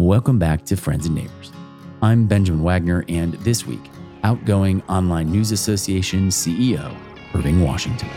Welcome 0.00 0.38
back 0.38 0.64
to 0.64 0.78
Friends 0.78 1.04
and 1.04 1.14
Neighbors. 1.14 1.52
I'm 2.00 2.26
Benjamin 2.26 2.62
Wagner, 2.62 3.04
and 3.10 3.34
this 3.34 3.66
week, 3.66 3.82
outgoing 4.22 4.82
Online 4.88 5.30
News 5.30 5.52
Association 5.52 6.30
CEO, 6.30 6.96
Irving 7.34 7.60
Washington. 7.60 8.08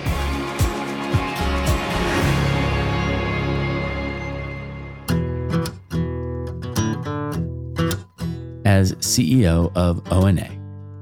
As 8.63 8.93
CEO 8.93 9.69
of 9.75 10.09
ONA, 10.09 10.49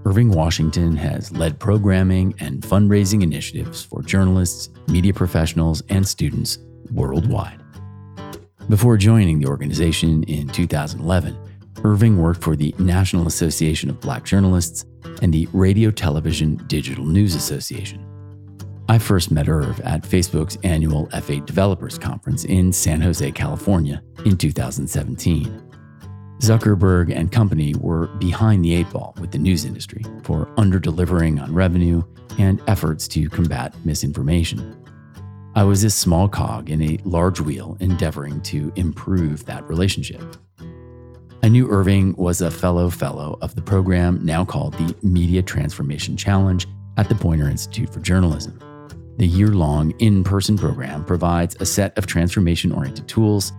Irving 0.06 0.32
Washington 0.32 0.96
has 0.96 1.32
led 1.32 1.60
programming 1.60 2.34
and 2.40 2.64
fundraising 2.64 3.22
initiatives 3.22 3.84
for 3.84 4.02
journalists, 4.02 4.70
media 4.88 5.14
professionals, 5.14 5.84
and 5.90 6.08
students 6.08 6.58
worldwide. 6.92 7.61
Before 8.72 8.96
joining 8.96 9.42
the 9.42 9.48
organization 9.48 10.24
in 10.24 10.48
2011, 10.48 11.38
Irving 11.84 12.18
worked 12.18 12.42
for 12.42 12.56
the 12.56 12.74
National 12.80 13.28
Association 13.28 13.90
of 13.90 14.00
Black 14.00 14.24
Journalists 14.24 14.86
and 15.22 15.34
the 15.34 15.50
Radio 15.52 15.92
Television 15.92 16.56
Digital 16.68 17.04
News 17.04 17.36
Association. 17.36 18.02
I 18.88 18.98
first 18.98 19.30
met 19.30 19.50
Irv 19.50 19.82
at 19.82 20.04
Facebook's 20.04 20.58
annual 20.64 21.08
F8 21.08 21.46
Developers 21.46 21.98
Conference 21.98 22.46
in 22.46 22.72
San 22.72 23.02
Jose, 23.02 23.30
California 23.34 24.02
in 24.24 24.38
2017. 24.38 25.70
Zuckerberg 26.40 27.14
and 27.14 27.30
company 27.30 27.76
were 27.78 28.08
behind 28.20 28.64
the 28.64 28.74
eight 28.74 28.90
ball 28.90 29.14
with 29.20 29.32
the 29.32 29.38
news 29.38 29.66
industry 29.66 30.06
for 30.24 30.46
underdelivering 30.56 31.42
on 31.44 31.54
revenue 31.54 32.02
and 32.40 32.62
efforts 32.68 33.10
to 33.10 33.30
combat 33.30 33.76
misinformation. 33.84 34.81
I 35.54 35.66
was 35.66 35.84
a 35.84 35.90
small 35.90 36.30
cog 36.30 36.70
in 36.70 36.82
a 36.82 36.98
large 37.04 37.42
wheel 37.42 37.76
endeavoring 37.82 38.40
to 38.44 38.72
improve 38.78 39.46
that 39.48 39.68
relationship. 39.68 40.24
I 41.44 41.50
knew 41.50 41.70
Irving 41.70 42.16
was 42.16 42.40
a 42.40 42.50
fellow 42.50 42.90
fellow 42.90 43.38
of 43.42 43.56
the 43.56 43.62
program 43.62 44.26
now 44.26 44.46
called 44.46 44.76
the 44.76 44.96
Media 45.04 45.42
Transformation 45.42 46.16
Challenge 46.16 46.66
at 46.96 47.10
the 47.10 47.16
Poynter 47.16 47.50
Institute 47.50 47.92
for 47.92 48.00
Journalism. 48.00 48.60
The 49.18 49.28
year 49.28 49.50
long 49.50 49.92
in 50.00 50.24
person 50.24 50.58
program 50.58 51.04
provides 51.04 51.58
a 51.60 51.66
set 51.66 51.98
of 51.98 52.08
transformation 52.08 52.72
oriented 52.72 53.10
tools, 53.10 53.52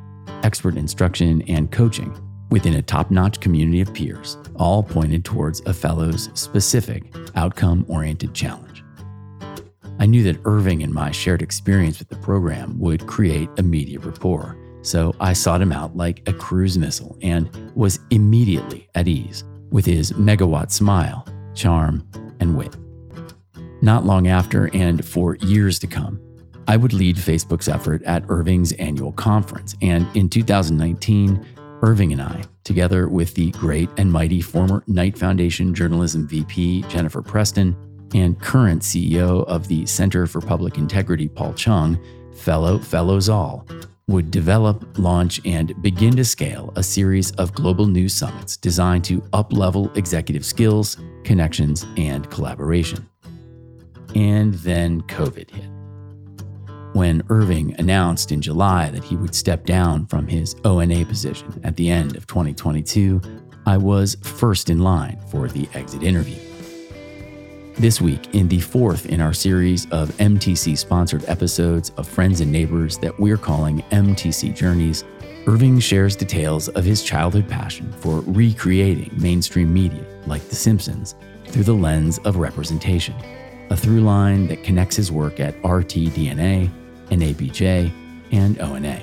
expert 0.44 0.78
instruction, 0.78 1.42
and 1.42 1.70
coaching 1.70 2.16
within 2.50 2.72
a 2.74 2.82
top 2.82 3.10
notch 3.10 3.38
community 3.40 3.82
of 3.82 3.92
peers, 3.92 4.38
all 4.56 4.82
pointed 4.82 5.26
towards 5.26 5.60
a 5.66 5.74
fellow's 5.74 6.30
specific 6.32 7.14
outcome 7.34 7.84
oriented 7.86 8.32
challenge. 8.32 8.71
I 10.02 10.06
knew 10.06 10.24
that 10.24 10.40
Irving 10.46 10.82
and 10.82 10.92
my 10.92 11.12
shared 11.12 11.42
experience 11.42 12.00
with 12.00 12.08
the 12.08 12.16
program 12.16 12.76
would 12.80 13.06
create 13.06 13.48
immediate 13.56 14.04
rapport, 14.04 14.58
so 14.82 15.14
I 15.20 15.32
sought 15.32 15.62
him 15.62 15.70
out 15.70 15.96
like 15.96 16.28
a 16.28 16.32
cruise 16.32 16.76
missile 16.76 17.16
and 17.22 17.48
was 17.76 18.00
immediately 18.10 18.88
at 18.96 19.06
ease 19.06 19.44
with 19.70 19.86
his 19.86 20.10
megawatt 20.14 20.72
smile, 20.72 21.24
charm, 21.54 22.04
and 22.40 22.56
wit. 22.56 22.76
Not 23.80 24.04
long 24.04 24.26
after, 24.26 24.74
and 24.74 25.04
for 25.04 25.36
years 25.36 25.78
to 25.78 25.86
come, 25.86 26.20
I 26.66 26.76
would 26.76 26.92
lead 26.92 27.14
Facebook's 27.14 27.68
effort 27.68 28.02
at 28.02 28.24
Irving's 28.28 28.72
annual 28.72 29.12
conference, 29.12 29.76
and 29.82 30.04
in 30.16 30.28
2019, 30.28 31.46
Irving 31.80 32.12
and 32.12 32.22
I, 32.22 32.42
together 32.64 33.06
with 33.06 33.34
the 33.34 33.52
great 33.52 33.88
and 33.96 34.10
mighty 34.10 34.40
former 34.40 34.82
Knight 34.88 35.16
Foundation 35.16 35.72
journalism 35.72 36.26
VP 36.26 36.82
Jennifer 36.88 37.22
Preston 37.22 37.76
and 38.14 38.40
current 38.40 38.82
CEO 38.82 39.44
of 39.46 39.68
the 39.68 39.86
Center 39.86 40.26
for 40.26 40.40
Public 40.40 40.78
Integrity 40.78 41.28
Paul 41.28 41.52
Cheung, 41.52 41.98
fellow 42.36 42.78
fellows 42.78 43.28
all, 43.28 43.66
would 44.08 44.30
develop, 44.30 44.98
launch, 44.98 45.40
and 45.44 45.80
begin 45.82 46.14
to 46.16 46.24
scale 46.24 46.72
a 46.76 46.82
series 46.82 47.30
of 47.32 47.54
global 47.54 47.86
news 47.86 48.14
summits 48.14 48.56
designed 48.56 49.04
to 49.04 49.20
uplevel 49.32 49.96
executive 49.96 50.44
skills, 50.44 50.96
connections, 51.24 51.86
and 51.96 52.28
collaboration. 52.30 53.08
And 54.14 54.54
then 54.54 55.02
COVID 55.02 55.50
hit. 55.50 55.70
When 56.94 57.22
Irving 57.30 57.74
announced 57.78 58.32
in 58.32 58.42
July 58.42 58.90
that 58.90 59.02
he 59.02 59.16
would 59.16 59.34
step 59.34 59.64
down 59.64 60.04
from 60.06 60.26
his 60.26 60.54
ONA 60.64 61.06
position 61.06 61.58
at 61.64 61.76
the 61.76 61.88
end 61.88 62.16
of 62.16 62.26
2022, 62.26 63.22
I 63.64 63.78
was 63.78 64.16
first 64.22 64.68
in 64.68 64.80
line 64.80 65.18
for 65.30 65.48
the 65.48 65.66
exit 65.72 66.02
interview. 66.02 66.51
This 67.76 68.00
week, 68.00 68.34
in 68.34 68.48
the 68.48 68.60
fourth 68.60 69.06
in 69.06 69.20
our 69.20 69.32
series 69.32 69.90
of 69.90 70.10
MTC 70.18 70.76
sponsored 70.76 71.24
episodes 71.26 71.90
of 71.96 72.06
Friends 72.06 72.40
and 72.40 72.52
Neighbors 72.52 72.98
that 72.98 73.18
we're 73.18 73.36
calling 73.36 73.82
MTC 73.90 74.54
Journeys, 74.54 75.04
Irving 75.46 75.80
shares 75.80 76.14
details 76.14 76.68
of 76.68 76.84
his 76.84 77.02
childhood 77.02 77.48
passion 77.48 77.92
for 77.92 78.20
recreating 78.20 79.10
mainstream 79.20 79.72
media 79.72 80.04
like 80.26 80.46
The 80.48 80.54
Simpsons 80.54 81.14
through 81.46 81.64
the 81.64 81.74
lens 81.74 82.18
of 82.18 82.36
representation, 82.36 83.14
a 83.70 83.76
through 83.76 84.02
line 84.02 84.46
that 84.48 84.62
connects 84.62 84.96
his 84.96 85.10
work 85.10 85.40
at 85.40 85.60
RTDNA 85.62 86.70
NABJ, 87.10 87.92
and 88.32 88.58
ONA. 88.60 89.00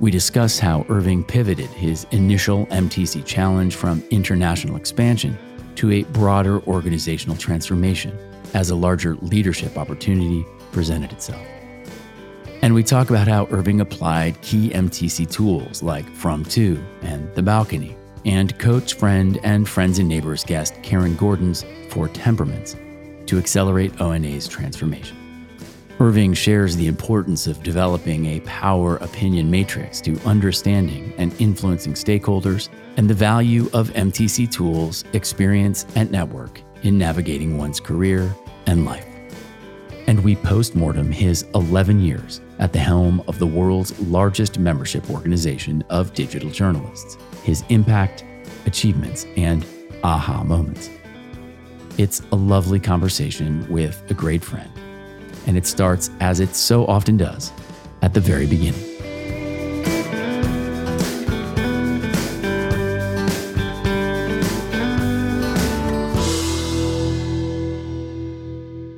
We 0.00 0.10
discuss 0.10 0.58
how 0.58 0.84
Irving 0.88 1.24
pivoted 1.24 1.70
his 1.70 2.06
initial 2.10 2.66
MTC 2.66 3.24
challenge 3.24 3.76
from 3.76 4.02
international 4.10 4.76
expansion 4.76 5.38
to 5.76 5.90
a 5.90 6.02
broader 6.04 6.62
organizational 6.62 7.36
transformation 7.36 8.16
as 8.54 8.70
a 8.70 8.74
larger 8.74 9.16
leadership 9.16 9.76
opportunity 9.76 10.44
presented 10.72 11.12
itself. 11.12 11.46
And 12.62 12.74
we 12.74 12.82
talk 12.82 13.10
about 13.10 13.26
how 13.26 13.48
Irving 13.50 13.80
applied 13.80 14.40
key 14.42 14.70
MTC 14.70 15.30
tools 15.30 15.82
like 15.82 16.08
From 16.10 16.44
To 16.46 16.82
and 17.02 17.32
The 17.34 17.42
Balcony, 17.42 17.96
and 18.24 18.56
coach, 18.58 18.94
friend, 18.94 19.40
and 19.42 19.68
friends 19.68 19.98
and 19.98 20.08
neighbors 20.08 20.44
guest 20.44 20.74
Karen 20.82 21.16
Gordon's 21.16 21.64
Four 21.90 22.08
Temperaments 22.08 22.76
to 23.26 23.38
accelerate 23.38 24.00
ONA's 24.00 24.46
transformation. 24.46 25.21
Irving 26.00 26.32
shares 26.32 26.74
the 26.74 26.86
importance 26.86 27.46
of 27.46 27.62
developing 27.62 28.26
a 28.26 28.40
power 28.40 28.96
opinion 28.96 29.50
matrix 29.50 30.00
to 30.00 30.18
understanding 30.24 31.12
and 31.18 31.38
influencing 31.40 31.92
stakeholders 31.92 32.70
and 32.96 33.08
the 33.08 33.14
value 33.14 33.68
of 33.72 33.90
MTC 33.90 34.50
tools, 34.50 35.04
experience, 35.12 35.86
and 35.94 36.10
network 36.10 36.60
in 36.82 36.98
navigating 36.98 37.58
one's 37.58 37.78
career 37.78 38.34
and 38.66 38.84
life. 38.84 39.06
And 40.06 40.24
we 40.24 40.34
postmortem 40.34 41.12
his 41.12 41.44
11 41.54 42.00
years 42.00 42.40
at 42.58 42.72
the 42.72 42.78
helm 42.78 43.22
of 43.28 43.38
the 43.38 43.46
world's 43.46 43.98
largest 44.00 44.58
membership 44.58 45.08
organization 45.10 45.84
of 45.90 46.14
digital 46.14 46.50
journalists, 46.50 47.16
his 47.44 47.62
impact, 47.68 48.24
achievements, 48.66 49.26
and 49.36 49.64
aha 50.02 50.42
moments. 50.42 50.90
It's 51.98 52.22
a 52.32 52.36
lovely 52.36 52.80
conversation 52.80 53.66
with 53.70 54.02
a 54.10 54.14
great 54.14 54.42
friend 54.42 54.71
and 55.46 55.56
it 55.56 55.66
starts, 55.66 56.10
as 56.20 56.40
it 56.40 56.54
so 56.54 56.86
often 56.86 57.16
does, 57.16 57.52
at 58.02 58.14
the 58.14 58.20
very 58.20 58.46
beginning. 58.46 58.88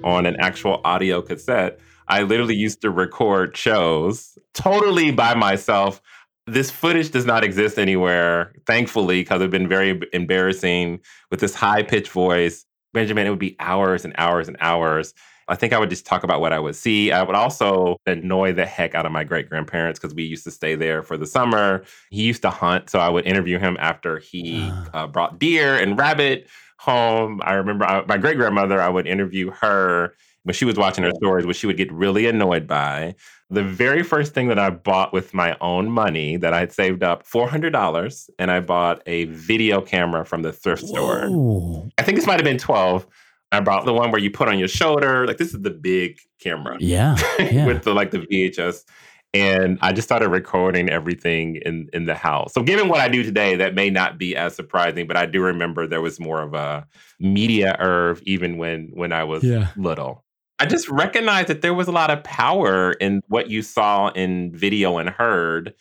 On 0.04 0.27
an 0.27 0.37
actual 0.38 0.81
audio 0.84 1.22
cassette, 1.22 1.81
I 2.09 2.22
literally 2.22 2.54
used 2.54 2.83
to 2.83 2.91
record 2.91 3.56
shows 3.56 4.38
totally 4.53 5.10
by 5.10 5.34
myself. 5.34 6.03
This 6.47 6.71
footage 6.71 7.10
does 7.10 7.25
not 7.25 7.43
exist 7.43 7.78
anywhere, 7.78 8.53
thankfully, 8.66 9.22
because 9.22 9.41
it's 9.41 9.50
been 9.50 9.66
very 9.66 9.99
embarrassing 10.12 11.00
with 11.31 11.41
this 11.41 11.54
high 11.54 11.83
pitched 11.83 12.10
voice. 12.10 12.66
Benjamin, 12.93 13.27
it 13.27 13.31
would 13.31 13.38
be 13.38 13.56
hours 13.59 14.04
and 14.04 14.15
hours 14.19 14.47
and 14.47 14.59
hours. 14.60 15.15
I 15.49 15.56
think 15.56 15.72
I 15.72 15.78
would 15.78 15.91
just 15.91 16.06
talk 16.06 16.25
about 16.25 16.41
what 16.41 16.53
I 16.53 16.59
would 16.59 16.77
see. 16.77 17.12
I 17.12 17.22
would 17.22 17.37
also 17.37 17.97
annoy 18.06 18.53
the 18.53 18.66
heck 18.66 18.94
out 18.94 19.06
of 19.06 19.12
my 19.12 19.25
great 19.25 19.49
grandparents 19.49 19.99
because 19.99 20.15
we 20.15 20.25
used 20.25 20.44
to 20.44 20.50
stay 20.50 20.75
there 20.75 21.03
for 21.03 21.16
the 21.16 21.27
summer. 21.27 21.84
He 22.10 22.22
used 22.22 22.43
to 22.43 22.50
hunt, 22.50 22.91
so 22.91 22.99
I 22.99 23.09
would 23.09 23.27
interview 23.27 23.59
him 23.59 23.77
after 23.80 24.18
he 24.18 24.68
ah. 24.71 24.91
uh, 24.95 25.07
brought 25.07 25.39
deer 25.39 25.77
and 25.77 25.98
rabbit 25.98 26.48
home. 26.78 27.41
I 27.45 27.54
remember 27.54 27.84
I, 27.84 27.98
uh, 27.98 28.04
my 28.07 28.16
great 28.16 28.36
grandmother, 28.36 28.80
I 28.80 28.89
would 28.89 29.07
interview 29.07 29.51
her 29.51 30.15
when 30.45 30.54
she 30.54 30.65
was 30.65 30.77
watching 30.77 31.04
her 31.04 31.10
stories, 31.13 31.47
which 31.47 31.57
she 31.57 31.66
would 31.66 31.77
get 31.77 31.91
really 31.92 32.27
annoyed 32.27 32.66
by. 32.66 33.15
The 33.51 33.63
very 33.63 34.03
first 34.03 34.34
thing 34.34 34.48
that 34.48 34.59
I 34.59 34.71
bought 34.71 35.13
with 35.13 35.33
my 35.33 35.57
own 35.60 35.91
money 35.91 36.36
that 36.36 36.53
I 36.53 36.60
had 36.60 36.72
saved 36.72 37.03
up 37.03 37.27
$400, 37.27 38.30
and 38.39 38.51
I 38.51 38.60
bought 38.60 39.03
a 39.07 39.24
video 39.24 39.80
camera 39.80 40.24
from 40.24 40.42
the 40.42 40.53
thrift 40.53 40.84
Whoa. 40.84 40.91
store. 40.91 41.91
I 41.98 42.03
think 42.03 42.16
this 42.16 42.27
might 42.27 42.34
have 42.34 42.45
been 42.45 42.59
12 42.59 43.07
I 43.54 43.60
brought 43.60 43.84
the 43.84 43.95
one 43.95 44.10
where 44.10 44.21
you 44.21 44.30
put 44.30 44.48
on 44.48 44.59
your 44.59 44.68
shoulder. 44.68 45.27
Like 45.27 45.39
this 45.39 45.54
is 45.54 45.60
the 45.62 45.71
big 45.71 46.18
camera. 46.41 46.77
Yeah. 46.80 47.16
yeah. 47.39 47.66
with 47.68 47.84
the 47.84 47.95
like 47.95 48.10
the 48.10 48.18
VHS. 48.18 48.84
And 49.33 49.78
I 49.83 49.92
just 49.92 50.06
started 50.06 50.28
recording 50.28 50.89
everything 50.89 51.56
in 51.65 51.89
in 51.92 52.06
the 52.06 52.15
house. 52.15 52.53
So 52.53 52.62
given 52.62 52.89
what 52.89 53.01
I 53.01 53.09
do 53.09 53.22
today, 53.22 53.56
that 53.56 53.74
may 53.74 53.91
not 53.91 54.18
be 54.18 54.36
as 54.36 54.54
surprising, 54.54 55.06
but 55.06 55.16
I 55.16 55.27
do 55.27 55.42
remember 55.42 55.86
there 55.86 56.01
was 56.01 56.21
more 56.21 56.41
of 56.42 56.54
a 56.54 56.86
media 57.18 57.77
Irv 57.80 58.22
even 58.24 58.59
when 58.59 58.91
when 58.95 59.12
I 59.12 59.24
was 59.24 59.42
yeah. 59.42 59.71
little. 59.77 60.24
I 60.60 60.66
just 60.66 60.89
recognized 60.89 61.48
that 61.48 61.62
there 61.62 61.74
was 61.74 61.89
a 61.89 61.92
lot 61.92 62.10
of 62.10 62.22
power 62.22 62.92
in 62.92 63.22
what 63.27 63.51
you 63.51 63.60
saw 63.60 64.09
in 64.10 64.54
video 64.54 64.98
and 64.98 65.10
heard 65.10 65.74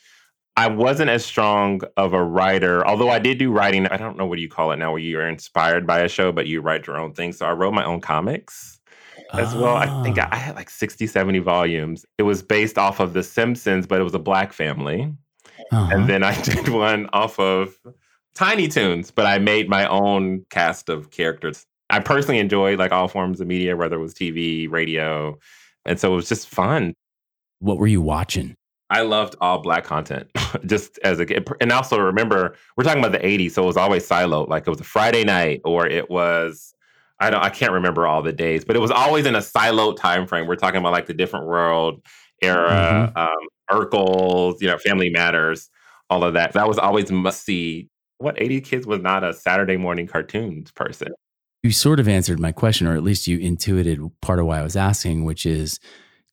I 0.55 0.67
wasn't 0.67 1.09
as 1.09 1.25
strong 1.25 1.81
of 1.97 2.13
a 2.13 2.23
writer, 2.23 2.85
although 2.85 3.09
I 3.09 3.19
did 3.19 3.39
do 3.39 3.51
writing. 3.51 3.87
I 3.87 3.97
don't 3.97 4.17
know 4.17 4.25
what 4.25 4.35
do 4.35 4.41
you 4.41 4.49
call 4.49 4.71
it 4.71 4.77
now, 4.77 4.91
where 4.91 4.99
you 4.99 5.17
are 5.19 5.27
inspired 5.27 5.87
by 5.87 6.01
a 6.01 6.07
show, 6.07 6.31
but 6.31 6.45
you 6.45 6.61
write 6.61 6.85
your 6.85 6.99
own 6.99 7.13
thing. 7.13 7.33
So 7.33 7.45
I 7.47 7.53
wrote 7.53 7.73
my 7.73 7.83
own 7.83 8.01
comics 8.01 8.79
as 9.33 9.55
well. 9.55 9.75
I 9.75 10.03
think 10.03 10.19
I 10.19 10.35
had 10.35 10.55
like 10.55 10.69
60, 10.69 11.07
70 11.07 11.39
volumes. 11.39 12.05
It 12.19 12.23
was 12.23 12.43
based 12.43 12.77
off 12.77 12.99
of 12.99 13.13
The 13.13 13.23
Simpsons, 13.23 13.87
but 13.87 13.99
it 13.99 14.03
was 14.03 14.13
a 14.13 14.19
black 14.19 14.53
family. 14.53 15.11
Uh-huh. 15.71 15.95
And 15.95 16.07
then 16.07 16.23
I 16.23 16.39
did 16.43 16.69
one 16.69 17.09
off 17.13 17.39
of 17.39 17.79
Tiny 18.35 18.67
Toons, 18.67 19.09
but 19.09 19.25
I 19.25 19.39
made 19.39 19.69
my 19.69 19.87
own 19.87 20.45
cast 20.51 20.87
of 20.87 21.09
characters. 21.09 21.65
I 21.89 21.99
personally 21.99 22.39
enjoyed 22.39 22.79
like 22.79 22.91
all 22.91 23.07
forms 23.07 23.41
of 23.41 23.47
media, 23.47 23.75
whether 23.75 23.95
it 23.95 24.01
was 24.01 24.13
TV, 24.13 24.69
radio. 24.69 25.37
And 25.85 25.99
so 25.99 26.13
it 26.13 26.15
was 26.15 26.29
just 26.29 26.47
fun. 26.47 26.93
what 27.59 27.77
were 27.77 27.87
you 27.87 28.01
watching? 28.01 28.55
I 28.93 29.01
loved 29.01 29.35
all 29.41 29.57
black 29.57 29.85
content 29.85 30.29
just 30.67 30.99
as 31.03 31.19
a 31.19 31.25
kid. 31.25 31.49
And 31.59 31.71
also 31.71 31.99
remember, 31.99 32.55
we're 32.77 32.83
talking 32.83 33.03
about 33.03 33.11
the 33.11 33.27
80s, 33.27 33.51
so 33.51 33.63
it 33.63 33.65
was 33.65 33.75
always 33.75 34.07
siloed. 34.07 34.49
Like 34.49 34.67
it 34.67 34.69
was 34.69 34.79
a 34.79 34.85
Friday 34.85 35.23
night 35.23 35.61
or 35.65 35.87
it 35.87 36.11
was 36.11 36.75
I 37.19 37.31
don't 37.31 37.43
I 37.43 37.49
can't 37.49 37.71
remember 37.71 38.05
all 38.05 38.21
the 38.21 38.31
days, 38.31 38.63
but 38.63 38.75
it 38.75 38.79
was 38.79 38.91
always 38.91 39.25
in 39.25 39.33
a 39.33 39.39
siloed 39.39 39.97
time 39.97 40.27
frame. 40.27 40.45
We're 40.45 40.57
talking 40.57 40.79
about 40.79 40.91
like 40.91 41.07
the 41.07 41.13
different 41.15 41.47
world 41.47 42.03
era, 42.43 43.11
um, 43.15 43.29
Urkel's, 43.71 44.61
you 44.61 44.67
know, 44.67 44.77
Family 44.77 45.09
Matters, 45.09 45.71
all 46.11 46.23
of 46.23 46.35
that. 46.35 46.53
That 46.53 46.67
was 46.67 46.77
always 46.77 47.11
must 47.11 47.43
see. 47.43 47.89
What 48.19 48.39
80 48.39 48.61
kids 48.61 48.85
was 48.85 49.01
not 49.01 49.23
a 49.23 49.33
Saturday 49.33 49.75
morning 49.75 50.05
cartoons 50.05 50.71
person. 50.71 51.09
You 51.63 51.71
sort 51.71 51.99
of 51.99 52.07
answered 52.07 52.39
my 52.39 52.51
question, 52.51 52.87
or 52.87 52.95
at 52.95 53.03
least 53.03 53.25
you 53.25 53.39
intuited 53.39 53.99
part 54.21 54.39
of 54.39 54.45
why 54.45 54.59
I 54.59 54.63
was 54.63 54.75
asking, 54.75 55.25
which 55.25 55.45
is 55.45 55.79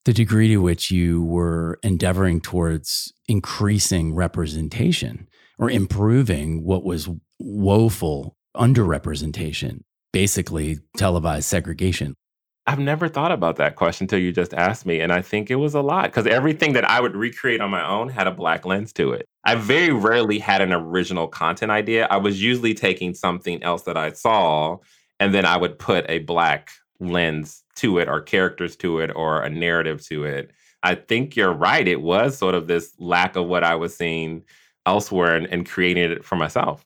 the 0.05 0.13
degree 0.13 0.49
to 0.49 0.59
which 0.59 0.91
you 0.91 1.23
were 1.23 1.79
endeavoring 1.83 2.41
towards 2.41 3.13
increasing 3.29 4.15
representation 4.15 5.29
or 5.59 5.71
improving 5.71 6.65
what 6.65 6.85
was 6.85 7.09
woeful 7.39 8.37
underrepresentation, 8.57 9.81
basically 10.13 10.79
televised 10.97 11.47
segregation. 11.47 12.15
I've 12.67 12.79
never 12.79 13.09
thought 13.09 13.33
about 13.33 13.57
that 13.57 13.77
question 13.77 14.05
until 14.05 14.21
you 14.21 14.33
just 14.33 14.55
asked 14.55 14.87
me. 14.87 15.01
And 15.01 15.13
I 15.13 15.23
think 15.23 15.51
it 15.51 15.57
was 15.57 15.75
a 15.75 15.81
lot 15.81 16.05
because 16.05 16.27
everything 16.27 16.73
that 16.75 16.89
I 16.89 17.01
would 17.01 17.17
recreate 17.17 17.61
on 17.61 17.71
my 17.71 17.87
own 17.87 18.09
had 18.09 18.27
a 18.27 18.31
black 18.31 18.65
lens 18.65 18.93
to 18.95 19.13
it. 19.13 19.27
I 19.45 19.55
very 19.55 19.93
rarely 19.93 20.39
had 20.39 20.61
an 20.61 20.73
original 20.73 21.27
content 21.27 21.73
idea. 21.73 22.07
I 22.11 22.19
was 22.19 22.43
usually 22.43 22.75
taking 22.75 23.15
something 23.15 23.63
else 23.63 23.83
that 23.83 23.97
I 23.97 24.13
saw 24.13 24.79
and 25.19 25.35
then 25.35 25.45
I 25.45 25.57
would 25.57 25.79
put 25.79 26.07
a 26.09 26.21
black 26.21 26.71
lens 27.01 27.63
to 27.77 27.99
it 27.99 28.09
or 28.09 28.21
characters 28.21 28.77
to 28.77 28.99
it 29.01 29.11
or 29.15 29.43
a 29.43 29.51
narrative 29.51 30.05
to 30.07 30.25
it. 30.25 30.51
I 30.83 30.95
think 30.95 31.37
you're 31.37 31.53
right. 31.53 31.87
It 31.87 32.01
was 32.01 32.39
sort 32.39 32.55
of 32.55 32.67
this 32.67 32.93
lack 32.99 33.37
of 33.37 33.47
what 33.47 33.65
I 33.65 33.75
was 33.75 33.97
seeing 33.97 34.45
elsewhere 34.87 35.37
and, 35.37 35.47
and 35.47 35.69
creating 35.69 36.11
it 36.11 36.25
for 36.25 36.37
myself. 36.37 36.85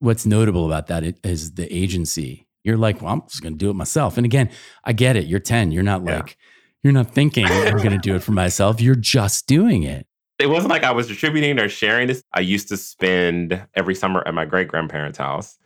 What's 0.00 0.26
notable 0.26 0.66
about 0.66 0.88
that 0.88 1.04
is 1.24 1.52
the 1.52 1.72
agency. 1.74 2.46
You're 2.64 2.76
like, 2.76 3.00
well, 3.00 3.12
I'm 3.12 3.22
just 3.28 3.42
going 3.42 3.54
to 3.54 3.58
do 3.58 3.70
it 3.70 3.74
myself. 3.74 4.16
And 4.16 4.24
again, 4.26 4.50
I 4.84 4.92
get 4.92 5.16
it. 5.16 5.26
You're 5.26 5.40
10. 5.40 5.72
You're 5.72 5.82
not 5.82 6.04
Yeah. 6.04 6.16
like, 6.16 6.36
you're 6.82 6.92
not 6.92 7.12
thinking 7.12 7.46
I'm 7.46 7.76
going 7.78 7.90
to 7.90 7.98
do 7.98 8.14
it 8.16 8.22
for 8.22 8.32
myself. 8.32 8.80
You're 8.80 8.94
just 8.96 9.46
doing 9.46 9.82
it. 9.84 10.06
it 10.38 10.48
wasn't 10.48 10.70
like 10.70 10.82
I 10.82 10.90
was 10.90 11.06
distributing 11.06 11.58
or 11.60 11.68
sharing 11.68 12.08
this. 12.08 12.22
I 12.34 12.40
used 12.40 12.68
to 12.68 12.76
spend 12.76 13.64
every 13.74 13.94
summer 13.94 14.22
at 14.26 14.34
my 14.34 14.44
great 14.44 14.66
grandparents' 14.68 15.18
house. 15.18 15.56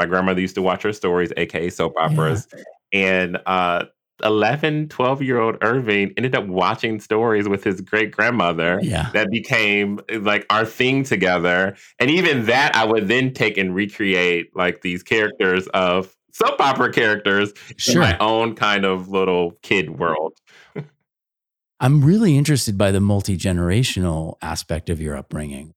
My 0.00 0.06
grandmother 0.06 0.40
used 0.40 0.54
to 0.54 0.62
watch 0.62 0.82
her 0.84 0.92
stories, 0.92 1.32
aka 1.36 1.68
soap 1.68 1.94
operas. 1.98 2.48
And 2.92 3.38
uh, 3.46 3.84
11, 4.22 4.88
12 4.88 5.22
year 5.22 5.40
old 5.40 5.56
Irving 5.62 6.12
ended 6.16 6.34
up 6.34 6.46
watching 6.46 7.00
stories 7.00 7.48
with 7.48 7.64
his 7.64 7.80
great 7.80 8.10
grandmother. 8.12 8.78
Yeah. 8.82 9.10
That 9.12 9.30
became 9.30 10.00
like 10.20 10.46
our 10.50 10.64
thing 10.64 11.04
together. 11.04 11.76
And 11.98 12.10
even 12.10 12.46
that, 12.46 12.76
I 12.76 12.84
would 12.84 13.08
then 13.08 13.32
take 13.32 13.56
and 13.58 13.74
recreate 13.74 14.54
like 14.54 14.82
these 14.82 15.02
characters 15.02 15.66
of 15.68 16.14
soap 16.32 16.60
opera 16.60 16.92
characters 16.92 17.52
in 17.88 17.98
my 17.98 18.16
own 18.18 18.54
kind 18.54 18.84
of 18.84 19.08
little 19.08 19.52
kid 19.62 19.98
world. 19.98 20.34
I'm 21.80 22.04
really 22.04 22.36
interested 22.36 22.78
by 22.78 22.90
the 22.90 23.00
multi 23.00 23.36
generational 23.36 24.36
aspect 24.40 24.88
of 24.88 25.00
your 25.00 25.16
upbringing. 25.16 25.74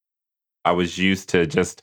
I 0.64 0.72
was 0.72 0.98
used 0.98 1.30
to 1.30 1.46
just 1.46 1.82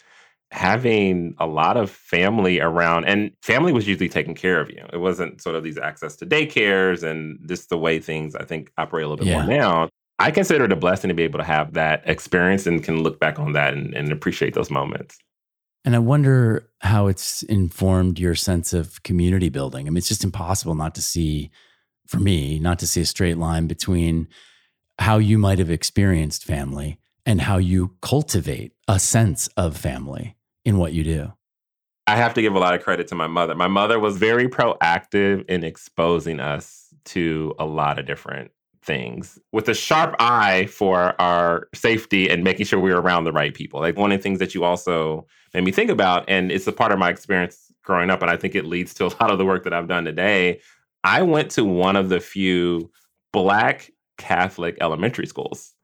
having 0.52 1.34
a 1.38 1.46
lot 1.46 1.76
of 1.76 1.90
family 1.90 2.60
around, 2.60 3.06
and 3.06 3.32
family 3.43 3.72
was 3.72 3.88
usually 3.88 4.08
taking 4.08 4.34
care 4.34 4.60
of 4.60 4.70
you. 4.70 4.84
It 4.93 4.99
wasn't 4.99 5.40
sort 5.40 5.56
of 5.56 5.64
these 5.64 5.78
access 5.78 6.14
to 6.16 6.26
daycares 6.26 7.02
and 7.02 7.38
just 7.49 7.70
the 7.70 7.78
way 7.78 7.99
things 7.99 8.34
I 8.34 8.44
think 8.44 8.70
operate 8.76 9.04
a 9.04 9.08
little 9.08 9.25
bit 9.25 9.32
more 9.32 9.44
now. 9.44 9.88
I 10.19 10.31
consider 10.31 10.66
it 10.66 10.72
a 10.72 10.76
blessing 10.76 11.08
to 11.08 11.14
be 11.14 11.22
able 11.22 11.38
to 11.38 11.44
have 11.44 11.72
that 11.72 12.02
experience 12.04 12.66
and 12.66 12.84
can 12.84 13.02
look 13.02 13.19
back 13.19 13.38
on 13.38 13.52
that 13.54 13.72
and, 13.72 13.94
and 13.94 14.12
appreciate 14.12 14.54
those 14.54 14.70
moments. 14.70 15.19
And 15.84 15.96
I 15.96 15.99
wonder 15.99 16.69
how 16.81 17.08
it's 17.08 17.43
informed 17.44 18.19
your 18.19 18.34
sense 18.34 18.72
of 18.72 19.02
community 19.02 19.48
building. 19.48 19.87
I 19.87 19.90
mean, 19.90 19.96
it's 19.96 20.08
just 20.08 20.22
impossible 20.22 20.75
not 20.75 20.94
to 20.94 21.02
see, 21.02 21.50
for 22.06 22.20
me, 22.20 22.60
not 22.60 22.78
to 22.81 22.87
see 22.87 23.00
a 23.00 23.06
straight 23.06 23.38
line 23.38 23.66
between 23.66 24.28
how 24.98 25.19
you 25.19 25.38
might 25.38 25.58
have 25.58 25.70
experienced 25.70 26.44
family 26.44 27.00
and 27.25 27.40
how 27.40 27.56
you 27.56 27.96
cultivate 28.00 28.75
a 28.87 29.00
sense 29.00 29.48
of 29.56 29.76
family 29.76 30.37
in 30.64 30.78
what 30.78 30.92
you 30.92 31.04
do. 31.04 31.32
I 32.06 32.16
have 32.16 32.34
to 32.34 32.42
give 32.42 32.54
a 32.54 32.58
lot 32.58 32.74
of 32.74 32.82
credit 32.82 33.06
to 33.08 33.14
my 33.14 33.26
mother. 33.26 33.54
My 33.54 33.68
mother 33.68 34.00
was 34.00 34.16
very 34.16 34.48
proactive 34.48 35.48
in 35.48 35.62
exposing 35.62 36.40
us 36.40 36.92
to 37.06 37.54
a 37.58 37.64
lot 37.64 37.98
of 37.98 38.06
different 38.06 38.50
things 38.84 39.38
with 39.52 39.68
a 39.68 39.74
sharp 39.74 40.16
eye 40.18 40.66
for 40.66 41.20
our 41.20 41.68
safety 41.72 42.28
and 42.28 42.42
making 42.42 42.66
sure 42.66 42.80
we 42.80 42.90
were 42.90 43.00
around 43.00 43.24
the 43.24 43.32
right 43.32 43.54
people. 43.54 43.80
Like 43.80 43.96
one 43.96 44.10
of 44.10 44.18
the 44.18 44.22
things 44.22 44.40
that 44.40 44.54
you 44.54 44.64
also 44.64 45.26
made 45.54 45.64
me 45.64 45.70
think 45.70 45.90
about, 45.90 46.24
and 46.28 46.50
it's 46.50 46.66
a 46.66 46.72
part 46.72 46.90
of 46.90 46.98
my 46.98 47.08
experience 47.08 47.70
growing 47.84 48.10
up, 48.10 48.22
and 48.22 48.30
I 48.30 48.36
think 48.36 48.54
it 48.54 48.66
leads 48.66 48.94
to 48.94 49.06
a 49.06 49.12
lot 49.20 49.30
of 49.30 49.38
the 49.38 49.44
work 49.44 49.62
that 49.64 49.72
I've 49.72 49.88
done 49.88 50.04
today. 50.04 50.60
I 51.04 51.22
went 51.22 51.50
to 51.52 51.64
one 51.64 51.94
of 51.96 52.08
the 52.08 52.20
few 52.20 52.90
Black 53.32 53.90
Catholic 54.18 54.76
elementary 54.80 55.26
schools 55.26 55.74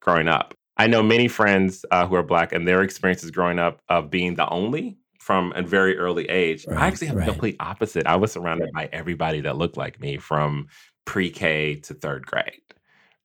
growing 0.00 0.28
up. 0.28 0.54
I 0.78 0.86
know 0.86 1.02
many 1.02 1.28
friends 1.28 1.84
uh, 1.90 2.06
who 2.06 2.14
are 2.14 2.22
Black, 2.22 2.52
and 2.52 2.66
their 2.66 2.82
experiences 2.82 3.30
growing 3.30 3.58
up 3.58 3.80
of 3.88 4.10
being 4.10 4.36
the 4.36 4.48
only 4.48 4.96
from 5.18 5.52
a 5.56 5.62
very 5.62 5.98
early 5.98 6.28
age. 6.28 6.66
Right, 6.66 6.78
I 6.78 6.86
actually 6.86 7.08
have 7.08 7.16
right. 7.16 7.26
the 7.26 7.32
complete 7.32 7.56
opposite. 7.60 8.06
I 8.06 8.16
was 8.16 8.32
surrounded 8.32 8.70
by 8.72 8.88
everybody 8.92 9.40
that 9.42 9.56
looked 9.56 9.76
like 9.76 10.00
me 10.00 10.16
from 10.16 10.68
pre 11.04 11.30
K 11.30 11.74
to 11.76 11.94
third 11.94 12.26
grade. 12.26 12.62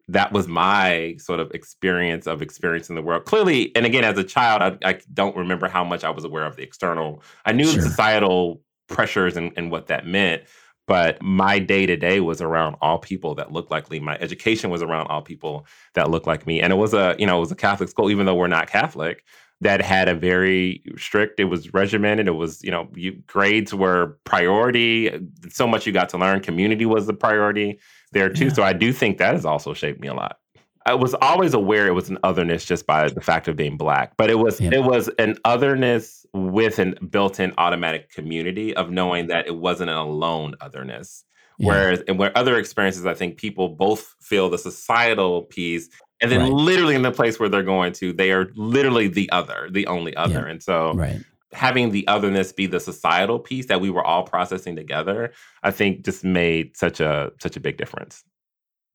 That 0.09 0.33
was 0.33 0.47
my 0.47 1.15
sort 1.17 1.39
of 1.39 1.51
experience 1.51 2.27
of 2.27 2.41
experiencing 2.41 2.95
the 2.95 3.01
world. 3.01 3.23
Clearly, 3.25 3.73
and 3.75 3.85
again, 3.85 4.03
as 4.03 4.17
a 4.17 4.23
child, 4.23 4.61
I, 4.83 4.89
I 4.89 4.99
don't 5.13 5.35
remember 5.37 5.69
how 5.69 5.85
much 5.85 6.03
I 6.03 6.09
was 6.09 6.25
aware 6.25 6.45
of 6.45 6.57
the 6.57 6.63
external. 6.63 7.23
I 7.45 7.53
knew 7.53 7.65
Sure. 7.65 7.81
the 7.81 7.89
societal 7.89 8.61
pressures 8.89 9.37
and, 9.37 9.53
and 9.55 9.71
what 9.71 9.87
that 9.87 10.05
meant, 10.05 10.43
but 10.87 11.21
my 11.21 11.59
day 11.59 11.85
to 11.85 11.95
day 11.95 12.19
was 12.19 12.41
around 12.41 12.75
all 12.81 12.99
people 12.99 13.35
that 13.35 13.51
looked 13.51 13.71
like 13.71 13.89
me. 13.89 13.99
My 13.99 14.17
education 14.19 14.69
was 14.69 14.81
around 14.81 15.07
all 15.07 15.21
people 15.21 15.65
that 15.93 16.09
looked 16.09 16.27
like 16.27 16.45
me, 16.45 16.61
and 16.61 16.73
it 16.73 16.77
was 16.77 16.93
a 16.93 17.15
you 17.17 17.25
know 17.25 17.37
it 17.37 17.41
was 17.41 17.51
a 17.51 17.55
Catholic 17.55 17.89
school, 17.89 18.09
even 18.09 18.25
though 18.25 18.35
we're 18.35 18.47
not 18.47 18.67
Catholic. 18.67 19.23
That 19.61 19.81
had 19.81 20.09
a 20.09 20.15
very 20.15 20.83
strict. 20.97 21.39
It 21.39 21.45
was 21.45 21.73
regimented. 21.73 22.27
It 22.27 22.31
was 22.31 22.61
you 22.63 22.71
know 22.71 22.89
you, 22.95 23.13
grades 23.27 23.73
were 23.73 24.19
priority. 24.25 25.09
So 25.49 25.65
much 25.67 25.85
you 25.87 25.93
got 25.93 26.09
to 26.09 26.17
learn. 26.17 26.41
Community 26.41 26.85
was 26.85 27.07
the 27.07 27.13
priority 27.13 27.79
there 28.11 28.29
too. 28.29 28.45
Yeah. 28.45 28.53
So 28.53 28.63
I 28.63 28.73
do 28.73 28.91
think 28.91 29.19
that 29.19 29.35
has 29.35 29.45
also 29.45 29.73
shaped 29.73 30.01
me 30.01 30.09
a 30.09 30.13
lot. 30.13 30.37
I 30.85 30.93
was 30.95 31.13
always 31.15 31.53
aware 31.53 31.87
it 31.87 31.93
was 31.93 32.09
an 32.09 32.17
otherness 32.23 32.65
just 32.65 32.85
by 32.85 33.07
the 33.09 33.21
fact 33.21 33.47
of 33.47 33.55
being 33.55 33.77
black, 33.77 34.13
but 34.17 34.29
it 34.29 34.39
was 34.39 34.59
Yeah. 34.59 34.71
it 34.73 34.83
was 34.83 35.09
an 35.19 35.37
otherness 35.45 36.25
with 36.33 36.79
an 36.79 36.95
built-in 37.09 37.53
automatic 37.57 38.11
community 38.11 38.75
of 38.75 38.89
knowing 38.91 39.27
that 39.27 39.47
it 39.47 39.55
wasn't 39.55 39.89
an 39.89 39.97
alone 39.97 40.55
otherness. 40.61 41.23
Yeah. 41.59 41.67
Whereas 41.67 42.01
and 42.07 42.17
where 42.17 42.35
other 42.37 42.57
experiences, 42.57 43.05
I 43.05 43.13
think 43.13 43.37
people 43.37 43.69
both 43.69 44.15
feel 44.21 44.49
the 44.49 44.57
societal 44.57 45.43
piece, 45.43 45.89
and 46.19 46.31
then 46.31 46.39
Right. 46.41 46.51
literally 46.51 46.95
in 46.95 47.03
the 47.03 47.11
place 47.11 47.39
where 47.39 47.49
they're 47.49 47.63
going 47.63 47.93
to, 47.93 48.11
they 48.13 48.31
are 48.31 48.49
literally 48.55 49.07
the 49.07 49.29
other, 49.31 49.69
the 49.71 49.85
only 49.87 50.15
other. 50.15 50.45
And 50.47 50.63
so 50.63 50.93
right. 50.93 51.21
having 51.51 51.91
the 51.91 52.07
otherness 52.07 52.51
be 52.51 52.65
the 52.65 52.79
societal 52.79 53.37
piece 53.39 53.67
that 53.67 53.79
we 53.79 53.89
were 53.91 54.03
all 54.03 54.23
processing 54.23 54.75
together, 54.75 55.31
I 55.61 55.71
think 55.71 56.03
just 56.03 56.23
made 56.23 56.75
such 56.75 56.99
a 56.99 57.31
such 57.39 57.55
a 57.55 57.59
big 57.59 57.77
difference. 57.77 58.23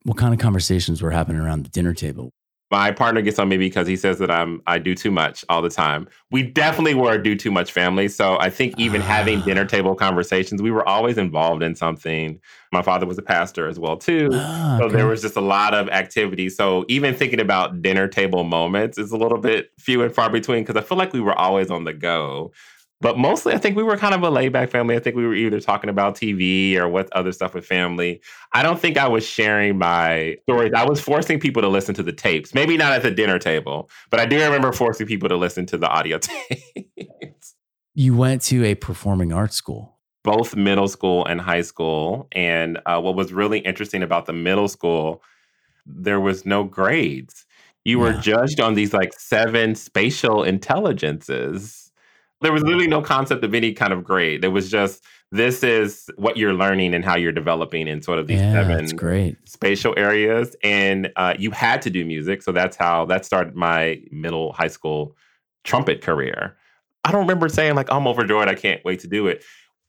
What 0.08 0.16
kind 0.16 0.32
of 0.32 0.40
conversations 0.40 1.02
were 1.02 1.10
happening 1.10 1.38
around 1.38 1.64
the 1.66 1.68
dinner 1.68 1.92
table? 1.92 2.30
My 2.70 2.90
partner 2.92 3.20
gets 3.20 3.38
on 3.38 3.46
me 3.50 3.58
because 3.58 3.86
he 3.86 3.94
says 3.94 4.18
that 4.20 4.30
I'm 4.30 4.62
I 4.66 4.78
do 4.78 4.94
too 4.94 5.10
much 5.10 5.44
all 5.50 5.60
the 5.60 5.68
time. 5.68 6.08
We 6.30 6.42
definitely 6.42 6.94
were 6.94 7.12
a 7.12 7.22
do 7.22 7.36
too 7.36 7.50
much 7.50 7.72
family. 7.72 8.08
So 8.08 8.38
I 8.40 8.48
think 8.48 8.72
even 8.78 9.02
having 9.02 9.40
Ah. 9.40 9.44
dinner 9.44 9.66
table 9.66 9.94
conversations, 9.94 10.62
we 10.62 10.70
were 10.70 10.86
always 10.88 11.18
involved 11.18 11.62
in 11.62 11.74
something. 11.74 12.40
My 12.72 12.80
father 12.80 13.04
was 13.04 13.18
a 13.18 13.22
pastor 13.22 13.68
as 13.68 13.78
well 13.78 13.98
too. 13.98 14.30
Ah, 14.32 14.78
So 14.78 14.84
okay. 14.86 14.96
there 14.96 15.06
was 15.06 15.20
just 15.20 15.36
a 15.36 15.42
lot 15.42 15.74
of 15.74 15.90
activity. 15.90 16.48
So 16.48 16.86
even 16.88 17.14
thinking 17.14 17.40
about 17.40 17.82
dinner 17.82 18.08
table 18.08 18.44
moments 18.44 18.96
is 18.96 19.12
a 19.12 19.16
little 19.18 19.38
bit 19.38 19.72
few 19.78 20.02
and 20.02 20.14
far 20.14 20.30
between 20.30 20.64
because 20.64 20.82
I 20.82 20.86
feel 20.86 20.96
like 20.96 21.12
we 21.12 21.20
were 21.20 21.38
always 21.38 21.70
on 21.70 21.84
the 21.84 21.92
go. 21.92 22.52
But 23.00 23.16
mostly, 23.16 23.54
I 23.54 23.58
think 23.58 23.76
we 23.76 23.84
were 23.84 23.96
kind 23.96 24.12
of 24.12 24.22
a 24.22 24.30
laid 24.30 24.52
back 24.52 24.70
family. 24.70 24.96
I 24.96 24.98
think 24.98 25.14
we 25.14 25.24
were 25.24 25.34
either 25.34 25.60
talking 25.60 25.88
about 25.88 26.16
TV 26.16 26.76
or 26.76 26.88
what 26.88 27.12
other 27.12 27.30
stuff 27.30 27.54
with 27.54 27.64
family. 27.64 28.20
I 28.52 28.64
don't 28.64 28.80
think 28.80 28.98
I 28.98 29.06
was 29.06 29.24
sharing 29.24 29.78
my 29.78 30.36
stories. 30.42 30.72
I 30.74 30.84
was 30.84 31.00
forcing 31.00 31.38
people 31.38 31.62
to 31.62 31.68
listen 31.68 31.94
to 31.94 32.02
the 32.02 32.12
tapes. 32.12 32.54
Maybe 32.54 32.76
not 32.76 32.92
at 32.92 33.02
the 33.02 33.12
dinner 33.12 33.38
table, 33.38 33.88
but 34.10 34.18
I 34.18 34.26
do 34.26 34.42
remember 34.42 34.72
forcing 34.72 35.06
people 35.06 35.28
to 35.28 35.36
listen 35.36 35.64
to 35.66 35.78
the 35.78 35.88
audio 35.88 36.18
tapes. 36.22 37.54
You 37.94 38.16
went 38.16 38.42
to 38.42 38.64
a 38.64 38.74
performing 38.74 39.32
arts 39.32 39.54
school. 39.54 39.96
Both 40.24 40.56
middle 40.56 40.88
school 40.88 41.24
and 41.24 41.40
high 41.40 41.62
school. 41.62 42.26
And 42.32 42.80
uh, 42.84 43.00
what 43.00 43.14
was 43.14 43.32
really 43.32 43.60
interesting 43.60 44.02
about 44.02 44.26
the 44.26 44.32
middle 44.32 44.68
school, 44.68 45.22
there 45.86 46.20
was 46.20 46.44
no 46.44 46.64
grades. 46.64 47.46
You 47.84 48.00
were 48.00 48.12
yeah. 48.12 48.20
judged 48.20 48.60
on 48.60 48.74
these 48.74 48.92
like 48.92 49.12
seven 49.12 49.76
spatial 49.76 50.42
intelligences 50.42 51.87
there 52.40 52.52
was 52.52 52.62
literally 52.62 52.86
no 52.86 53.02
concept 53.02 53.44
of 53.44 53.54
any 53.54 53.72
kind 53.72 53.92
of 53.92 54.04
grade. 54.04 54.44
It 54.44 54.48
was 54.48 54.70
just 54.70 55.04
this 55.30 55.62
is 55.62 56.08
what 56.16 56.36
you're 56.36 56.54
learning 56.54 56.94
and 56.94 57.04
how 57.04 57.16
you're 57.16 57.32
developing 57.32 57.86
in 57.86 58.00
sort 58.00 58.18
of 58.18 58.26
these 58.26 58.40
yeah, 58.40 58.52
seven 58.52 58.96
great. 58.96 59.36
spatial 59.46 59.94
areas. 59.96 60.56
And 60.62 61.12
uh, 61.16 61.34
you 61.38 61.50
had 61.50 61.82
to 61.82 61.90
do 61.90 62.04
music, 62.04 62.42
so 62.42 62.52
that's 62.52 62.76
how 62.76 63.04
that 63.06 63.24
started 63.24 63.54
my 63.54 64.00
middle 64.10 64.52
high 64.52 64.68
school 64.68 65.16
trumpet 65.64 66.00
career. 66.00 66.56
I 67.04 67.12
don't 67.12 67.22
remember 67.22 67.48
saying 67.48 67.74
like 67.74 67.90
I'm 67.90 68.06
overjoyed. 68.06 68.48
I 68.48 68.54
can't 68.54 68.84
wait 68.84 69.00
to 69.00 69.08
do 69.08 69.26
it. 69.26 69.44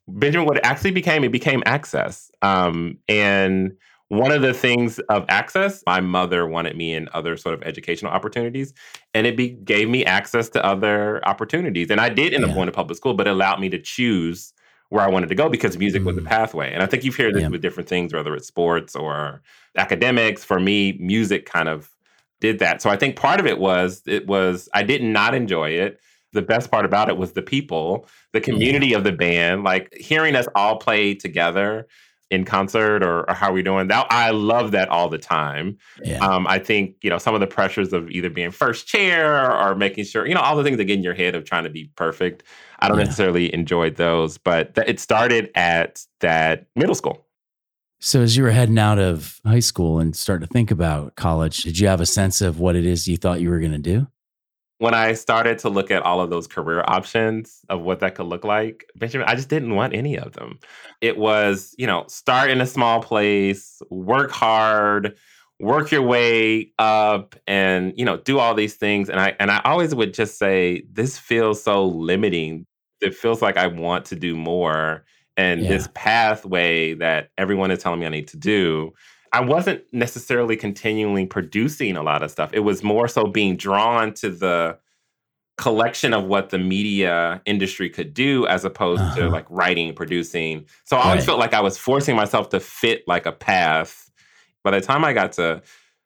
Benjamin, 0.08 0.48
what 0.48 0.58
it 0.58 0.66
actually 0.66 0.92
became, 0.92 1.24
it 1.24 1.32
became 1.32 1.62
access. 1.66 2.32
Um, 2.42 2.98
and 3.08 3.76
one 4.10 4.32
of 4.32 4.42
the 4.42 4.54
things 4.54 4.98
of 5.10 5.24
access, 5.30 5.84
my 5.86 6.02
mother 6.02 6.48
wanted 6.48 6.76
me 6.76 6.94
in 6.94 7.08
other 7.14 7.38
sort 7.38 7.54
of 7.54 7.62
educational 7.64 8.12
opportunities, 8.12 8.74
and 9.14 9.28
it 9.28 9.38
be, 9.38 9.50
gave 9.50 9.88
me 9.88 10.04
access 10.04 10.50
to 10.50 10.66
other 10.66 11.26
opportunities. 11.28 11.92
And 11.92 12.02
I 12.02 12.10
did 12.10 12.34
end 12.34 12.44
up 12.44 12.54
going 12.54 12.66
to 12.66 12.72
public 12.72 12.98
school, 12.98 13.14
but 13.14 13.28
it 13.28 13.32
allowed 13.32 13.60
me 13.60 13.70
to 13.70 13.80
choose 13.80 14.52
where 14.90 15.04
I 15.04 15.10
wanted 15.10 15.30
to 15.30 15.36
go 15.36 15.48
because 15.48 15.78
music 15.78 16.02
mm. 16.02 16.06
was 16.06 16.18
mm. 16.18 16.26
pathway. 16.26 16.74
And 16.74 16.82
I 16.82 16.88
think 16.88 17.04
you've 17.04 17.16
heard 17.16 17.36
this 17.36 17.44
yeah. 17.44 17.50
with 17.50 17.62
different 17.62 17.88
things, 17.88 18.12
whether 18.12 18.36
it's 18.36 18.48
sports 18.48 18.96
or 18.96 19.44
academics. 19.78 20.44
For 20.44 20.60
me, 20.60 20.98
music 21.00 21.46
kind 21.46 21.70
of 21.70 21.92
did 22.42 22.58
that. 22.60 22.82
So 22.82 22.90
I 22.90 22.98
think 22.98 23.16
part 23.16 23.40
of 23.40 23.46
it 23.46 23.60
was 23.60 24.02
it 24.08 24.26
was 24.26 24.68
I 24.74 24.82
did 24.82 25.04
not 25.04 25.36
enjoy 25.36 25.70
it. 25.70 26.00
The 26.34 26.42
best 26.42 26.72
part 26.72 26.86
about 26.86 27.10
it 27.10 27.18
was 27.18 27.34
the 27.34 27.42
people, 27.44 28.08
the 28.34 28.42
community 28.42 28.88
yeah. 28.88 28.98
of 28.98 29.04
the 29.04 29.12
band, 29.12 29.64
like 29.64 29.94
hearing 29.94 30.36
us 30.36 30.48
all 30.56 30.78
play 30.78 31.14
together 31.14 31.88
in 32.32 32.46
concert 32.46 33.04
or, 33.04 33.30
or, 33.30 33.34
how 33.34 33.50
are 33.50 33.54
we 33.54 33.64
doing. 33.64 33.88
That 33.88 34.08
i 34.10 34.30
love 34.32 34.72
that 34.72 34.90
all 34.90 35.10
the 35.10 35.18
time. 35.18 35.78
Yeah. 36.04 36.20
um, 36.20 36.48
i 36.48 36.60
think 36.60 36.96
you 37.02 37.10
know 37.10 37.18
some 37.18 37.34
of 37.34 37.42
the 37.42 37.48
pressures 37.48 37.94
of 37.94 38.10
either 38.12 38.30
being 38.30 38.52
first 38.52 38.88
chair 38.88 39.52
or, 39.52 39.76
making 39.76 40.04
sure 40.04 40.28
you 40.28 40.34
know 40.34 40.42
all 40.42 40.56
the 40.56 40.64
things 40.64 40.78
that 40.78 40.86
get 40.86 40.98
in 40.98 41.04
your 41.04 41.14
head 41.14 41.36
of 41.36 41.46
trying 41.46 41.64
to 41.64 41.70
be 41.70 41.92
perfect. 41.96 42.44
I 42.80 42.88
don't 42.88 42.98
yeah. 42.98 43.06
necessarily 43.06 43.54
enjoy 43.54 43.92
those 43.92 44.38
but 44.38 44.76
th- 44.76 44.88
it 44.88 45.00
started 45.00 45.50
at 45.56 46.06
that 46.20 46.68
middle 46.76 46.96
school. 46.96 47.26
So 48.02 48.22
as 48.22 48.38
you 48.38 48.44
were 48.44 48.52
heading 48.52 48.80
out 48.80 48.98
of 48.98 49.42
high 49.46 49.60
school 49.60 50.00
and 50.00 50.16
starting 50.16 50.48
to 50.48 50.54
think 50.54 50.72
about 50.72 51.16
college 51.16 51.64
did 51.64 51.80
you 51.80 51.88
have 51.88 52.02
a 52.02 52.06
sense 52.06 52.42
of 52.42 52.60
what 52.60 52.76
it 52.76 52.86
is 52.86 53.08
you 53.08 53.18
thought 53.18 53.42
you 53.42 53.50
were 53.50 53.60
going 53.60 53.72
to 53.72 53.78
do 53.78 54.08
when 54.80 54.94
I 54.94 55.14
started 55.14 55.60
to 55.60 55.70
look 55.70 55.92
at 55.92 56.02
all 56.04 56.22
of 56.22 56.30
those 56.30 56.48
career 56.48 56.84
options 56.88 57.62
of 57.70 57.82
what 57.82 58.00
that 58.00 58.16
could 58.16 58.28
look 58.28 58.46
like, 58.46 58.86
Benjamin, 58.96 59.28
I 59.28 59.36
just 59.36 59.50
didn't 59.50 59.76
want 59.76 59.94
any 59.94 60.18
of 60.18 60.34
them. 60.34 60.58
It 61.02 61.18
was, 61.18 61.76
you 61.78 61.86
know, 61.86 62.06
start 62.08 62.50
in 62.50 62.62
a 62.62 62.66
small 62.66 63.02
place, 63.02 63.82
work 63.90 64.32
hard, 64.32 65.18
work 65.60 65.92
your 65.92 66.02
way 66.02 66.72
up 66.80 67.36
and, 67.46 67.94
you 67.98 68.06
know, 68.06 68.18
do 68.18 68.40
all 68.40 68.56
these 68.56 68.76
things 68.76 69.10
and 69.10 69.20
I 69.20 69.36
and 69.40 69.52
I 69.52 69.62
always 69.66 69.94
would 69.94 70.14
just 70.14 70.40
say 70.40 70.84
this 70.92 71.18
feels 71.18 71.62
so 71.62 71.86
limiting. 71.86 72.66
It 73.02 73.14
feels 73.14 73.42
like 73.42 73.58
I 73.58 73.68
want 73.68 74.06
to 74.06 74.16
do 74.16 74.36
more 74.38 75.04
and 75.36 75.62
yeah. 75.62 75.70
this 75.70 75.90
pathway 75.94 76.94
that 76.96 77.32
everyone 77.38 77.72
is 77.72 77.80
telling 77.80 78.00
me 78.00 78.06
I 78.06 78.10
need 78.10 78.30
to 78.30 78.38
do 78.38 78.94
I 79.34 79.42
wasn't 79.42 79.84
necessarily 79.92 80.56
continually 80.56 81.26
producing 81.26 81.96
a 81.96 82.04
lot 82.04 82.24
of 82.24 82.32
stuff. 82.32 82.52
It 82.54 82.60
was 82.60 82.84
more 82.84 83.08
so 83.08 83.26
being 83.26 83.58
drawn 83.58 84.14
to 84.16 84.30
the 84.30 84.78
collection 85.58 86.14
of 86.14 86.24
what 86.24 86.50
the 86.50 86.58
media 86.58 87.42
industry 87.46 87.90
could 87.90 88.14
do 88.14 88.48
as 88.48 88.64
opposed 88.64 89.02
uh-huh. 89.02 89.16
to 89.16 89.30
like 89.30 89.46
writing, 89.50 89.94
producing. 89.94 90.66
So 90.86 90.96
I 90.98 91.02
always 91.02 91.20
right. 91.20 91.26
felt 91.26 91.40
like 91.40 91.54
I 91.54 91.62
was 91.62 91.78
forcing 91.78 92.16
myself 92.16 92.50
to 92.50 92.60
fit 92.60 93.04
like 93.08 93.26
a 93.26 93.34
path. 93.34 94.10
By 94.64 94.72
the 94.72 94.82
time 94.82 95.04
I 95.04 95.14
got 95.14 95.34
to 95.34 95.62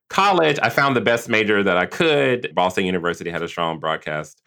college, 0.10 0.58
I 0.62 0.70
found 0.70 0.96
the 0.96 1.02
best 1.02 1.30
major 1.30 1.62
that 1.64 1.78
I 1.78 1.86
could. 1.86 2.52
Boston 2.56 2.86
University 2.86 3.30
had 3.30 3.42
a 3.42 3.48
strong 3.48 3.80
broadcast 3.80 4.42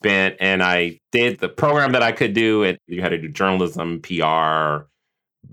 bent, 0.00 0.36
and 0.40 0.62
I 0.62 1.00
did 1.12 1.38
the 1.38 1.48
program 1.48 1.92
that 1.92 2.02
I 2.02 2.12
could 2.12 2.32
do. 2.32 2.64
And 2.64 2.78
you 2.86 3.02
had 3.02 3.10
to 3.10 3.18
do 3.18 3.28
journalism, 3.28 4.00
PR, 4.00 4.86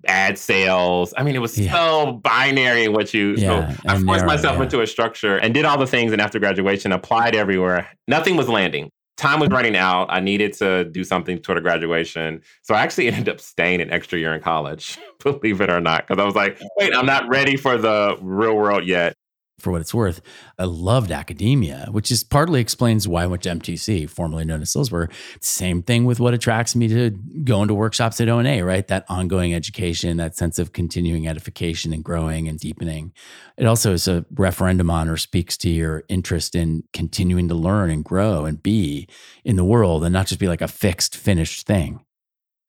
ad 0.08 0.38
sales. 0.38 1.14
I 1.18 1.24
mean, 1.24 1.36
it 1.36 1.40
was 1.40 1.58
yeah. 1.58 1.72
so 1.72 2.14
binary 2.24 2.88
what 2.88 3.14
you. 3.14 3.36
Yeah, 3.36 3.74
so 3.74 3.82
I 3.88 4.00
forced 4.02 4.26
myself 4.26 4.58
yeah. 4.58 4.64
into 4.64 4.82
a 4.82 4.88
structure 4.88 5.38
and 5.38 5.54
did 5.54 5.66
all 5.66 5.78
the 5.78 5.88
things. 5.88 6.12
And 6.12 6.22
after 6.22 6.40
graduation, 6.40 6.92
applied 6.92 7.36
everywhere. 7.36 7.88
Nothing 8.08 8.36
was 8.36 8.50
landing. 8.50 8.90
Time 9.16 9.40
was 9.40 9.50
running 9.50 9.76
out. 9.76 10.08
I 10.10 10.20
needed 10.20 10.54
to 10.54 10.86
do 10.86 11.04
something 11.04 11.38
toward 11.40 11.58
a 11.58 11.62
graduation. 11.62 12.42
So 12.64 12.74
I 12.74 12.82
actually 12.82 13.08
ended 13.10 13.30
up 13.30 13.40
staying 13.40 13.82
an 13.82 13.92
extra 13.92 14.20
year 14.20 14.34
in 14.34 14.42
college, 14.42 14.98
believe 15.20 15.62
it 15.62 15.70
or 15.70 15.80
not, 15.80 16.08
because 16.08 16.22
I 16.22 16.26
was 16.26 16.36
like, 16.36 16.60
wait, 16.78 16.96
I'm 16.96 17.06
not 17.06 17.28
ready 17.30 17.56
for 17.56 17.78
the 17.78 18.18
real 18.22 18.56
world 18.56 18.86
yet 18.86 19.16
for 19.63 19.72
what 19.72 19.82
it's 19.82 19.93
worth. 19.93 20.22
I 20.60 20.65
loved 20.65 21.12
academia, 21.12 21.88
which 21.89 22.12
is 22.12 22.24
partly 22.24 22.60
explains 22.60 23.08
why 23.08 23.24
I 23.24 23.27
went 23.27 23.43
to 23.43 23.50
MTC, 23.50 24.10
formerly 24.10 24.46
known 24.46 24.62
as 24.62 24.74
Sulzberger. 24.74 25.12
Same 25.41 25.82
thing 25.82 26.05
with 26.05 26.20
what 26.20 26.34
attracts 26.34 26.75
me 26.75 26.88
to 26.89 27.12
going 27.43 27.70
to 27.70 27.74
workshops 27.74 28.20
at 28.20 28.29
ONA, 28.29 28.63
right? 28.63 28.88
That 28.88 29.05
ongoing 29.08 29.53
education, 29.53 30.17
that 30.17 30.36
sense 30.36 30.60
of 30.60 30.74
continuing 30.74 31.27
edification 31.27 31.93
and 31.93 32.03
growing 32.03 32.48
and 32.48 32.60
deepening. 32.60 33.13
It 33.58 33.65
also 33.65 33.93
is 33.93 34.08
a 34.08 34.25
referendum 34.36 34.89
on 34.89 35.08
or 35.08 35.17
speaks 35.17 35.58
to 35.58 35.70
your 35.70 36.03
interest 36.10 36.55
in 36.55 36.84
continuing 36.91 37.48
to 37.48 37.55
learn 37.55 37.89
and 37.89 38.03
grow 38.03 38.46
and 38.46 38.62
be 38.62 39.08
in 39.46 39.55
the 39.55 39.63
world 39.63 40.03
and 40.03 40.12
not 40.12 40.27
just 40.27 40.39
be 40.39 40.48
like 40.48 40.62
a 40.62 40.67
fixed, 40.67 41.15
finished 41.15 41.65
thing. 41.65 42.03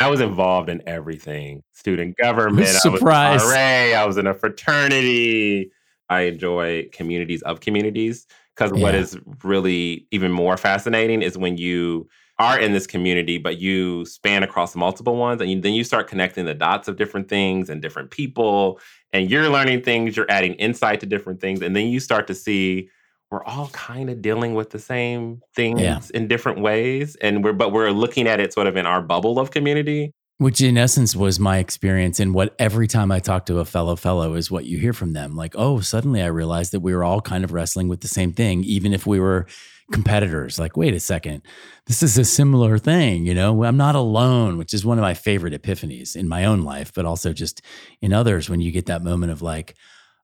I 0.01 0.09
was 0.09 0.21
involved 0.21 0.69
in 0.69 0.83
everything 0.87 1.63
student 1.73 2.17
government. 2.17 2.69
Surprise. 2.69 3.43
I 3.43 3.45
was, 3.45 3.53
RA, 3.53 4.01
I 4.01 4.05
was 4.05 4.17
in 4.19 4.27
a 4.27 4.35
fraternity 4.35 5.71
I 6.09 6.23
enjoy 6.23 6.89
communities 6.93 7.43
of 7.43 7.61
communities 7.61 8.27
because 8.55 8.73
yeah. 8.77 8.83
what 8.83 8.95
is 8.95 9.19
really 9.43 10.07
even 10.11 10.33
more 10.33 10.57
fascinating 10.57 11.23
is 11.23 11.37
when 11.37 11.57
you 11.57 12.09
are 12.39 12.59
in 12.59 12.73
this 12.73 12.87
community, 12.87 13.39
but 13.39 13.59
you 13.59 14.05
span 14.07 14.43
across 14.43 14.75
multiple 14.75 15.17
ones, 15.17 15.41
and 15.41 15.51
you, 15.51 15.61
then 15.61 15.73
you 15.73 15.85
start 15.85 16.09
connecting 16.09 16.45
the 16.45 16.55
dots 16.55 16.89
of 16.89 16.97
different 16.97 17.29
things 17.29 17.71
and 17.71 17.81
different 17.81 18.11
people, 18.11 18.81
and 19.13 19.31
you're 19.31 19.49
learning 19.49 19.83
things, 19.83 20.17
you're 20.17 20.31
adding 20.31 20.55
insight 20.55 20.99
to 21.01 21.07
different 21.07 21.41
things, 21.41 21.63
and 21.63 21.77
then 21.77 21.87
you 21.87 22.01
start 22.01 22.27
to 22.27 22.35
see 22.35 22.89
we're 23.31 23.45
all 23.45 23.69
kind 23.69 24.11
of 24.11 24.23
dealing 24.23 24.55
with 24.55 24.71
the 24.71 24.79
same 24.79 25.41
things 25.57 25.81
yeah. 25.81 26.01
in 26.13 26.29
different 26.29 26.61
ways, 26.61 27.17
and 27.17 27.45
we're 27.45 27.53
but 27.53 27.73
we're 27.73 27.91
looking 27.91 28.27
at 28.27 28.41
it 28.41 28.53
sort 28.53 28.67
of 28.67 28.77
in 28.77 28.87
our 28.87 29.01
bubble 29.01 29.39
of 29.39 29.51
community. 29.51 30.13
Which 30.39 30.61
in 30.61 30.77
essence 30.77 31.15
was 31.15 31.39
my 31.39 31.59
experience. 31.59 32.19
And 32.19 32.35
what 32.35 32.57
every 32.59 32.89
time 32.89 33.13
I 33.13 33.21
talk 33.21 33.47
to 33.47 33.61
a 33.61 33.65
fellow 33.65 33.95
fellow 33.95 34.35
is 34.35 34.51
what 34.51 34.65
you 34.65 34.79
hear 34.79 34.93
from 34.93 35.13
them. 35.13 35.37
Like, 35.37 35.55
oh, 35.57 35.81
suddenly 35.81 36.23
I 36.23 36.27
realized 36.27 36.73
that 36.73 36.81
we 36.81 36.93
were 36.95 37.05
all 37.05 37.21
kind 37.21 37.45
of 37.45 37.53
wrestling 37.53 37.89
with 37.89 38.01
the 38.01 38.09
same 38.09 38.33
thing, 38.33 38.65
even 38.65 38.93
if 38.93 39.07
we 39.07 39.21
were 39.21 39.47
competitors. 39.93 40.59
Like, 40.59 40.77
wait 40.77 40.95
a 40.95 41.01
second, 41.01 41.43
this 41.87 42.03
is 42.03 42.19
a 42.19 42.25
similar 42.25 42.79
thing. 42.79 43.27
You 43.27 43.35
know, 43.35 43.65
I'm 43.65 43.77
not 43.77 43.95
alone, 43.95 44.59
which 44.59 44.75
is 44.75 44.85
one 44.85 44.99
of 44.99 45.03
my 45.03 45.15
favorite 45.15 45.55
epiphanies 45.55 46.17
in 46.17 46.29
my 46.29 46.45
own 46.45 46.63
life, 46.63 46.93
but 46.93 47.05
also 47.05 47.33
just 47.33 47.63
in 48.01 48.13
others 48.13 48.49
when 48.49 48.61
you 48.61 48.73
get 48.73 48.87
that 48.87 49.03
moment 49.03 49.33
of 49.33 49.43
like, 49.43 49.75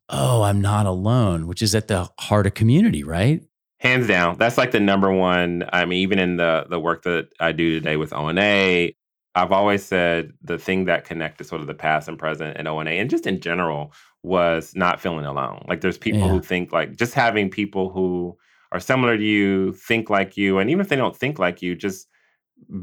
oh, 0.08 0.42
I'm 0.42 0.60
not 0.60 0.86
alone, 0.86 1.46
which 1.46 1.62
is 1.62 1.74
at 1.74 1.88
the 1.88 2.08
heart 2.18 2.46
of 2.46 2.54
community, 2.54 3.04
right? 3.04 3.42
Hands 3.78 4.06
down. 4.06 4.36
That's 4.38 4.58
like 4.58 4.72
the 4.72 4.80
number 4.80 5.10
one. 5.12 5.64
I 5.72 5.84
mean, 5.86 6.00
even 6.00 6.18
in 6.18 6.36
the 6.36 6.66
the 6.68 6.78
work 6.78 7.04
that 7.04 7.28
I 7.40 7.52
do 7.52 7.78
today 7.78 7.96
with 7.96 8.12
ONA, 8.12 8.90
I've 9.34 9.52
always 9.52 9.84
said 9.84 10.32
the 10.42 10.58
thing 10.58 10.86
that 10.86 11.04
connected 11.04 11.46
sort 11.46 11.60
of 11.60 11.66
the 11.66 11.74
past 11.74 12.08
and 12.08 12.18
present 12.18 12.56
and 12.56 12.66
ONA 12.66 12.90
and 12.90 13.08
just 13.08 13.26
in 13.26 13.40
general 13.40 13.92
was 14.22 14.74
not 14.74 15.00
feeling 15.00 15.24
alone. 15.24 15.64
Like 15.68 15.80
there's 15.80 15.98
people 15.98 16.20
yeah. 16.20 16.28
who 16.28 16.40
think 16.40 16.72
like 16.72 16.96
just 16.96 17.14
having 17.14 17.48
people 17.48 17.90
who 17.90 18.36
are 18.72 18.80
similar 18.80 19.16
to 19.16 19.22
you, 19.22 19.72
think 19.72 20.10
like 20.10 20.36
you, 20.36 20.58
and 20.58 20.68
even 20.70 20.80
if 20.80 20.88
they 20.88 20.96
don't 20.96 21.16
think 21.16 21.38
like 21.38 21.62
you, 21.62 21.74
just 21.74 22.08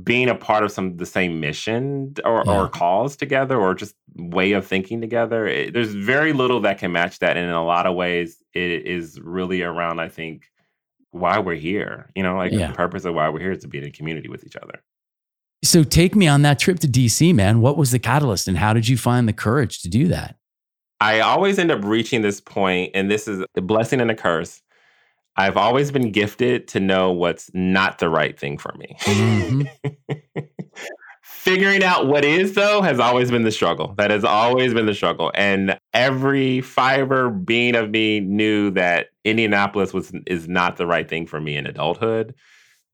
being 0.04 0.30
a 0.30 0.36
part 0.36 0.64
of 0.64 0.72
some 0.72 0.98
the 0.98 1.06
same 1.06 1.40
mission 1.40 2.14
or, 2.26 2.44
yeah. 2.46 2.52
or 2.52 2.70
cause 2.70 3.16
together 3.16 3.58
or 3.58 3.76
just 3.76 3.96
way 4.16 4.54
of 4.54 4.66
thinking 4.66 5.02
together. 5.02 5.46
It, 5.46 5.74
there's 5.74 5.94
very 5.94 6.34
little 6.34 6.60
that 6.62 6.80
can 6.80 6.92
match 6.92 7.20
that. 7.20 7.38
And 7.38 7.46
in 7.46 7.54
a 7.54 7.66
lot 7.66 7.86
of 7.86 7.96
ways, 7.96 8.44
it 8.54 8.86
is 8.86 9.20
really 9.22 9.62
around, 9.62 10.00
I 10.00 10.10
think, 10.10 10.46
why 11.12 11.40
we're 11.40 11.56
here. 11.56 12.10
You 12.16 12.24
know, 12.24 12.36
like 12.36 12.52
yeah. 12.52 12.68
the 12.68 12.74
purpose 12.74 13.06
of 13.06 13.14
why 13.14 13.30
we're 13.30 13.40
here 13.40 13.52
is 13.52 13.62
to 13.62 13.68
be 13.68 13.78
in 13.78 13.86
a 13.86 13.92
community 13.92 14.30
with 14.30 14.46
each 14.46 14.56
other. 14.56 14.82
So 15.64 15.84
take 15.84 16.16
me 16.16 16.28
on 16.28 16.44
that 16.44 16.60
trip 16.60 16.80
to 16.80 16.88
DC, 16.88 17.34
man. 17.34 17.62
What 17.62 17.78
was 17.78 17.92
the 17.92 18.00
catalyst 18.00 18.48
and 18.48 18.58
how 18.58 18.74
did 18.74 18.88
you 18.88 18.98
find 18.98 19.28
the 19.28 19.34
courage 19.34 19.82
to 19.82 19.90
do 19.90 20.08
that? 20.10 20.36
I 21.00 21.20
always 21.20 21.60
end 21.60 21.72
up 21.72 21.84
reaching 21.84 22.22
this 22.22 22.42
point, 22.42 22.92
and 22.96 23.10
this 23.10 23.28
is 23.28 23.46
a 23.56 23.62
blessing 23.62 24.02
and 24.02 24.10
a 24.10 24.16
curse. 24.16 24.62
I've 25.36 25.58
always 25.58 25.92
been 25.92 26.12
gifted 26.12 26.68
to 26.70 26.80
know 26.80 27.12
what's 27.12 27.52
not 27.54 28.00
the 28.00 28.10
right 28.10 28.38
thing 28.38 28.58
for 28.58 28.74
me. 28.78 28.98
Mm-hmm. 29.02 30.40
Figuring 31.22 31.84
out 31.84 32.08
what 32.08 32.26
is 32.26 32.54
though 32.54 32.82
has 32.82 33.00
always 33.00 33.30
been 33.30 33.44
the 33.44 33.52
struggle. 33.52 33.94
That 33.98 34.10
has 34.10 34.24
always 34.24 34.74
been 34.74 34.88
the 34.88 34.96
struggle. 34.96 35.32
And 35.36 35.78
every 35.94 36.62
fiber 36.62 37.30
being 37.30 37.76
of 37.76 37.92
me 37.92 38.20
knew 38.20 38.72
that 38.72 39.08
Indianapolis 39.24 39.94
was 39.94 40.12
is 40.26 40.48
not 40.48 40.78
the 40.78 40.88
right 40.88 41.08
thing 41.08 41.28
for 41.28 41.40
me 41.40 41.56
in 41.56 41.68
adulthood. 41.68 42.34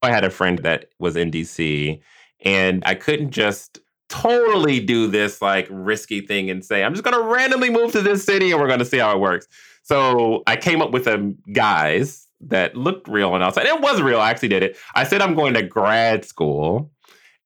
I 0.01 0.12
had 0.12 0.25
a 0.25 0.29
friend 0.29 0.60
that 0.60 0.89
was 1.00 1.15
in 1.15 1.32
DC 1.32 2.01
and 2.43 2.83
I 2.85 2.95
couldn't 2.95 3.31
just 3.31 3.79
totally 4.09 4.79
do 4.79 5.07
this 5.07 5.41
like 5.41 5.67
risky 5.69 6.21
thing 6.21 6.50
and 6.50 6.63
say, 6.63 6.83
I'm 6.83 6.93
just 6.93 7.03
going 7.03 7.15
to 7.15 7.33
randomly 7.33 7.69
move 7.69 7.91
to 7.93 8.01
this 8.01 8.23
city 8.23 8.51
and 8.51 8.59
we're 8.59 8.67
going 8.67 8.79
to 8.79 8.85
see 8.85 9.00
how 9.00 9.15
it 9.15 9.19
works. 9.19 9.47
So 9.83 10.43
I 10.45 10.55
came 10.55 10.81
up 10.81 10.91
with 10.91 11.07
a 11.07 11.33
guise 11.51 12.27
that 12.41 12.75
looked 12.75 13.07
real 13.07 13.33
and 13.35 13.43
outside. 13.43 13.65
It 13.65 13.81
was 13.81 14.01
real. 14.01 14.19
I 14.19 14.29
actually 14.29 14.50
did 14.50 14.63
it. 14.63 14.77
I 14.95 15.03
said 15.03 15.21
I'm 15.21 15.35
going 15.35 15.53
to 15.55 15.63
grad 15.63 16.25
school. 16.25 16.91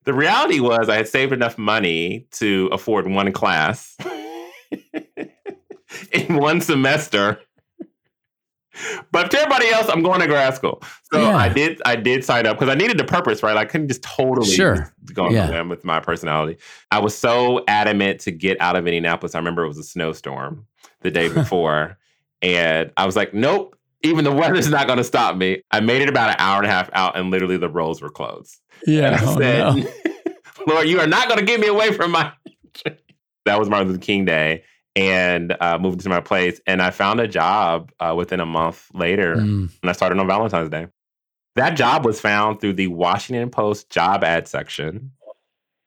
The 0.03 0.13
reality 0.13 0.59
was 0.59 0.89
I 0.89 0.95
had 0.95 1.07
saved 1.07 1.33
enough 1.33 1.57
money 1.57 2.27
to 2.31 2.69
afford 2.71 3.07
one 3.07 3.31
class 3.31 3.95
in 6.11 6.35
one 6.35 6.61
semester 6.61 7.39
but 9.11 9.31
to 9.31 9.37
everybody 9.37 9.69
else, 9.69 9.89
I'm 9.89 10.03
going 10.03 10.19
to 10.19 10.27
grad 10.27 10.55
school. 10.55 10.81
So 11.11 11.21
yeah. 11.21 11.35
I 11.35 11.49
did 11.49 11.81
I 11.85 11.95
did 11.95 12.23
sign 12.23 12.45
up 12.45 12.59
because 12.59 12.73
I 12.73 12.77
needed 12.77 12.97
the 12.97 13.03
purpose, 13.03 13.43
right? 13.43 13.57
I 13.57 13.65
couldn't 13.65 13.87
just 13.87 14.03
totally 14.03 14.51
sure. 14.51 14.93
go 15.13 15.29
yeah. 15.29 15.61
with 15.61 15.83
my 15.83 15.99
personality. 15.99 16.57
I 16.91 16.99
was 16.99 17.17
so 17.17 17.63
adamant 17.67 18.21
to 18.21 18.31
get 18.31 18.59
out 18.61 18.75
of 18.75 18.87
Indianapolis. 18.87 19.35
I 19.35 19.39
remember 19.39 19.63
it 19.63 19.67
was 19.67 19.77
a 19.77 19.83
snowstorm 19.83 20.65
the 21.01 21.11
day 21.11 21.29
before. 21.33 21.97
and 22.41 22.91
I 22.97 23.05
was 23.05 23.15
like, 23.15 23.33
nope, 23.33 23.77
even 24.03 24.23
the 24.23 24.31
weather's 24.31 24.69
not 24.69 24.87
going 24.87 24.97
to 24.97 25.03
stop 25.03 25.35
me. 25.35 25.63
I 25.71 25.79
made 25.79 26.01
it 26.01 26.09
about 26.09 26.29
an 26.29 26.35
hour 26.39 26.57
and 26.57 26.67
a 26.67 26.69
half 26.69 26.89
out, 26.93 27.17
and 27.17 27.31
literally 27.31 27.57
the 27.57 27.69
roads 27.69 28.01
were 28.01 28.09
closed. 28.09 28.59
Yeah. 28.85 29.07
And 29.07 29.15
I 29.15 29.19
oh, 29.23 29.37
said, 29.37 29.75
no. 29.75 30.33
Lord, 30.73 30.87
you 30.87 30.99
are 30.99 31.07
not 31.07 31.27
going 31.27 31.39
to 31.39 31.45
get 31.45 31.59
me 31.59 31.67
away 31.67 31.93
from 31.93 32.11
my. 32.11 32.31
that 33.45 33.59
was 33.59 33.69
Martin 33.69 33.87
Luther 33.89 33.99
King 33.99 34.25
Day 34.25 34.63
and 34.97 35.55
uh, 35.61 35.77
moved 35.77 35.99
to 36.01 36.09
my 36.09 36.19
place. 36.19 36.59
And 36.65 36.81
I 36.81 36.89
found 36.89 37.19
a 37.19 37.27
job 37.27 37.91
uh, 37.99 38.15
within 38.17 38.39
a 38.39 38.45
month 38.45 38.87
later, 38.95 39.35
mm. 39.35 39.69
and 39.81 39.89
I 39.89 39.91
started 39.91 40.19
on 40.19 40.27
Valentine's 40.27 40.71
Day. 40.71 40.87
That 41.55 41.71
job 41.71 42.03
was 42.03 42.19
found 42.19 42.59
through 42.59 42.73
the 42.73 42.87
Washington 42.87 43.49
Post 43.51 43.91
job 43.91 44.23
ad 44.23 44.47
section. 44.47 45.11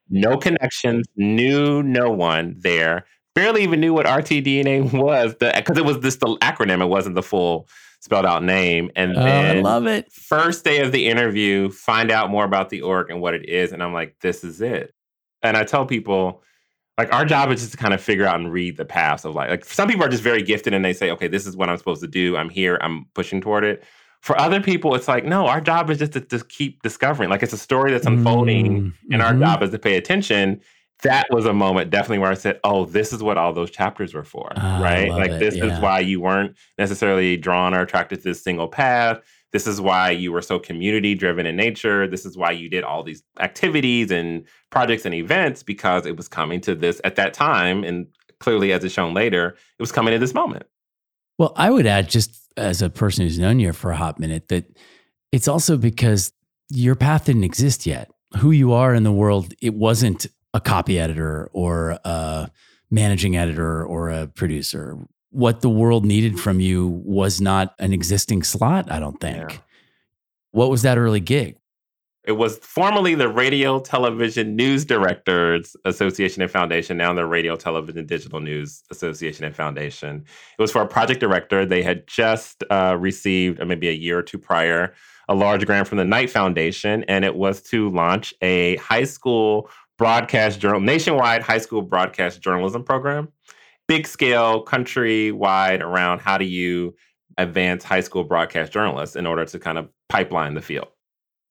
No 0.09 0.37
connections, 0.37 1.07
knew 1.17 1.83
no 1.83 2.11
one 2.11 2.55
there. 2.59 3.05
Barely 3.35 3.63
even 3.63 3.81
knew 3.81 3.93
what 3.93 4.07
RTDNA 4.07 4.93
was 5.01 5.35
because 5.35 5.77
it 5.77 5.85
was 5.85 5.99
just 5.99 6.21
the 6.21 6.37
acronym. 6.37 6.81
It 6.81 6.87
wasn't 6.87 7.17
the 7.17 7.23
full 7.23 7.69
spelled 8.01 8.27
out 8.27 8.43
name. 8.43 8.91
And 8.95 9.17
oh, 9.17 9.23
then 9.23 9.59
I 9.59 9.61
love 9.61 9.87
it. 9.87 10.11
First 10.13 10.65
day 10.65 10.81
of 10.81 10.93
the 10.93 11.09
interview, 11.09 11.71
find 11.71 12.11
out 12.11 12.31
more 12.31 12.45
about 12.45 12.71
the 12.71 12.83
org 12.83 13.11
and 13.11 13.21
what 13.21 13.35
it 13.35 13.49
is. 13.49 13.73
And 13.73 13.83
I'm 13.83 13.93
like, 13.93 14.17
this 14.21 14.43
is 14.45 14.61
it. 14.61 14.95
And 15.43 15.57
I 15.57 15.65
tell 15.65 15.87
people, 15.87 16.43
like 16.99 17.13
our 17.13 17.25
job 17.25 17.51
is 17.51 17.61
just 17.61 17.73
to 17.73 17.79
kind 17.79 17.95
of 17.95 18.01
figure 18.01 18.27
out 18.27 18.39
and 18.39 18.53
read 18.53 18.77
the 18.77 18.85
paths 18.85 19.25
of 19.25 19.35
like 19.35 19.51
like 19.51 19.65
some 19.65 19.89
people 19.89 20.05
are 20.05 20.09
just 20.09 20.23
very 20.23 20.43
gifted 20.43 20.75
and 20.75 20.85
they 20.85 20.93
say 20.93 21.11
okay 21.11 21.29
this 21.29 21.47
is 21.47 21.57
what 21.57 21.69
i'm 21.69 21.79
supposed 21.79 22.03
to 22.03 22.09
do. 22.09 22.37
I'm 22.37 22.51
here. 22.51 22.79
I'm 22.81 23.07
pushing 23.15 23.41
toward 23.41 23.65
it. 23.65 23.85
For 24.21 24.39
other 24.39 24.61
people 24.61 24.95
it's 24.95 25.09
like 25.09 25.25
no 25.25 25.47
our 25.47 25.61
job 25.61 25.91
is 25.91 25.99
just 25.99 26.13
to, 26.13 26.21
to 26.21 26.45
keep 26.45 26.83
discovering. 26.83 27.31
Like 27.31 27.43
it's 27.43 27.53
a 27.53 27.59
story 27.59 27.91
that's 27.91 28.07
unfolding 28.07 28.67
mm-hmm. 28.67 29.13
and 29.13 29.23
our 29.23 29.33
mm-hmm. 29.33 29.43
job 29.43 29.63
is 29.63 29.71
to 29.71 29.79
pay 29.79 29.97
attention. 29.97 30.61
That 31.03 31.27
was 31.31 31.47
a 31.47 31.55
moment 31.55 31.89
definitely 31.89 32.19
where 32.19 32.31
i 32.31 32.35
said 32.35 32.61
oh 32.63 32.85
this 32.85 33.15
is 33.15 33.23
what 33.23 33.39
all 33.39 33.55
those 33.55 33.71
chapters 33.71 34.13
were 34.13 34.23
for 34.23 34.53
oh, 34.55 34.83
right? 34.83 35.09
like 35.09 35.39
this 35.39 35.57
yeah. 35.57 35.65
is 35.65 35.81
why 35.81 36.01
you 36.01 36.21
weren't 36.21 36.55
necessarily 36.77 37.39
drawn 37.39 37.73
or 37.73 37.81
attracted 37.81 38.17
to 38.17 38.25
this 38.25 38.45
single 38.45 38.69
path 38.69 39.19
this 39.53 39.67
is 39.67 39.81
why 39.81 40.11
you 40.11 40.33
were 40.33 40.43
so 40.43 40.59
community 40.59 41.15
driven 41.15 41.47
in 41.47 41.57
nature. 41.57 42.07
This 42.07 42.25
is 42.25 42.37
why 42.37 42.53
you 42.53 42.69
did 42.69 42.85
all 42.85 43.03
these 43.03 43.23
activities 43.41 44.11
and 44.11 44.45
projects 44.71 45.05
and 45.05 45.15
events 45.15 45.63
because 45.63 46.07
it 46.07 46.17
was 46.17 46.29
coming 46.29 46.61
to 46.63 46.75
this 46.75 47.01
at 47.05 47.17
that 47.17 47.35
time. 47.35 47.83
And 47.83 48.07
clearly, 48.39 48.73
as 48.73 48.85
it's 48.85 48.95
shown 48.95 49.13
later, 49.13 49.49
it 49.49 49.83
was 49.83 49.93
coming 49.93 50.13
to 50.13 50.19
this 50.19 50.35
moment. 50.35 50.65
Well, 51.39 51.53
I 51.57 51.71
would 51.71 51.87
add, 51.87 52.09
just 52.09 52.37
as 52.57 52.83
a 52.83 52.91
person 52.91 53.25
who's 53.25 53.39
known 53.39 53.59
you 53.59 53.73
for 53.73 53.91
a 53.91 53.97
hot 53.97 54.21
minute, 54.21 54.49
that 54.49 54.67
it's 55.33 55.49
also 55.49 55.77
because 55.77 56.33
your 56.69 56.95
path 56.95 57.25
didn't 57.25 57.45
exist 57.45 57.87
yet. 57.87 58.11
Who 58.39 58.53
you 58.53 58.73
are 58.73 58.95
in 58.95 59.03
the 59.03 59.13
world, 59.13 59.53
it 59.61 59.75
wasn't 59.75 60.27
a 60.55 60.61
copy 60.61 60.99
editor 60.99 61.51
or 61.53 61.99
a 62.05 62.51
managing 62.91 63.37
editor 63.37 63.85
or 63.85 64.11
a 64.11 64.27
producer 64.29 64.99
what 65.31 65.61
the 65.61 65.71
world 65.71 66.05
needed 66.05 66.39
from 66.39 66.61
you 66.61 66.89
was 67.05 67.41
not 67.41 67.75
an 67.79 67.93
existing 67.93 68.43
slot, 68.43 68.91
I 68.91 68.99
don't 68.99 69.21
think. 69.21 69.53
Yeah. 69.53 69.59
What 70.53 70.71
was 70.71 70.83
that 70.83 70.99
early 70.99 71.21
gig? 71.21 71.57
It 72.25 72.33
was 72.33 72.59
formerly 72.59 73.15
the 73.15 73.29
Radio 73.29 73.81
Television 73.81 74.55
News 74.55 74.85
Directors 74.85 75.75
Association 75.87 76.43
and 76.43 76.51
Foundation, 76.51 76.99
now 76.99 77.15
the 77.15 77.25
Radio 77.25 77.57
Television 77.57 78.05
Digital 78.05 78.41
News 78.41 78.83
Association 78.91 79.45
and 79.45 79.57
Foundation. 79.57 80.25
It 80.59 80.63
was 80.63 80.71
for 80.71 80.83
a 80.83 80.87
project 80.87 81.21
director. 81.21 81.65
They 81.65 81.83
had 81.83 82.07
just 82.07 82.63
uh, 82.71 82.97
received, 83.01 83.61
uh, 83.61 83.65
maybe 83.65 83.89
a 83.89 83.93
year 83.93 84.19
or 84.19 84.23
two 84.23 84.39
prior, 84.39 84.93
a 85.29 85.35
large 85.35 85.65
grant 85.65 85.89
from 85.89 85.97
the 85.97 86.05
Knight 86.05 86.29
Foundation, 86.29 87.05
and 87.05 87.25
it 87.25 87.37
was 87.37 87.63
to 87.63 87.89
launch 87.89 88.35
a 88.43 88.77
high 88.77 89.05
school 89.05 89.71
broadcast 89.97 90.61
journal, 90.61 90.81
nationwide 90.81 91.43
high 91.43 91.59
school 91.59 91.83
broadcast 91.83 92.43
journalism 92.43 92.85
program 92.85 93.29
big 93.91 94.07
scale, 94.07 94.65
countrywide 94.65 95.81
around 95.81 96.21
how 96.21 96.39
do 96.39 96.45
you 96.45 96.95
advance 97.39 97.83
high 97.83 98.01
school 98.01 98.23
broadcast 98.23 98.71
journalists 98.71 99.17
in 99.17 99.27
order 99.27 99.45
to 99.45 99.59
kind 99.59 99.79
of 99.79 99.89
pipeline 100.09 100.55
the 100.55 100.61
field. 100.61 100.87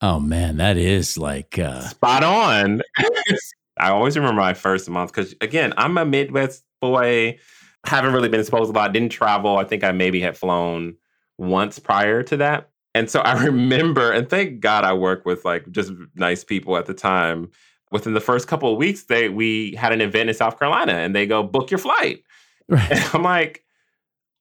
Oh 0.02 0.22
man, 0.22 0.56
that 0.56 0.78
is 0.78 1.18
like 1.18 1.60
uh... 1.60 1.82
spot 1.82 2.24
on. 2.24 2.82
I 3.78 3.90
always 3.90 4.16
remember 4.16 4.40
my 4.40 4.54
first 4.54 4.90
month 4.90 5.12
because 5.12 5.36
again, 5.42 5.74
I'm 5.76 5.98
a 5.98 6.06
Midwest 6.06 6.64
boy. 6.80 7.38
Haven't 7.86 8.14
really 8.14 8.30
been 8.30 8.40
exposed 8.40 8.70
a 8.70 8.74
lot. 8.74 8.94
Didn't 8.94 9.12
travel. 9.12 9.58
I 9.58 9.66
think 9.66 9.84
I 9.84 9.92
maybe 9.92 10.22
had 10.22 10.38
flown 10.38 10.96
once 11.38 11.78
prior 11.78 12.24
to 12.24 12.38
that. 12.38 12.70
And 12.96 13.10
so 13.10 13.20
I 13.20 13.44
remember, 13.44 14.14
and 14.14 14.30
thank 14.30 14.62
God 14.62 14.86
I 14.86 14.94
worked 14.94 15.26
with 15.26 15.44
like 15.44 15.70
just 15.72 15.92
nice 16.16 16.46
people 16.46 16.78
at 16.78 16.86
the 16.86 16.94
time. 16.94 17.52
Within 17.92 18.14
the 18.14 18.22
first 18.22 18.48
couple 18.48 18.72
of 18.72 18.78
weeks, 18.78 19.04
they 19.06 19.28
we 19.28 19.76
had 19.76 19.92
an 19.92 20.00
event 20.00 20.30
in 20.30 20.36
South 20.36 20.58
Carolina, 20.58 20.94
and 20.94 21.14
they 21.14 21.26
go 21.26 21.44
book 21.44 21.70
your 21.70 21.80
flight. 21.80 22.24
Right. 22.70 22.92
And 22.92 23.04
I'm 23.14 23.24
like, 23.24 23.64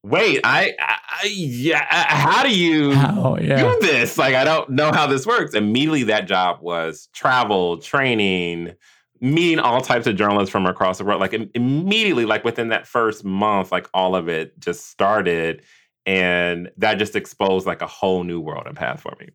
wait, 0.02 0.40
I, 0.44 0.74
I 0.78 1.26
yeah, 1.26 1.84
how 1.90 2.42
do 2.42 2.54
you 2.54 2.94
how, 2.94 3.14
oh, 3.24 3.38
yeah. 3.38 3.56
do 3.56 3.78
this? 3.80 4.18
Like, 4.18 4.34
I 4.34 4.44
don't 4.44 4.70
know 4.70 4.92
how 4.92 5.06
this 5.06 5.26
works. 5.26 5.54
Immediately, 5.54 6.04
that 6.04 6.28
job 6.28 6.60
was 6.60 7.08
travel, 7.14 7.78
training, 7.78 8.74
meeting 9.20 9.58
all 9.58 9.80
types 9.80 10.06
of 10.06 10.16
journalists 10.16 10.50
from 10.50 10.66
across 10.66 10.98
the 10.98 11.04
world. 11.04 11.20
Like, 11.20 11.34
immediately, 11.54 12.26
like 12.26 12.44
within 12.44 12.68
that 12.68 12.86
first 12.86 13.24
month, 13.24 13.72
like 13.72 13.88
all 13.94 14.14
of 14.14 14.28
it 14.28 14.58
just 14.60 14.90
started. 14.90 15.62
And 16.06 16.70
that 16.78 16.94
just 16.94 17.16
exposed 17.16 17.66
like 17.66 17.82
a 17.82 17.86
whole 17.86 18.24
new 18.24 18.40
world 18.40 18.66
and 18.66 18.76
path 18.76 19.00
for 19.00 19.14
me. 19.20 19.28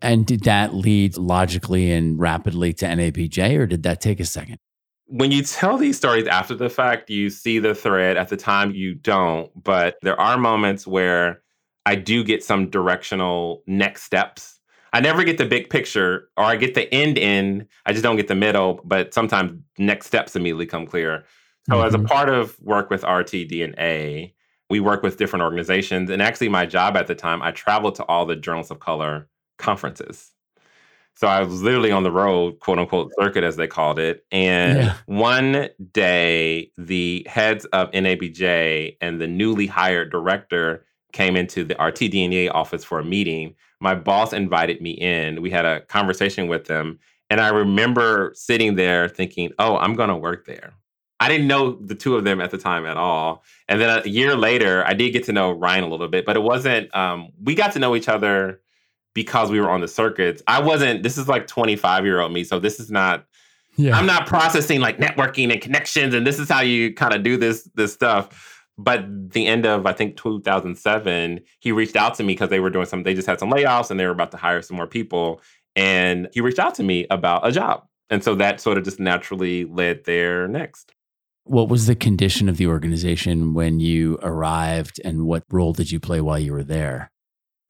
And 0.00 0.26
did 0.26 0.44
that 0.44 0.74
lead 0.74 1.16
logically 1.16 1.90
and 1.90 2.18
rapidly 2.18 2.72
to 2.74 2.86
NABJ, 2.86 3.58
or 3.58 3.66
did 3.66 3.84
that 3.84 4.00
take 4.00 4.20
a 4.20 4.24
second? 4.24 4.58
When 5.06 5.30
you 5.30 5.42
tell 5.42 5.76
these 5.76 5.96
stories 5.96 6.26
after 6.26 6.54
the 6.54 6.70
fact, 6.70 7.10
you 7.10 7.30
see 7.30 7.58
the 7.58 7.74
thread. 7.74 8.16
At 8.16 8.28
the 8.28 8.36
time, 8.36 8.74
you 8.74 8.94
don't. 8.94 9.50
But 9.62 9.96
there 10.02 10.18
are 10.20 10.38
moments 10.38 10.86
where 10.86 11.42
I 11.86 11.94
do 11.94 12.24
get 12.24 12.42
some 12.42 12.70
directional 12.70 13.62
next 13.66 14.04
steps. 14.04 14.60
I 14.92 15.00
never 15.00 15.24
get 15.24 15.38
the 15.38 15.44
big 15.44 15.70
picture, 15.70 16.28
or 16.36 16.44
I 16.44 16.56
get 16.56 16.74
the 16.74 16.92
end 16.94 17.18
in. 17.18 17.66
I 17.84 17.92
just 17.92 18.04
don't 18.04 18.16
get 18.16 18.28
the 18.28 18.34
middle. 18.34 18.80
But 18.84 19.12
sometimes 19.12 19.60
next 19.78 20.06
steps 20.06 20.36
immediately 20.36 20.66
come 20.66 20.86
clear. 20.86 21.24
So, 21.68 21.76
mm-hmm. 21.76 21.86
as 21.86 21.94
a 21.94 21.98
mm-hmm. 21.98 22.06
part 22.06 22.28
of 22.28 22.58
work 22.60 22.90
with 22.90 23.02
RTDNA, 23.02 24.32
we 24.70 24.80
work 24.80 25.02
with 25.02 25.18
different 25.18 25.42
organizations. 25.42 26.10
And 26.10 26.22
actually, 26.22 26.48
my 26.48 26.64
job 26.64 26.96
at 26.96 27.06
the 27.06 27.14
time, 27.14 27.42
I 27.42 27.50
traveled 27.50 27.96
to 27.96 28.04
all 28.04 28.24
the 28.24 28.36
Journalists 28.36 28.70
of 28.70 28.80
Color 28.80 29.28
conferences. 29.58 30.33
So 31.16 31.28
I 31.28 31.42
was 31.42 31.62
literally 31.62 31.92
on 31.92 32.02
the 32.02 32.10
road, 32.10 32.58
quote 32.58 32.78
unquote, 32.78 33.12
circuit 33.18 33.44
as 33.44 33.56
they 33.56 33.68
called 33.68 33.98
it. 33.98 34.24
And 34.32 34.78
yeah. 34.78 34.96
one 35.06 35.68
day, 35.92 36.72
the 36.76 37.24
heads 37.28 37.64
of 37.66 37.90
NABJ 37.92 38.96
and 39.00 39.20
the 39.20 39.28
newly 39.28 39.66
hired 39.66 40.10
director 40.10 40.84
came 41.12 41.36
into 41.36 41.64
the 41.64 41.76
RTDNA 41.76 42.50
office 42.52 42.82
for 42.82 42.98
a 42.98 43.04
meeting. 43.04 43.54
My 43.80 43.94
boss 43.94 44.32
invited 44.32 44.80
me 44.82 44.90
in. 44.90 45.40
We 45.40 45.50
had 45.50 45.64
a 45.64 45.80
conversation 45.82 46.48
with 46.48 46.66
them. 46.66 46.98
And 47.30 47.40
I 47.40 47.48
remember 47.48 48.32
sitting 48.34 48.74
there 48.74 49.08
thinking, 49.08 49.52
oh, 49.58 49.76
I'm 49.76 49.94
going 49.94 50.08
to 50.08 50.16
work 50.16 50.46
there. 50.46 50.74
I 51.20 51.28
didn't 51.28 51.46
know 51.46 51.76
the 51.76 51.94
two 51.94 52.16
of 52.16 52.24
them 52.24 52.40
at 52.40 52.50
the 52.50 52.58
time 52.58 52.84
at 52.84 52.96
all. 52.96 53.44
And 53.68 53.80
then 53.80 54.02
a 54.04 54.08
year 54.08 54.36
later, 54.36 54.84
I 54.84 54.94
did 54.94 55.12
get 55.12 55.24
to 55.24 55.32
know 55.32 55.52
Ryan 55.52 55.84
a 55.84 55.88
little 55.88 56.08
bit, 56.08 56.26
but 56.26 56.36
it 56.36 56.42
wasn't, 56.42 56.94
um, 56.94 57.30
we 57.42 57.54
got 57.54 57.72
to 57.72 57.78
know 57.78 57.94
each 57.94 58.08
other 58.08 58.60
because 59.14 59.50
we 59.50 59.60
were 59.60 59.70
on 59.70 59.80
the 59.80 59.88
circuits. 59.88 60.42
I 60.46 60.60
wasn't, 60.60 61.02
this 61.02 61.16
is 61.16 61.28
like 61.28 61.46
25 61.46 62.04
year 62.04 62.20
old 62.20 62.32
me. 62.32 62.44
So 62.44 62.58
this 62.58 62.80
is 62.80 62.90
not, 62.90 63.24
yeah. 63.76 63.96
I'm 63.96 64.06
not 64.06 64.26
processing 64.26 64.80
like 64.80 64.98
networking 64.98 65.52
and 65.52 65.60
connections 65.60 66.14
and 66.14 66.26
this 66.26 66.38
is 66.38 66.48
how 66.48 66.60
you 66.60 66.92
kind 66.92 67.14
of 67.14 67.22
do 67.22 67.36
this, 67.36 67.68
this 67.74 67.92
stuff. 67.92 68.50
But 68.76 69.30
the 69.30 69.46
end 69.46 69.66
of, 69.66 69.86
I 69.86 69.92
think 69.92 70.16
2007, 70.16 71.40
he 71.60 71.72
reached 71.72 71.94
out 71.94 72.14
to 72.16 72.24
me 72.24 72.32
because 72.34 72.50
they 72.50 72.58
were 72.58 72.70
doing 72.70 72.86
some, 72.86 73.04
they 73.04 73.14
just 73.14 73.28
had 73.28 73.38
some 73.38 73.50
layoffs 73.50 73.90
and 73.90 74.00
they 74.00 74.04
were 74.04 74.12
about 74.12 74.32
to 74.32 74.36
hire 74.36 74.62
some 74.62 74.76
more 74.76 74.88
people. 74.88 75.40
And 75.76 76.28
he 76.32 76.40
reached 76.40 76.58
out 76.58 76.74
to 76.76 76.82
me 76.82 77.06
about 77.10 77.46
a 77.46 77.52
job. 77.52 77.86
And 78.10 78.22
so 78.22 78.34
that 78.34 78.60
sort 78.60 78.78
of 78.78 78.84
just 78.84 78.98
naturally 78.98 79.64
led 79.64 80.04
there 80.04 80.48
next. 80.48 80.92
What 81.44 81.68
was 81.68 81.86
the 81.86 81.94
condition 81.94 82.48
of 82.48 82.56
the 82.56 82.66
organization 82.66 83.54
when 83.54 83.78
you 83.78 84.18
arrived 84.22 85.00
and 85.04 85.26
what 85.26 85.44
role 85.50 85.72
did 85.72 85.90
you 85.90 86.00
play 86.00 86.20
while 86.20 86.38
you 86.38 86.52
were 86.52 86.64
there? 86.64 87.10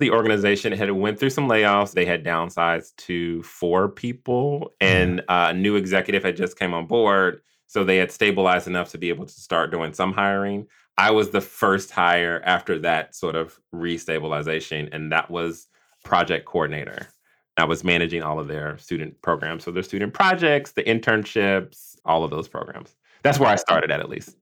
The 0.05 0.11
organization 0.11 0.71
had 0.73 0.91
went 0.91 1.19
through 1.19 1.31
some 1.31 1.49
layoffs. 1.49 1.93
They 1.93 2.05
had 2.05 2.23
downsized 2.23 2.95
to 2.97 3.43
four 3.43 3.89
people 3.89 4.75
and 4.79 5.21
uh, 5.29 5.47
a 5.49 5.55
new 5.55 5.77
executive 5.77 6.23
had 6.23 6.37
just 6.37 6.59
came 6.59 6.75
on 6.75 6.87
board. 6.87 7.41
So 7.69 7.85
they 7.85 7.97
had 7.97 8.13
stabilized 8.13 8.67
enough 8.67 8.91
to 8.91 8.99
be 8.99 9.09
able 9.09 9.25
to 9.25 9.33
start 9.33 9.71
doing 9.71 9.95
some 9.95 10.13
hiring. 10.13 10.67
I 10.99 11.11
was 11.11 11.31
the 11.31 11.41
first 11.41 11.91
hire 11.91 12.43
after 12.45 12.79
that 12.81 13.15
sort 13.15 13.35
of 13.35 13.59
restabilization, 13.75 14.91
and 14.93 15.11
that 15.11 15.31
was 15.31 15.69
project 16.05 16.45
coordinator. 16.45 17.09
I 17.57 17.65
was 17.65 17.83
managing 17.83 18.23
all 18.23 18.39
of 18.39 18.47
their 18.47 18.77
student 18.77 19.23
programs. 19.23 19.65
So 19.65 19.71
their 19.71 19.83
student 19.83 20.13
projects, 20.13 20.73
the 20.73 20.83
internships, 20.83 21.97
all 22.05 22.25
of 22.25 22.31
those 22.31 22.47
programs. 22.47 22.95
That's 23.23 23.39
where 23.39 23.49
I 23.49 23.57
started 23.57 23.91
at 23.91 24.01
at 24.01 24.11
least. 24.11 24.37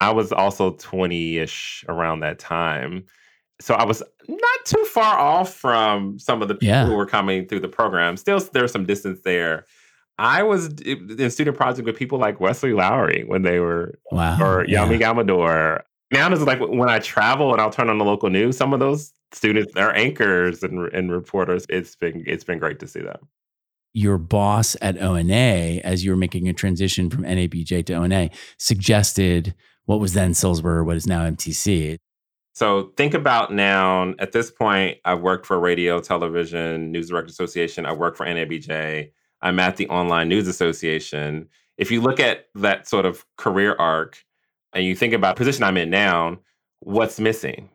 I 0.00 0.10
was 0.10 0.32
also 0.32 0.70
20 0.70 1.36
ish 1.36 1.84
around 1.86 2.20
that 2.20 2.38
time. 2.38 3.04
So 3.62 3.74
I 3.74 3.84
was 3.84 4.02
not 4.28 4.58
too 4.64 4.84
far 4.84 5.18
off 5.18 5.54
from 5.54 6.18
some 6.18 6.42
of 6.42 6.48
the 6.48 6.54
people 6.54 6.68
Yeah. 6.68 6.86
who 6.86 6.94
were 6.94 7.06
coming 7.06 7.46
through 7.46 7.60
the 7.60 7.68
program. 7.68 8.16
Still, 8.16 8.40
there's 8.52 8.72
some 8.72 8.84
distance 8.86 9.20
there. 9.24 9.64
I 10.18 10.42
was 10.42 10.66
in 10.82 11.30
student 11.30 11.56
project 11.56 11.86
with 11.86 11.96
people 11.96 12.18
like 12.18 12.38
Wesley 12.40 12.72
Lowery 12.72 13.24
when 13.26 13.42
they 13.42 13.58
were, 13.60 13.98
Wow. 14.10 14.38
or 14.40 14.64
yeah. 14.66 14.86
Yamiche 14.86 15.00
Alcindor. 15.00 15.82
Now 16.12 16.30
it's 16.30 16.42
like 16.42 16.60
when 16.60 16.88
I 16.90 16.98
travel 16.98 17.52
and 17.52 17.60
I'll 17.60 17.70
turn 17.70 17.88
on 17.88 17.98
the 17.98 18.04
local 18.04 18.28
news, 18.28 18.56
some 18.56 18.74
of 18.74 18.80
those 18.80 19.12
students 19.32 19.74
are 19.76 19.94
anchors 19.94 20.62
and, 20.62 20.92
and 20.92 21.10
reporters. 21.10 21.64
It's 21.70 21.96
been 21.96 22.22
it's 22.26 22.44
been 22.44 22.58
great 22.58 22.78
to 22.80 22.86
see 22.86 23.00
them. 23.00 23.28
Your 23.94 24.18
boss 24.18 24.76
at 24.82 25.00
ONA, 25.00 25.80
as 25.84 26.04
you 26.04 26.10
were 26.10 26.16
making 26.16 26.48
a 26.48 26.52
transition 26.52 27.08
from 27.10 27.24
NABJ 27.24 27.86
to 27.86 27.94
ONA, 27.94 28.30
suggested 28.58 29.54
what 29.86 30.00
was 30.00 30.12
then 30.14 30.32
Sulzberger, 30.32 30.84
what 30.84 30.96
is 30.96 31.06
now 31.06 31.28
MTC. 31.28 31.96
So 32.54 32.92
think 32.96 33.14
about 33.14 33.52
now. 33.52 34.14
At 34.18 34.32
this 34.32 34.50
point, 34.50 34.98
I've 35.04 35.20
worked 35.20 35.46
for 35.46 35.58
Radio, 35.58 36.00
Television, 36.00 36.92
News 36.92 37.08
Directors 37.08 37.32
Association. 37.32 37.86
I 37.86 37.92
work 37.92 38.16
for 38.16 38.26
NABJ. 38.26 39.10
I'm 39.40 39.58
at 39.58 39.76
the 39.76 39.88
Online 39.88 40.28
News 40.28 40.46
Association. 40.48 41.48
If 41.78 41.90
you 41.90 42.00
look 42.00 42.20
at 42.20 42.46
that 42.56 42.86
sort 42.88 43.06
of 43.06 43.24
career 43.36 43.74
arc, 43.78 44.22
and 44.74 44.84
you 44.84 44.94
think 44.94 45.12
about 45.12 45.36
the 45.36 45.40
position 45.40 45.64
I'm 45.64 45.76
in 45.76 45.90
now, 45.90 46.38
what's 46.80 47.18
missing? 47.20 47.68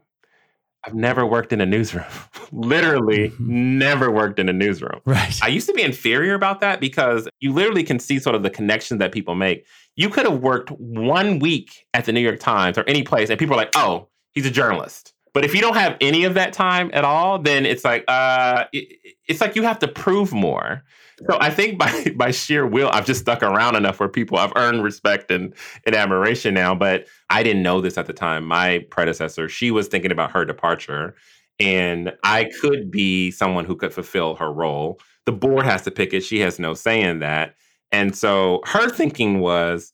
I've 0.86 0.94
never 0.96 1.26
worked 1.26 1.52
in 1.54 1.60
a 1.62 1.66
newsroom. 1.66 2.06
literally, 2.52 3.30
Mhm. 3.32 3.40
never 3.40 4.10
worked 4.10 4.40
in 4.40 4.48
a 4.50 4.54
newsroom. 4.54 5.02
Right. 5.06 5.38
I 5.44 5.48
used 5.48 5.68
to 5.68 5.74
be 5.74 5.82
inferior 5.82 6.34
about 6.34 6.62
that 6.62 6.80
because 6.80 7.28
you 7.40 7.52
literally 7.52 7.84
can 7.84 8.00
see 8.00 8.20
sort 8.20 8.36
of 8.36 8.44
the 8.44 8.50
connection 8.50 9.00
that 9.00 9.12
people 9.12 9.36
make. 9.36 9.66
You 9.96 10.10
could 10.10 10.26
have 10.26 10.40
worked 10.40 10.70
one 10.72 11.40
week 11.40 11.86
at 11.94 12.06
the 12.06 12.14
New 12.14 12.22
York 12.22 12.40
Times 12.40 12.78
or 12.78 12.84
any 12.88 13.04
place, 13.04 13.30
and 13.30 13.38
people 13.38 13.56
are 13.56 13.58
like, 13.58 13.76
"Oh, 13.76 14.08
he's 14.38 14.46
a 14.46 14.52
journalist." 14.52 15.14
But 15.34 15.46
if 15.46 15.54
you 15.54 15.62
don't 15.62 15.76
have 15.76 15.98
any 16.02 16.24
of 16.24 16.34
that 16.34 16.52
time 16.54 16.90
at 16.94 17.04
all, 17.04 17.38
then 17.38 17.66
it's 17.66 17.86
like, 17.86 18.04
uh, 18.08 18.66
it- 18.74 18.98
it's 19.28 19.40
like 19.42 19.56
you 19.56 19.64
have 19.64 19.78
to 19.80 19.88
prove 19.88 20.34
more. 20.34 20.84
So 21.30 21.38
I 21.40 21.50
think 21.50 21.78
by 21.78 21.92
by 22.16 22.32
sheer 22.32 22.66
will, 22.66 22.90
I've 22.92 23.06
just 23.06 23.22
stuck 23.22 23.44
around 23.44 23.76
enough 23.76 24.00
where 24.00 24.10
people 24.10 24.38
I've 24.38 24.54
earned 24.56 24.84
respect 24.84 25.30
and, 25.30 25.54
and 25.86 25.96
admiration 25.96 26.54
now. 26.54 26.74
But 26.76 27.06
I 27.30 27.44
didn't 27.44 27.62
know 27.64 27.82
this 27.82 27.98
at 27.98 28.06
the 28.08 28.14
time. 28.14 28.46
My 28.46 28.86
predecessor, 28.90 29.50
she 29.50 29.70
was 29.70 29.88
thinking 29.88 30.12
about 30.12 30.32
her 30.32 30.46
departure, 30.46 31.16
and 31.60 32.14
I 32.24 32.50
could 32.62 32.90
be 32.92 33.30
someone 33.32 33.66
who 33.66 33.76
could 33.76 33.94
fulfill 33.94 34.36
her 34.36 34.52
role. 34.52 35.00
The 35.26 35.32
board 35.34 35.66
has 35.66 35.82
to 35.84 35.92
pick 35.92 36.14
it. 36.14 36.22
She 36.22 36.40
has 36.40 36.58
no 36.60 36.74
say 36.74 37.02
in 37.02 37.20
that. 37.20 37.56
And 37.92 38.16
so 38.16 38.62
her 38.66 38.90
thinking 38.90 39.40
was 39.40 39.92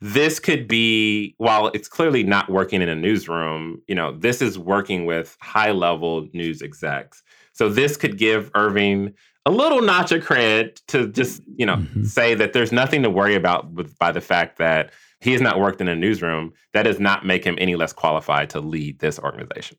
this 0.00 0.38
could 0.38 0.68
be 0.68 1.34
while 1.38 1.68
it's 1.68 1.88
clearly 1.88 2.22
not 2.22 2.50
working 2.50 2.82
in 2.82 2.88
a 2.88 2.94
newsroom, 2.94 3.82
you 3.88 3.94
know, 3.94 4.12
this 4.12 4.40
is 4.40 4.58
working 4.58 5.06
with 5.06 5.36
high 5.40 5.72
level 5.72 6.28
news 6.32 6.62
execs. 6.62 7.22
So 7.52 7.68
this 7.68 7.96
could 7.96 8.16
give 8.18 8.50
Irving 8.54 9.12
a 9.44 9.50
little 9.50 9.82
notch 9.82 10.12
of 10.12 10.24
credit 10.24 10.80
to 10.88 11.08
just, 11.08 11.42
you 11.56 11.66
know, 11.66 11.76
Mhm. 11.76 12.06
say 12.06 12.34
that 12.34 12.52
there's 12.52 12.70
nothing 12.70 13.02
to 13.02 13.10
worry 13.10 13.34
about 13.34 13.72
with, 13.72 13.98
by 13.98 14.12
the 14.12 14.20
fact 14.20 14.58
that 14.58 14.92
he 15.20 15.32
has 15.32 15.40
not 15.40 15.58
worked 15.58 15.80
in 15.80 15.88
a 15.88 15.96
newsroom. 15.96 16.52
That 16.74 16.84
does 16.84 17.00
not 17.00 17.26
make 17.26 17.44
him 17.44 17.56
any 17.58 17.74
less 17.74 17.92
qualified 17.92 18.50
to 18.50 18.60
lead 18.60 19.00
this 19.00 19.18
organization 19.18 19.78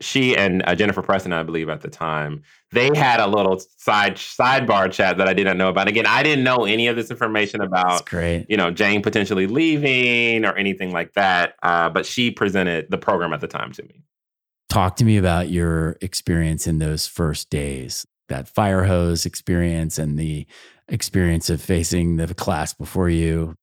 she 0.00 0.36
and 0.36 0.62
uh, 0.66 0.74
Jennifer 0.74 1.02
Preston, 1.02 1.32
I 1.32 1.42
believe, 1.42 1.68
at 1.68 1.82
the 1.82 1.88
time, 1.88 2.42
they 2.72 2.90
had 2.94 3.20
a 3.20 3.26
little 3.26 3.60
side 3.76 4.16
sidebar 4.16 4.90
chat 4.90 5.18
that 5.18 5.28
I 5.28 5.34
didn't 5.34 5.58
know 5.58 5.68
about. 5.68 5.88
Again, 5.88 6.06
I 6.06 6.22
didn't 6.22 6.44
know 6.44 6.64
any 6.64 6.86
of 6.88 6.96
this 6.96 7.10
information 7.10 7.60
about 7.60 8.06
you 8.48 8.56
know 8.56 8.70
Jane 8.70 9.02
potentially 9.02 9.46
leaving 9.46 10.44
or 10.44 10.56
anything 10.56 10.92
like 10.92 11.12
that. 11.14 11.54
Uh, 11.62 11.90
but 11.90 12.06
she 12.06 12.30
presented 12.30 12.90
the 12.90 12.98
program 12.98 13.32
at 13.32 13.40
the 13.40 13.48
time 13.48 13.72
to 13.72 13.82
me. 13.82 14.02
Talk 14.68 14.96
to 14.96 15.04
me 15.04 15.16
about 15.16 15.50
your 15.50 15.96
experience 16.00 16.66
in 16.66 16.78
those 16.78 17.06
first 17.06 17.50
days, 17.50 18.06
that 18.28 18.48
fire 18.48 18.84
hose 18.84 19.26
experience 19.26 19.98
and 19.98 20.18
the 20.18 20.46
experience 20.88 21.50
of 21.50 21.60
facing 21.60 22.16
the 22.16 22.32
class 22.34 22.72
before 22.72 23.08
you. 23.08 23.56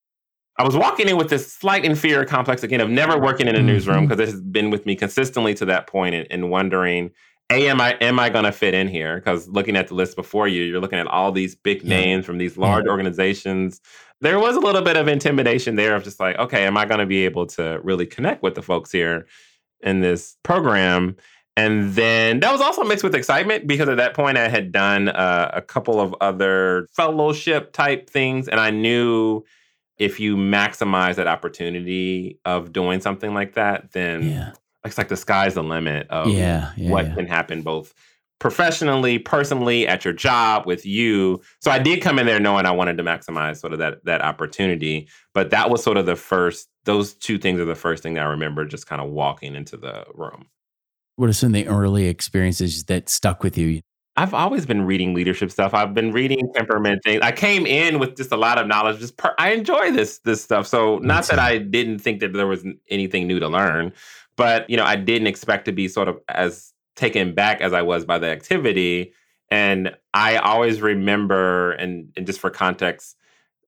I 0.59 0.63
was 0.63 0.75
walking 0.75 1.07
in 1.07 1.17
with 1.17 1.29
this 1.29 1.51
slight 1.53 1.85
inferior 1.85 2.25
complex 2.25 2.63
again 2.63 2.81
of 2.81 2.89
never 2.89 3.19
working 3.19 3.47
in 3.47 3.55
a 3.55 3.61
newsroom 3.61 4.07
because 4.07 4.19
it 4.19 4.29
has 4.31 4.41
been 4.41 4.71
with 4.71 4.85
me 4.87 4.95
consistently 4.95 5.53
to 5.55 5.65
that 5.65 5.85
point 5.85 6.15
and, 6.15 6.27
and 6.31 6.49
wondering, 6.49 7.11
a 7.51 7.67
am 7.69 7.79
I 7.79 7.93
am 8.01 8.19
I 8.19 8.29
going 8.29 8.43
to 8.45 8.51
fit 8.51 8.73
in 8.73 8.87
here? 8.87 9.17
Because 9.17 9.47
looking 9.47 9.75
at 9.77 9.87
the 9.87 9.93
list 9.93 10.15
before 10.15 10.47
you, 10.47 10.63
you're 10.63 10.81
looking 10.81 10.99
at 10.99 11.07
all 11.07 11.31
these 11.31 11.55
big 11.55 11.83
Yeah. 11.83 11.89
names 11.89 12.25
from 12.25 12.39
these 12.39 12.57
large 12.57 12.87
organizations. 12.87 13.79
There 14.19 14.39
was 14.39 14.55
a 14.55 14.59
little 14.59 14.81
bit 14.81 14.97
of 14.97 15.07
intimidation 15.07 15.75
there 15.75 15.95
of 15.95 16.03
just 16.03 16.19
like, 16.19 16.37
okay, 16.39 16.65
am 16.65 16.75
I 16.75 16.85
going 16.85 16.99
to 16.99 17.05
be 17.05 17.23
able 17.25 17.45
to 17.47 17.79
really 17.83 18.07
connect 18.07 18.41
with 18.41 18.55
the 18.55 18.63
folks 18.63 18.91
here 18.91 19.27
in 19.81 20.01
this 20.01 20.37
program? 20.43 21.15
And 21.55 21.93
then 21.93 22.39
that 22.41 22.51
was 22.51 22.61
also 22.61 22.83
mixed 22.83 23.03
with 23.03 23.15
excitement 23.15 23.67
because 23.67 23.89
at 23.89 23.97
that 23.97 24.15
point 24.15 24.37
I 24.37 24.47
had 24.47 24.71
done 24.71 25.09
uh, 25.09 25.51
a 25.53 25.61
couple 25.61 25.99
of 25.99 26.15
other 26.19 26.87
fellowship 26.95 27.73
type 27.73 28.09
things, 28.09 28.47
and 28.47 28.59
I 28.59 28.71
knew 28.71 29.43
if 29.97 30.19
you 30.19 30.35
maximize 30.37 31.15
that 31.15 31.27
opportunity 31.27 32.39
of 32.45 32.71
doing 32.71 33.01
something 33.01 33.33
like 33.33 33.53
that, 33.53 33.91
then 33.91 34.29
Yeah. 34.29 34.51
it's 34.85 34.97
like 34.97 35.07
the 35.07 35.17
sky's 35.17 35.55
the 35.55 35.63
limit 35.63 36.07
of 36.09 36.29
Yeah. 36.29 36.71
Yeah. 36.77 36.91
what 36.91 37.13
can 37.15 37.27
happen 37.27 37.61
both 37.63 37.93
professionally, 38.39 39.17
personally, 39.17 39.87
at 39.87 40.05
your 40.05 40.13
job 40.13 40.67
with 40.67 40.85
you. 40.85 41.41
So 41.59 41.71
I 41.71 41.79
did 41.79 42.01
come 42.03 42.19
in 42.19 42.27
there 42.27 42.39
knowing 42.39 42.67
I 42.67 42.71
wanted 42.71 42.97
to 42.97 43.03
maximize 43.03 43.57
sort 43.57 43.73
of 43.73 43.79
that 43.79 44.05
that 44.05 44.21
opportunity. 44.21 45.07
But 45.33 45.49
that 45.49 45.71
was 45.71 45.83
sort 45.83 45.97
of 45.97 46.05
the 46.05 46.15
first, 46.15 46.69
those 46.85 47.15
two 47.15 47.39
things 47.39 47.59
are 47.59 47.65
the 47.65 47.73
first 47.73 48.03
thing 48.03 48.13
that 48.13 48.23
I 48.23 48.29
remember 48.29 48.63
just 48.65 48.85
kind 48.85 49.01
of 49.01 49.09
walking 49.09 49.55
into 49.55 49.75
the 49.75 50.05
room. 50.13 50.45
What 51.15 51.29
are 51.31 51.33
some 51.33 51.47
of 51.47 51.53
the 51.53 51.65
early 51.67 52.05
experiences 52.07 52.83
that 52.85 53.09
stuck 53.09 53.41
with 53.41 53.57
you? 53.57 53.81
I've 54.17 54.33
always 54.33 54.65
been 54.65 54.81
reading 54.81 55.13
leadership 55.13 55.51
stuff. 55.51 55.75
I've 55.75 55.93
been 55.93 56.11
reading 56.11 56.47
mm. 56.47 56.53
temperament 56.53 57.03
things. 57.03 57.21
I 57.21 57.31
came 57.31 57.67
in 57.67 57.99
with 57.99 58.17
just 58.17 58.31
a 58.31 58.37
lot 58.37 58.57
of 58.57 58.67
knowledge. 58.67 58.99
Just 58.99 59.15
per- 59.17 59.35
I 59.37 59.51
enjoy 59.51 59.91
this 59.91 60.19
this 60.19 60.43
stuff. 60.43 60.65
So 60.67 60.97
not 60.97 61.27
that 61.27 61.39
I 61.39 61.59
didn't 61.59 61.99
think 61.99 62.19
that 62.21 62.33
there 62.33 62.47
was 62.47 62.65
anything 62.89 63.27
new 63.27 63.39
to 63.39 63.47
learn, 63.47 63.93
but 64.35 64.69
you 64.69 64.75
know 64.75 64.85
I 64.85 64.95
didn't 64.95 65.27
expect 65.27 65.65
to 65.65 65.71
be 65.71 65.87
sort 65.87 66.07
of 66.07 66.19
as 66.29 66.73
taken 66.95 67.33
back 67.33 67.61
as 67.61 67.73
I 67.73 67.83
was 67.83 68.05
by 68.05 68.17
the 68.17 68.27
activity. 68.27 69.13
And 69.49 69.95
I 70.13 70.37
always 70.37 70.81
remember, 70.81 71.71
and, 71.73 72.11
and 72.17 72.25
just 72.25 72.41
for 72.41 72.49
context, 72.49 73.15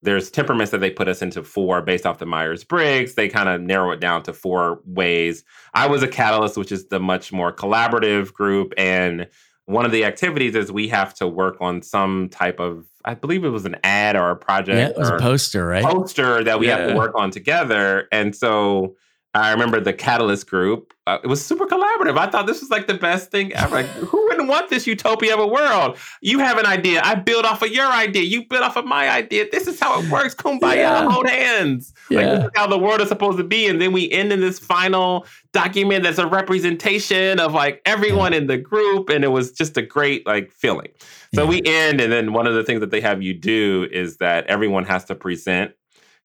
there's 0.01 0.31
temperaments 0.31 0.71
that 0.71 0.79
they 0.79 0.89
put 0.89 1.07
us 1.07 1.21
into 1.21 1.43
four 1.43 1.81
based 1.81 2.05
off 2.05 2.19
the 2.19 2.25
Myers 2.25 2.63
Briggs. 2.63 3.15
They 3.15 3.29
kind 3.29 3.47
of 3.47 3.61
narrow 3.61 3.91
it 3.91 3.99
down 3.99 4.23
to 4.23 4.33
four 4.33 4.81
ways. 4.85 5.43
I 5.73 5.87
was 5.87 6.03
a 6.03 6.07
catalyst, 6.07 6.57
which 6.57 6.71
is 6.71 6.87
the 6.87 6.99
much 6.99 7.31
more 7.31 7.53
collaborative 7.53 8.33
group. 8.33 8.73
And 8.77 9.27
one 9.69 9.85
of 9.85 9.91
the 9.91 10.03
activities 10.03 10.55
is 10.55 10.71
we 10.71 10.87
have 10.87 11.13
to 11.13 11.27
work 11.27 11.57
on 11.61 11.83
some 11.83 12.27
type 12.29 12.59
of, 12.59 12.87
I 13.05 13.13
believe 13.13 13.43
it 13.43 13.49
was 13.49 13.65
an 13.65 13.75
ad 13.83 14.15
or 14.15 14.31
a 14.31 14.35
project 14.35 14.77
Yeah, 14.77 14.87
it 14.87 14.97
was 14.97 15.11
or 15.11 15.17
a 15.17 15.19
poster, 15.19 15.67
right? 15.67 15.83
poster 15.83 16.43
that 16.43 16.59
we 16.59 16.65
have 16.67 16.89
to 16.89 16.95
work 16.95 17.13
on 17.15 17.29
together. 17.29 18.07
And 18.11 18.35
so 18.35 18.95
I 19.35 19.51
remember 19.51 19.79
the 19.79 19.93
Catalyst 19.93 20.47
group. 20.49 20.91
Uh, 21.05 21.19
it 21.23 21.27
was 21.27 21.43
super 21.45 21.67
collaborative. 21.67 22.17
I 22.17 22.27
thought 22.31 22.47
this 22.47 22.61
was 22.61 22.71
like 22.71 22.87
the 22.87 22.95
best 22.95 23.29
thing 23.29 23.53
ever. 23.53 23.75
Like, 23.75 23.85
who 23.85 24.23
wouldn't 24.27 24.49
want 24.49 24.71
this 24.71 24.87
utopia 24.87 25.35
of 25.35 25.39
a 25.39 25.45
world? 25.45 25.97
You 26.21 26.39
have 26.39 26.57
an 26.57 26.65
idea. 26.65 27.01
I 27.03 27.13
build 27.13 27.45
off 27.45 27.61
of 27.61 27.69
your 27.69 27.85
idea. 27.85 28.23
You 28.23 28.45
build 28.47 28.63
off 28.63 28.75
of 28.75 28.85
my 28.85 29.07
idea. 29.07 29.45
This 29.51 29.67
is 29.67 29.79
how 29.79 30.01
it 30.01 30.09
works. 30.09 30.33
Kumbaya, 30.33 30.75
Yeah. 30.77 31.09
hold 31.09 31.29
hands. 31.29 31.93
Like, 32.09 32.25
this 32.25 32.43
is 32.45 32.49
how 32.55 32.65
the 32.65 32.77
world 32.79 33.01
is 33.01 33.07
supposed 33.07 33.37
to 33.37 33.43
be. 33.43 33.67
And 33.67 33.79
then 33.79 33.91
we 33.91 34.09
end 34.11 34.33
in 34.33 34.39
this 34.41 34.57
final 34.57 35.27
document 35.53 36.03
that's 36.03 36.17
a 36.17 36.27
representation 36.27 37.39
of 37.39 37.53
like 37.53 37.83
everyone 37.85 38.33
in 38.33 38.47
the 38.47 38.57
group. 38.57 39.09
And 39.09 39.23
it 39.23 39.29
was 39.29 39.51
just 39.51 39.77
a 39.77 39.81
great 39.83 40.25
like 40.25 40.51
feeling. 40.51 40.89
So 41.35 41.43
Yeah. 41.43 41.49
we 41.49 41.61
end, 41.65 42.01
and 42.01 42.11
then 42.11 42.33
one 42.33 42.47
of 42.47 42.55
the 42.55 42.63
things 42.63 42.79
that 42.79 42.89
they 42.89 43.01
have 43.01 43.21
you 43.21 43.35
do 43.35 43.87
is 43.91 44.17
that 44.17 44.47
everyone 44.47 44.85
has 44.85 45.05
to 45.05 45.15
present 45.15 45.71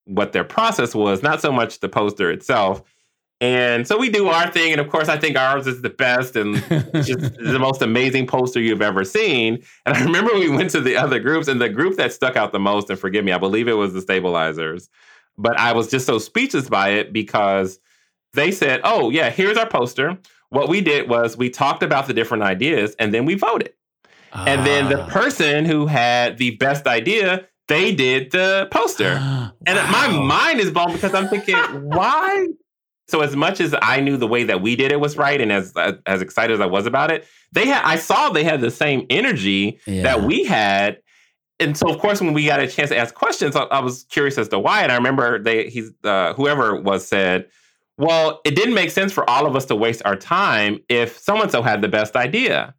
what 0.06 0.32
their 0.32 0.44
process 0.44 0.94
was, 0.94 1.22
not 1.22 1.40
so 1.40 1.50
much 1.52 1.80
the 1.80 1.88
poster 1.88 2.30
itself. 2.30 2.82
And 3.40 3.86
so 3.86 3.98
we 3.98 4.10
do 4.10 4.28
our 4.28 4.50
thing. 4.50 4.72
And 4.72 4.80
of 4.80 4.88
course, 4.88 5.08
I 5.08 5.18
think 5.18 5.36
ours 5.36 5.66
is 5.66 5.82
the 5.82 5.90
best 5.90 6.36
and 6.36 6.56
just 6.94 7.18
the 7.18 7.58
most 7.58 7.82
amazing 7.82 8.26
poster 8.26 8.60
you've 8.60 8.82
ever 8.82 9.04
seen. 9.04 9.62
And 9.84 9.96
I 9.96 10.02
remember 10.04 10.34
we 10.34 10.48
went 10.48 10.70
to 10.70 10.80
the 10.80 10.96
other 10.96 11.18
groups, 11.18 11.48
and 11.48 11.60
the 11.60 11.68
group 11.68 11.96
that 11.96 12.12
stuck 12.12 12.36
out 12.36 12.52
the 12.52 12.60
most, 12.60 12.90
and 12.90 12.98
forgive 12.98 13.24
me, 13.24 13.32
I 13.32 13.38
believe 13.38 13.68
it 13.68 13.74
was 13.74 13.92
the 13.92 14.00
stabilizers. 14.00 14.88
But 15.36 15.58
I 15.58 15.72
was 15.72 15.90
just 15.90 16.06
so 16.06 16.18
speechless 16.18 16.68
by 16.68 16.90
it 16.90 17.12
because 17.12 17.80
they 18.34 18.50
said, 18.50 18.80
Oh, 18.84 19.10
yeah, 19.10 19.30
here's 19.30 19.56
our 19.56 19.68
poster. 19.68 20.16
What 20.50 20.68
we 20.68 20.80
did 20.80 21.08
was 21.08 21.36
we 21.36 21.50
talked 21.50 21.82
about 21.82 22.06
the 22.06 22.14
different 22.14 22.44
ideas 22.44 22.94
and 22.98 23.12
then 23.12 23.24
we 23.24 23.34
voted. 23.34 23.72
And 24.32 24.66
then 24.66 24.88
the 24.88 25.02
ah. 25.02 25.08
person 25.08 25.64
who 25.64 25.86
had 25.86 26.38
the 26.38 26.56
best 26.56 26.86
idea, 26.86 27.46
they 27.68 27.94
did 27.94 28.32
the 28.32 28.68
poster. 28.70 29.14
wow. 29.14 29.52
And 29.66 29.78
my 29.90 30.08
mind 30.08 30.60
is 30.60 30.70
blown 30.70 30.92
because 30.92 31.14
I'm 31.14 31.28
thinking, 31.28 31.56
why? 31.56 32.48
So 33.08 33.20
as 33.20 33.36
much 33.36 33.60
as 33.60 33.74
I 33.82 34.00
knew 34.00 34.16
the 34.16 34.26
way 34.26 34.44
that 34.44 34.62
we 34.62 34.76
did 34.76 34.90
it 34.90 35.00
was 35.00 35.16
right, 35.16 35.40
and 35.40 35.52
as 35.52 35.74
as 36.06 36.22
excited 36.22 36.54
as 36.54 36.60
I 36.60 36.66
was 36.66 36.86
about 36.86 37.10
it, 37.10 37.26
they 37.52 37.66
had 37.66 37.82
I 37.84 37.96
saw 37.96 38.30
they 38.30 38.44
had 38.44 38.60
the 38.60 38.70
same 38.70 39.06
energy 39.10 39.78
yeah. 39.86 40.02
that 40.02 40.22
we 40.22 40.44
had, 40.44 40.98
and 41.60 41.76
so 41.76 41.88
of 41.88 41.98
course 41.98 42.20
when 42.20 42.32
we 42.32 42.46
got 42.46 42.60
a 42.60 42.68
chance 42.68 42.90
to 42.90 42.96
ask 42.96 43.14
questions, 43.14 43.56
I, 43.56 43.64
I 43.64 43.80
was 43.80 44.04
curious 44.04 44.38
as 44.38 44.48
to 44.48 44.58
why. 44.58 44.82
And 44.82 44.90
I 44.90 44.96
remember 44.96 45.38
they 45.38 45.68
he's 45.68 45.90
uh, 46.02 46.32
whoever 46.34 46.80
was 46.80 47.06
said, 47.06 47.46
well, 47.96 48.40
it 48.44 48.56
didn't 48.56 48.74
make 48.74 48.90
sense 48.90 49.12
for 49.12 49.28
all 49.28 49.46
of 49.46 49.54
us 49.54 49.66
to 49.66 49.76
waste 49.76 50.02
our 50.04 50.16
time 50.16 50.80
if 50.88 51.18
so 51.18 51.40
and 51.40 51.50
so 51.50 51.62
had 51.62 51.82
the 51.82 51.88
best 51.88 52.16
idea. 52.16 52.74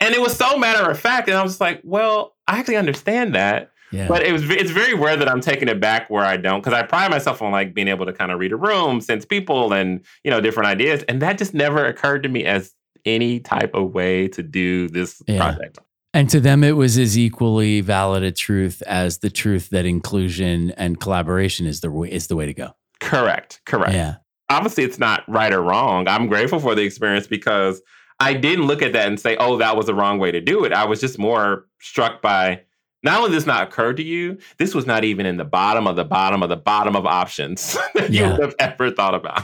And 0.00 0.14
it 0.14 0.20
was 0.20 0.36
so 0.36 0.58
matter 0.58 0.90
of 0.90 0.98
fact. 0.98 1.28
And 1.28 1.36
I 1.38 1.42
was 1.42 1.60
like, 1.60 1.80
well, 1.84 2.34
I 2.48 2.58
actually 2.58 2.76
understand 2.76 3.34
that. 3.34 3.71
Yeah. 3.92 4.08
But 4.08 4.22
it 4.22 4.32
was 4.32 4.48
it's 4.50 4.70
very 4.70 4.94
rare 4.94 5.16
that 5.16 5.28
I'm 5.28 5.40
taking 5.40 5.68
it 5.68 5.80
back 5.80 6.08
where 6.10 6.24
I 6.24 6.36
don't 6.36 6.60
because 6.60 6.72
I 6.72 6.82
pride 6.82 7.10
myself 7.10 7.42
on 7.42 7.52
like 7.52 7.74
being 7.74 7.88
able 7.88 8.06
to 8.06 8.12
kind 8.12 8.32
of 8.32 8.38
read 8.38 8.52
a 8.52 8.56
room, 8.56 9.00
sense 9.00 9.24
people, 9.24 9.72
and 9.72 10.00
you 10.24 10.30
know 10.30 10.40
different 10.40 10.68
ideas, 10.68 11.02
and 11.04 11.20
that 11.22 11.38
just 11.38 11.54
never 11.54 11.84
occurred 11.84 12.22
to 12.24 12.28
me 12.28 12.44
as 12.44 12.74
any 13.04 13.40
type 13.40 13.74
of 13.74 13.92
way 13.92 14.28
to 14.28 14.42
do 14.42 14.88
this 14.88 15.22
yeah. 15.26 15.38
project. 15.38 15.78
And 16.14 16.28
to 16.30 16.40
them, 16.40 16.62
it 16.62 16.72
was 16.72 16.98
as 16.98 17.16
equally 17.16 17.80
valid 17.80 18.22
a 18.22 18.32
truth 18.32 18.82
as 18.86 19.18
the 19.18 19.30
truth 19.30 19.70
that 19.70 19.86
inclusion 19.86 20.72
and 20.72 21.00
collaboration 21.00 21.66
is 21.66 21.80
the 21.80 21.90
way 21.90 22.10
is 22.10 22.26
the 22.26 22.36
way 22.36 22.46
to 22.46 22.54
go. 22.54 22.72
Correct. 23.00 23.60
Correct. 23.66 23.92
Yeah 23.92 24.16
obviously 24.52 24.84
it's 24.84 24.98
not 24.98 25.24
right 25.28 25.52
or 25.52 25.62
wrong. 25.62 26.06
I'm 26.06 26.28
grateful 26.28 26.60
for 26.60 26.74
the 26.74 26.82
experience 26.82 27.26
because 27.26 27.82
I 28.20 28.34
didn't 28.34 28.66
look 28.66 28.82
at 28.82 28.92
that 28.92 29.08
and 29.08 29.18
say, 29.18 29.36
oh, 29.38 29.56
that 29.58 29.76
was 29.76 29.86
the 29.86 29.94
wrong 29.94 30.18
way 30.18 30.30
to 30.30 30.40
do 30.40 30.64
it. 30.64 30.72
I 30.72 30.84
was 30.84 31.00
just 31.00 31.18
more 31.18 31.66
struck 31.80 32.22
by 32.22 32.62
not 33.02 33.18
only 33.18 33.30
this 33.30 33.46
not 33.46 33.66
occurred 33.66 33.96
to 33.98 34.02
you, 34.02 34.38
this 34.58 34.74
was 34.74 34.86
not 34.86 35.04
even 35.04 35.26
in 35.26 35.36
the 35.36 35.44
bottom 35.44 35.86
of 35.86 35.96
the 35.96 36.04
bottom 36.04 36.42
of 36.42 36.48
the 36.48 36.56
bottom 36.56 36.96
of 36.96 37.06
options 37.06 37.76
that 37.94 38.10
yeah. 38.10 38.26
you 38.26 38.30
would 38.32 38.40
have 38.40 38.54
ever 38.58 38.90
thought 38.90 39.14
about. 39.14 39.42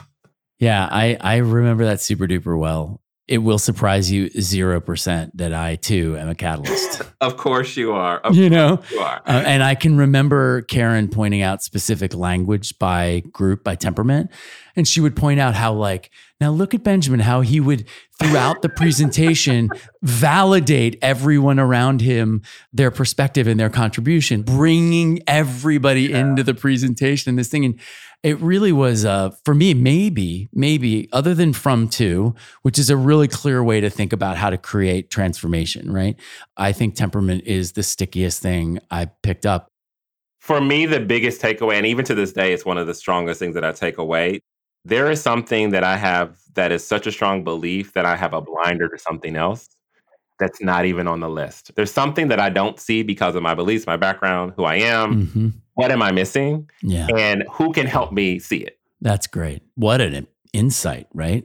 Yeah, 0.59 0.89
I, 0.91 1.17
I 1.21 1.37
remember 1.37 1.85
that 1.85 2.01
super 2.01 2.27
duper 2.27 2.59
well 2.59 3.01
it 3.29 3.39
will 3.39 3.59
surprise 3.59 4.11
you 4.11 4.31
0% 4.31 5.31
that 5.35 5.53
I 5.53 5.77
too 5.77 6.17
am 6.17 6.31
a 6.31 6.35
catalyst. 6.35 7.03
of 7.21 7.37
course 7.37 7.77
you 7.77 7.93
are. 7.93 8.19
Of 8.21 8.35
you 8.35 8.49
know, 8.49 8.83
you 8.91 9.01
are. 9.01 9.21
Uh, 9.27 9.43
and 9.45 9.63
I 9.63 9.75
can 9.75 9.99
remember 9.99 10.63
Karen 10.63 11.09
pointing 11.09 11.43
out 11.43 11.63
specific 11.63 12.15
language 12.15 12.79
by 12.79 13.23
group, 13.31 13.63
by 13.63 13.75
temperament. 13.75 14.31
And 14.77 14.89
she 14.89 15.03
would 15.03 15.15
point 15.15 15.41
out 15.41 15.55
how, 15.55 15.75
like, 15.75 16.11
now 16.41 16.51
look 16.51 16.73
at 16.73 16.85
Benjamin, 16.85 17.21
how 17.21 17.41
he 17.41 17.59
would, 17.59 17.85
throughout 18.21 18.63
the 18.63 18.69
presentation, 18.69 19.71
validate 20.03 20.97
everyone 21.03 21.59
around 21.59 22.01
him, 22.01 22.43
their 22.73 22.91
perspective 22.91 23.49
and 23.49 23.59
their 23.59 23.71
contribution, 23.71 24.43
bringing 24.43 25.21
everybody 25.27 26.03
yeah. 26.03 26.21
into 26.21 26.45
the 26.45 26.55
presentation 26.55 27.31
and 27.31 27.39
this 27.39 27.49
thing. 27.49 27.65
And 27.65 27.81
it 28.23 28.39
really 28.41 28.73
was 28.73 29.05
uh, 29.05 29.31
for 29.45 29.55
me 29.55 29.75
maybe 29.75 30.49
maybe 30.53 31.09
other 31.13 31.35
than 31.35 31.53
from 31.53 31.89
to 31.89 32.35
which 32.63 32.79
is 32.79 32.91
a 32.91 32.97
really 32.97 33.29
clear 33.29 33.63
way 33.63 33.81
to 33.81 33.91
think 33.91 34.13
about 34.13 34.37
how 34.37 34.51
to 34.51 34.59
create 34.59 35.11
transformation 35.11 35.93
right 35.93 36.19
i 36.57 36.73
think 36.73 36.95
temperament 36.95 37.45
is 37.45 37.73
the 37.73 37.83
stickiest 37.83 38.43
thing 38.43 38.79
i 38.91 39.05
picked 39.23 39.47
up 39.47 39.69
for 40.41 40.61
me 40.61 40.85
the 40.85 41.01
biggest 41.01 41.41
takeaway 41.41 41.75
and 41.75 41.87
even 41.87 42.05
to 42.05 42.15
this 42.15 42.33
day 42.33 42.53
it's 42.53 42.65
one 42.65 42.79
of 42.79 42.87
the 42.87 42.95
strongest 42.95 43.39
things 43.39 43.55
that 43.55 43.65
i 43.65 43.71
take 43.71 43.99
away 43.99 44.41
there 44.85 45.11
is 45.11 45.21
something 45.21 45.71
that 45.71 45.85
i 45.85 45.97
have 45.97 46.39
that 46.55 46.73
is 46.73 46.87
such 46.87 47.07
a 47.07 47.13
strong 47.13 47.45
belief 47.45 47.93
that 47.93 48.05
i 48.05 48.17
have 48.17 48.33
a 48.33 48.41
blinder 48.41 48.89
to 48.89 48.99
something 48.99 49.37
else 49.37 49.69
that's 50.39 50.63
not 50.63 50.85
even 50.85 51.07
on 51.07 51.21
the 51.21 51.29
list. 51.29 51.75
There's 51.75 51.91
something 51.91 52.29
that 52.29 52.41
I 52.41 52.49
don't 52.49 52.79
see 52.79 53.03
because 53.03 53.35
of 53.35 53.43
my 53.43 53.55
beliefs, 53.55 53.87
my 53.87 53.97
background, 53.97 54.53
who 54.57 54.65
I 54.65 54.77
am. 54.77 55.27
Mm-hmm. 55.27 55.49
What 55.75 55.91
am 55.91 56.03
I 56.03 56.13
missing? 56.13 56.71
Yeah. 56.83 57.09
And 57.15 57.45
who 57.51 57.73
can 57.73 57.87
help 57.87 58.13
me 58.13 58.39
see 58.39 58.59
it? 58.59 58.79
That's 59.01 59.27
great. 59.27 59.63
What 59.75 60.01
an 60.01 60.27
insight, 60.53 61.09
right? 61.13 61.45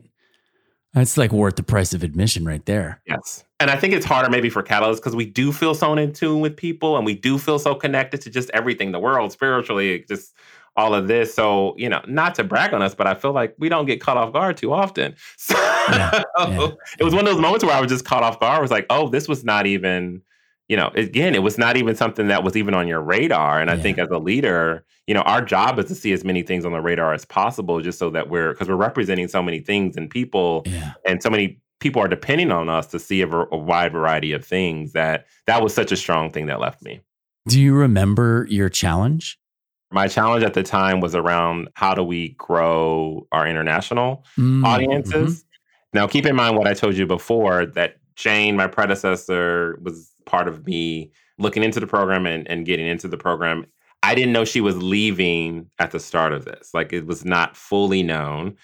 That's 0.94 1.18
like 1.18 1.32
worth 1.32 1.56
the 1.56 1.64
price 1.64 1.94
of 1.94 2.04
admission 2.04 2.46
right 2.46 2.64
there. 2.66 3.02
Yes. 3.08 3.44
And 3.60 3.72
I 3.72 3.78
think 3.78 3.94
it's 3.94 4.06
harder 4.06 4.30
maybe 4.30 4.50
for 4.50 4.62
catalysts 4.62 4.98
because 4.98 5.16
we 5.16 5.26
do 5.26 5.52
feel 5.52 5.74
so 5.74 5.94
in 5.94 6.14
tune 6.14 6.40
with 6.40 6.56
people 6.56 6.98
and 6.98 7.06
we 7.06 7.16
do 7.16 7.40
feel 7.40 7.58
so 7.58 7.74
connected 7.74 8.22
to 8.22 8.30
just 8.30 8.52
everything, 8.54 8.92
the 8.92 9.00
world, 9.00 9.32
spiritually, 9.32 10.06
just 10.08 10.34
all 10.76 10.96
of 10.96 11.08
this. 11.08 11.34
So, 11.34 11.76
you 11.78 11.90
know, 11.90 12.02
not 12.08 12.36
to 12.36 12.44
brag 12.44 12.74
on 12.74 12.82
us, 12.82 12.96
but 12.96 13.08
I 13.08 13.14
feel 13.14 13.32
like 13.32 13.56
we 13.60 13.70
don't 13.70 13.86
get 13.86 14.02
caught 14.02 14.18
off 14.18 14.34
guard 14.34 14.58
too 14.58 14.74
often. 14.74 15.16
So 15.38 15.56
yeah, 15.90 16.24
yeah. 16.40 16.70
it 16.98 17.04
was 17.04 17.14
one 17.14 17.28
of 17.28 17.34
those 17.34 17.42
moments 17.42 17.66
where 17.66 17.76
I 17.76 17.82
was 17.82 17.92
just 17.92 18.06
caught 18.06 18.24
off 18.24 18.40
guard. 18.40 18.58
I 18.58 18.62
was 18.62 18.72
like, 18.72 18.86
oh, 18.90 19.10
this 19.10 19.28
was 19.28 19.44
not 19.44 19.66
even, 19.66 20.22
you 20.70 20.78
know, 20.78 20.92
again, 20.96 21.36
it 21.36 21.44
was 21.44 21.58
not 21.58 21.76
even 21.76 21.94
something 21.94 22.30
that 22.30 22.42
was 22.42 22.56
even 22.56 22.74
on 22.74 22.88
your 22.88 23.02
radar. 23.02 23.60
And 23.60 23.70
I 23.70 23.78
think 23.78 23.98
as 23.98 24.08
a 24.10 24.18
leader, 24.18 24.86
you 25.06 25.14
know, 25.14 25.22
our 25.24 25.42
job 25.42 25.78
is 25.80 25.86
to 25.88 25.96
see 25.96 26.14
as 26.14 26.24
many 26.24 26.42
things 26.42 26.64
on 26.64 26.72
the 26.72 26.80
radar 26.80 27.14
as 27.14 27.26
possible, 27.26 27.82
just 27.82 28.00
so 28.00 28.10
that 28.12 28.30
we're, 28.30 28.54
because 28.54 28.70
we're 28.70 28.78
representing 28.78 29.28
so 29.28 29.44
many 29.44 29.60
things 29.60 29.98
and 29.98 30.10
people 30.10 30.66
and 31.06 31.22
so 31.22 31.30
many 31.30 31.60
people 31.82 32.02
are 32.02 32.08
depending 32.08 32.50
on 32.50 32.70
us 32.70 32.88
to 32.88 32.98
see 32.98 33.22
a, 33.22 33.28
a 33.28 33.58
wide 33.58 33.92
variety 33.92 34.32
of 34.32 34.46
things 34.46 34.94
that 34.94 35.26
that 35.48 35.62
was 35.62 35.74
such 35.74 35.92
a 35.92 35.98
strong 35.98 36.32
thing 36.32 36.46
that 36.46 36.62
left 36.62 36.82
me. 36.82 37.02
Do 37.48 37.60
you 37.60 37.74
remember 37.76 38.48
your 38.50 38.70
challenge? 38.70 39.38
My 39.94 40.08
challenge 40.08 40.44
at 40.44 40.56
the 40.56 40.64
time 40.64 41.00
was 41.00 41.14
around 41.16 41.70
how 41.76 41.94
do 41.94 42.04
we 42.04 42.30
grow 42.30 43.28
our 43.32 43.48
international 43.48 44.26
mm-hmm. 44.38 44.66
audiences. 44.66 45.40
Mm-hmm. 45.40 46.00
Now, 46.00 46.08
keep 46.08 46.26
in 46.26 46.36
mind 46.36 46.58
what 46.58 46.68
I 46.68 46.74
told 46.74 46.96
you 46.96 47.06
before 47.06 47.68
that 47.68 47.98
Jane, 48.16 48.56
my 48.56 48.68
predecessor, 48.68 49.80
was 49.82 50.12
part 50.26 50.48
of 50.48 50.66
me 50.66 51.12
looking 51.38 51.64
into 51.64 51.80
the 51.80 51.88
program 51.88 52.26
and, 52.26 52.48
and 52.50 52.66
getting 52.66 52.88
into 52.88 53.08
the 53.08 53.18
program. 53.18 53.66
I 54.02 54.16
didn't 54.16 54.34
know 54.34 54.46
she 54.46 54.62
was 54.62 54.76
leaving 54.78 55.70
at 55.80 55.92
the 55.92 56.00
start 56.00 56.34
of 56.34 56.46
this. 56.46 56.74
Like 56.74 56.92
it 56.92 57.06
was 57.06 57.24
not 57.24 57.56
fully 57.56 58.04
known. 58.04 58.58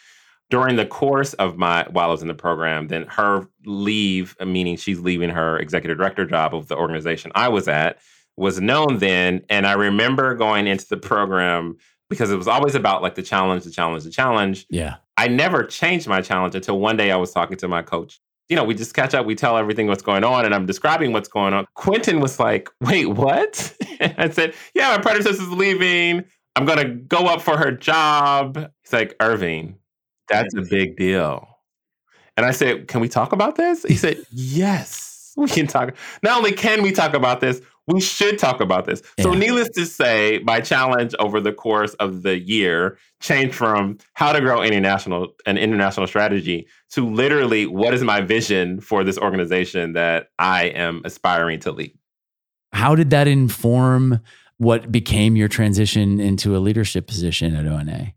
During 0.50 0.78
the 0.78 0.86
course 0.86 1.34
of 1.36 1.58
my 1.58 1.86
while 1.92 2.08
I 2.08 2.12
was 2.12 2.24
in 2.24 2.28
the 2.28 2.34
program, 2.34 2.88
then 2.88 3.06
her 3.08 3.48
leave, 3.66 4.36
meaning 4.44 4.78
she's 4.78 5.00
leaving 5.00 5.30
her 5.30 5.60
executive 5.60 5.98
director 5.98 6.26
job 6.26 6.56
of 6.56 6.68
the 6.68 6.76
organization 6.76 7.32
I 7.36 7.50
was 7.50 7.68
at, 7.68 8.00
was 8.40 8.62
known 8.62 8.98
then. 9.00 9.44
And 9.50 9.68
I 9.68 9.74
remember 9.74 10.34
going 10.34 10.66
into 10.66 10.88
the 10.88 10.98
program 10.98 11.78
because 12.10 12.32
it 12.32 12.38
was 12.38 12.48
always 12.48 12.74
about 12.74 13.02
like 13.02 13.16
the 13.16 13.22
challenge, 13.22 13.66
the 13.66 13.70
challenge, 13.70 14.06
the 14.06 14.10
challenge. 14.10 14.66
Yeah. 14.70 14.96
I 15.18 15.28
never 15.28 15.64
changed 15.64 16.08
my 16.08 16.22
challenge 16.22 16.56
until 16.56 16.80
one 16.80 16.98
day 16.98 17.12
I 17.12 17.18
was 17.18 17.32
talking 17.32 17.58
to 17.58 17.68
my 17.68 17.82
coach. 17.82 18.20
You 18.48 18.56
know, 18.56 18.64
we 18.64 18.74
just 18.74 18.96
catch 18.96 19.14
up, 19.14 19.28
we 19.28 19.36
tell 19.36 19.58
everything 19.58 19.86
what's 19.86 20.02
going 20.02 20.24
on, 20.24 20.44
and 20.44 20.56
I'm 20.56 20.66
describing 20.66 21.12
what's 21.12 21.28
going 21.28 21.54
on. 21.54 21.68
Quentin 21.76 22.20
was 22.20 22.40
like, 22.40 22.68
wait, 22.82 23.06
what? 23.06 23.76
I 24.02 24.30
said, 24.30 24.56
yeah, 24.74 24.96
my 24.96 24.98
predecessor's 24.98 25.52
leaving. 25.52 26.24
I'm 26.56 26.66
going 26.66 26.80
to 26.80 26.96
go 26.96 27.28
up 27.28 27.42
for 27.42 27.58
her 27.58 27.72
job. 27.72 28.56
He's 28.82 28.94
like, 28.94 29.16
Irving, 29.20 29.78
that's 30.30 30.56
a 30.56 30.62
big 30.62 30.98
deal. 30.98 31.48
And 32.38 32.46
I 32.46 32.52
said, 32.52 32.88
can 32.88 33.02
we 33.02 33.10
talk 33.10 33.34
about 33.34 33.56
this? 33.56 33.84
He 33.84 33.96
said, 33.96 34.18
yes, 34.32 35.34
we 35.38 35.48
can 35.48 35.68
talk. 35.68 35.94
Not 36.24 36.38
only 36.38 36.54
can 36.54 36.82
we 36.82 36.92
talk 36.92 37.14
about 37.14 37.42
this, 37.42 37.62
we 37.90 38.00
should 38.00 38.38
talk 38.38 38.62
about 38.62 38.86
this. 38.86 39.02
Yeah. 39.18 39.24
So, 39.24 39.34
needless 39.34 39.70
to 39.70 39.86
say, 39.86 40.40
my 40.44 40.62
challenge 40.62 41.16
over 41.20 41.42
the 41.42 41.52
course 41.52 41.96
of 41.96 42.22
the 42.22 42.40
year 42.40 42.98
changed 43.20 43.56
from 43.56 43.98
how 44.14 44.32
to 44.32 44.40
grow 44.40 44.62
international 44.62 45.36
an 45.46 45.58
international 45.58 46.08
strategy 46.08 46.68
to 46.92 47.10
literally 47.10 47.66
what 47.66 47.94
is 47.94 48.04
my 48.04 48.22
vision 48.22 48.80
for 48.80 49.04
this 49.04 49.18
organization 49.18 49.94
that 49.94 50.28
I 50.38 50.66
am 50.66 51.02
aspiring 51.04 51.60
to 51.62 51.72
lead. 51.72 51.98
How 52.72 52.94
did 52.96 53.10
that 53.10 53.28
inform 53.28 54.20
what 54.58 54.92
became 54.92 55.36
your 55.36 55.48
transition 55.48 56.20
into 56.20 56.56
a 56.56 56.60
leadership 56.60 57.08
position 57.08 57.56
at 57.56 57.66
ONA? 57.66 58.14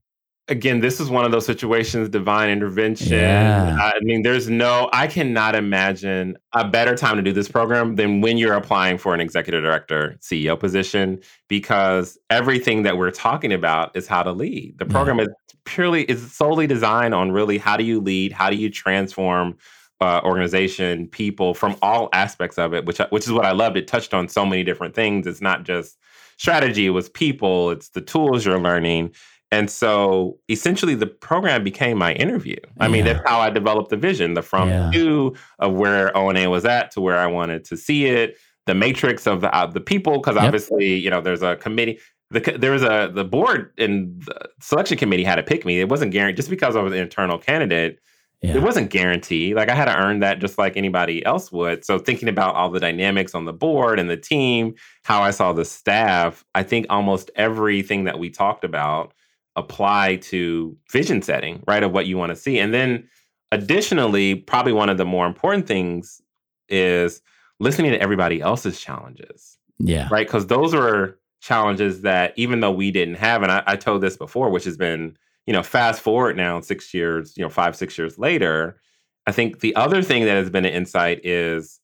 Again, 0.52 0.80
this 0.80 1.00
is 1.00 1.08
one 1.08 1.24
of 1.24 1.32
those 1.32 1.46
situations, 1.46 2.08
divine 2.10 2.50
intervention. 2.50 3.18
Yeah. 3.18 3.76
I 3.80 3.94
mean, 4.02 4.22
there's 4.22 4.48
no, 4.48 4.88
I 4.92 5.06
cannot 5.06 5.54
imagine 5.56 6.36
a 6.52 6.68
better 6.68 6.94
time 6.94 7.16
to 7.16 7.22
do 7.22 7.32
this 7.32 7.48
program 7.48 7.96
than 7.96 8.20
when 8.20 8.36
you're 8.36 8.54
applying 8.54 8.98
for 8.98 9.14
an 9.14 9.20
executive 9.20 9.64
director, 9.64 10.18
CEO 10.20 10.60
position, 10.60 11.20
because 11.48 12.18
everything 12.30 12.82
that 12.82 12.98
we're 12.98 13.10
talking 13.10 13.52
about 13.52 13.96
is 13.96 14.06
how 14.06 14.22
to 14.22 14.30
lead. 14.30 14.78
The 14.78 14.84
program 14.86 15.18
yeah. 15.18 15.24
is 15.24 15.30
purely, 15.64 16.02
is 16.04 16.32
solely 16.32 16.66
designed 16.66 17.14
on 17.14 17.32
really 17.32 17.56
how 17.56 17.78
do 17.78 17.84
you 17.84 17.98
lead? 17.98 18.30
How 18.30 18.50
do 18.50 18.56
you 18.56 18.68
transform 18.70 19.56
uh, 20.02 20.20
organization, 20.24 21.06
people 21.08 21.54
from 21.54 21.76
all 21.80 22.08
aspects 22.12 22.58
of 22.58 22.74
it, 22.74 22.84
which 22.84 22.98
which 23.10 23.24
is 23.24 23.32
what 23.32 23.44
I 23.44 23.52
loved. 23.52 23.76
It 23.76 23.86
touched 23.86 24.12
on 24.12 24.28
so 24.28 24.44
many 24.44 24.64
different 24.64 24.96
things. 24.96 25.28
It's 25.28 25.40
not 25.40 25.62
just 25.62 25.96
strategy; 26.38 26.86
it 26.86 26.90
was 26.90 27.08
people. 27.08 27.70
It's 27.70 27.90
the 27.90 28.00
tools 28.00 28.44
you're 28.44 28.58
learning 28.58 29.14
And 29.52 29.70
so 29.70 30.38
essentially 30.48 30.94
the 30.94 31.06
program 31.06 31.62
became 31.62 31.98
my 31.98 32.14
interview. 32.14 32.56
I 32.80 32.88
mean, 32.88 33.04
Yeah. 33.04 33.12
that's 33.12 33.28
how 33.28 33.38
I 33.38 33.50
developed 33.50 33.90
the 33.90 33.96
vision, 33.98 34.32
the 34.34 34.42
from 34.42 34.68
Yeah. 34.70 34.90
to 34.94 35.34
of 35.60 35.74
where 35.74 36.16
ONA 36.16 36.48
was 36.50 36.64
at 36.64 36.90
to 36.92 37.00
where 37.00 37.18
I 37.18 37.26
wanted 37.26 37.64
to 37.66 37.76
see 37.76 38.06
it, 38.06 38.38
the 38.66 38.74
matrix 38.74 39.26
of 39.26 39.42
the 39.42 39.54
uh, 39.54 39.66
the 39.66 39.80
people, 39.80 40.14
because 40.18 40.36
Yep. 40.36 40.44
obviously, 40.44 40.94
you 40.94 41.10
know, 41.10 41.20
there's 41.20 41.42
a 41.42 41.56
committee. 41.56 41.98
The, 42.30 42.40
there 42.58 42.72
was 42.72 42.82
a 42.82 43.10
the 43.14 43.24
board 43.24 43.72
and 43.76 44.22
the 44.22 44.48
selection 44.60 44.96
committee 44.96 45.22
had 45.24 45.34
to 45.36 45.42
pick 45.42 45.66
me. 45.66 45.80
It 45.80 45.90
wasn't 45.90 46.12
guaranteed 46.12 46.36
just 46.38 46.48
because 46.50 46.74
I 46.74 46.80
was 46.82 46.94
an 46.94 46.98
internal 46.98 47.36
candidate. 47.38 47.98
Yeah. 48.40 48.54
It 48.56 48.62
wasn't 48.62 48.90
guaranteed. 48.90 49.54
Like 49.54 49.68
I 49.68 49.74
had 49.74 49.84
to 49.84 49.96
earn 49.96 50.20
that 50.20 50.38
just 50.40 50.56
like 50.58 50.76
anybody 50.78 51.24
else 51.26 51.52
would. 51.52 51.84
So 51.84 51.98
thinking 51.98 52.28
about 52.28 52.54
all 52.54 52.70
the 52.70 52.80
dynamics 52.80 53.34
on 53.34 53.44
the 53.44 53.52
board 53.52 54.00
and 54.00 54.08
the 54.08 54.16
team, 54.16 54.74
how 55.04 55.20
I 55.22 55.30
saw 55.30 55.52
the 55.52 55.64
staff, 55.66 56.42
I 56.54 56.62
think 56.62 56.86
almost 56.88 57.30
everything 57.36 58.04
that 58.04 58.18
we 58.18 58.30
talked 58.30 58.64
about 58.64 59.12
apply 59.56 60.16
to 60.16 60.76
vision 60.90 61.22
setting, 61.22 61.62
right? 61.66 61.82
Of 61.82 61.92
what 61.92 62.06
you 62.06 62.16
want 62.16 62.30
to 62.30 62.36
see. 62.36 62.58
And 62.58 62.72
then 62.72 63.08
additionally, 63.50 64.34
probably 64.34 64.72
one 64.72 64.88
of 64.88 64.98
the 64.98 65.04
more 65.04 65.26
important 65.26 65.66
things 65.66 66.20
is 66.68 67.20
listening 67.60 67.92
to 67.92 68.00
everybody 68.00 68.40
else's 68.40 68.80
challenges 68.80 69.58
yeah. 69.82 70.08
right? 70.10 70.26
Because 70.26 70.46
those 70.46 70.74
were 70.74 71.18
challenges 71.40 72.02
that 72.02 72.32
even 72.36 72.60
though 72.60 72.70
we 72.70 72.90
didn't 72.90 73.16
have, 73.16 73.42
and 73.42 73.50
I, 73.50 73.62
I 73.66 73.76
told 73.76 74.00
this 74.00 74.16
before, 74.16 74.48
which 74.50 74.64
has 74.64 74.76
been, 74.76 75.16
you 75.46 75.52
know, 75.52 75.62
fast 75.62 76.00
forward 76.00 76.36
now 76.36 76.60
six 76.60 76.94
years, 76.94 77.36
you 77.36 77.42
know, 77.42 77.50
five, 77.50 77.74
six 77.74 77.98
years 77.98 78.18
later, 78.18 78.80
I 79.26 79.32
think 79.32 79.60
the 79.60 79.74
other 79.74 80.02
thing 80.02 80.24
that 80.24 80.34
has 80.34 80.50
been 80.50 80.64
an 80.64 80.72
insight 80.72 81.24
is 81.24 81.80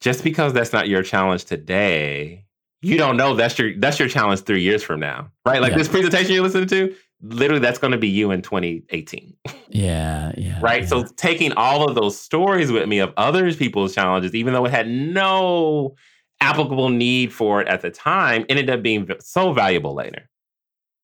just 0.00 0.24
because 0.24 0.52
that's 0.52 0.72
not 0.72 0.88
your 0.88 1.02
challenge 1.02 1.44
today, 1.44 2.45
you 2.82 2.96
don't 2.98 3.16
know 3.16 3.34
that's 3.34 3.58
your 3.58 3.76
that's 3.78 3.98
your 3.98 4.08
challenge 4.08 4.40
three 4.42 4.62
years 4.62 4.82
from 4.82 5.00
now, 5.00 5.30
right? 5.44 5.60
Like 5.60 5.72
Yeah. 5.72 5.78
this 5.78 5.88
presentation 5.88 6.32
you're 6.32 6.42
listening 6.42 6.68
to, 6.68 6.94
literally 7.22 7.60
that's 7.60 7.78
going 7.78 7.92
to 7.92 7.98
be 7.98 8.08
you 8.08 8.30
in 8.30 8.42
2018 8.42 9.34
Yeah. 9.68 10.32
Yeah. 10.36 10.60
right? 10.60 10.82
yeah. 10.82 10.88
So 10.88 11.04
taking 11.16 11.52
all 11.54 11.88
of 11.88 11.94
those 11.94 12.18
stories 12.20 12.70
with 12.70 12.86
me 12.88 12.98
of 12.98 13.12
other 13.16 13.52
people's 13.54 13.94
challenges, 13.94 14.34
even 14.34 14.52
though 14.52 14.64
it 14.66 14.70
had 14.70 14.88
no 14.88 15.94
applicable 16.40 16.90
need 16.90 17.32
for 17.32 17.62
it 17.62 17.68
at 17.68 17.80
the 17.80 17.90
time, 17.90 18.44
ended 18.48 18.68
up 18.70 18.82
being 18.82 19.08
so 19.20 19.52
valuable 19.52 19.94
later. 19.94 20.28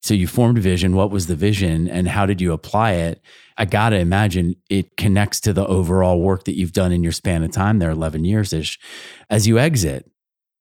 So 0.03 0.13
you 0.13 0.27
formed 0.27 0.57
a 0.57 0.61
vision. 0.61 0.95
What 0.95 1.11
was 1.11 1.27
the 1.27 1.35
vision 1.35 1.87
and 1.87 2.07
how 2.09 2.25
did 2.25 2.41
you 2.41 2.51
apply 2.53 2.91
it? 2.93 3.21
I 3.57 3.65
got 3.65 3.89
to 3.89 3.97
imagine 3.97 4.55
it 4.69 4.97
connects 4.97 5.39
to 5.41 5.53
the 5.53 5.65
overall 5.65 6.19
work 6.21 6.43
that 6.43 6.57
you've 6.57 6.73
done 6.73 6.91
in 6.91 7.03
your 7.03 7.13
span 7.13 7.41
of 7.43 7.51
time 7.51 7.79
there, 7.79 7.89
11 7.89 8.25
years 8.25 8.51
ish. 8.51 8.77
As 9.29 9.47
you 9.47 9.57
exit, 9.59 10.09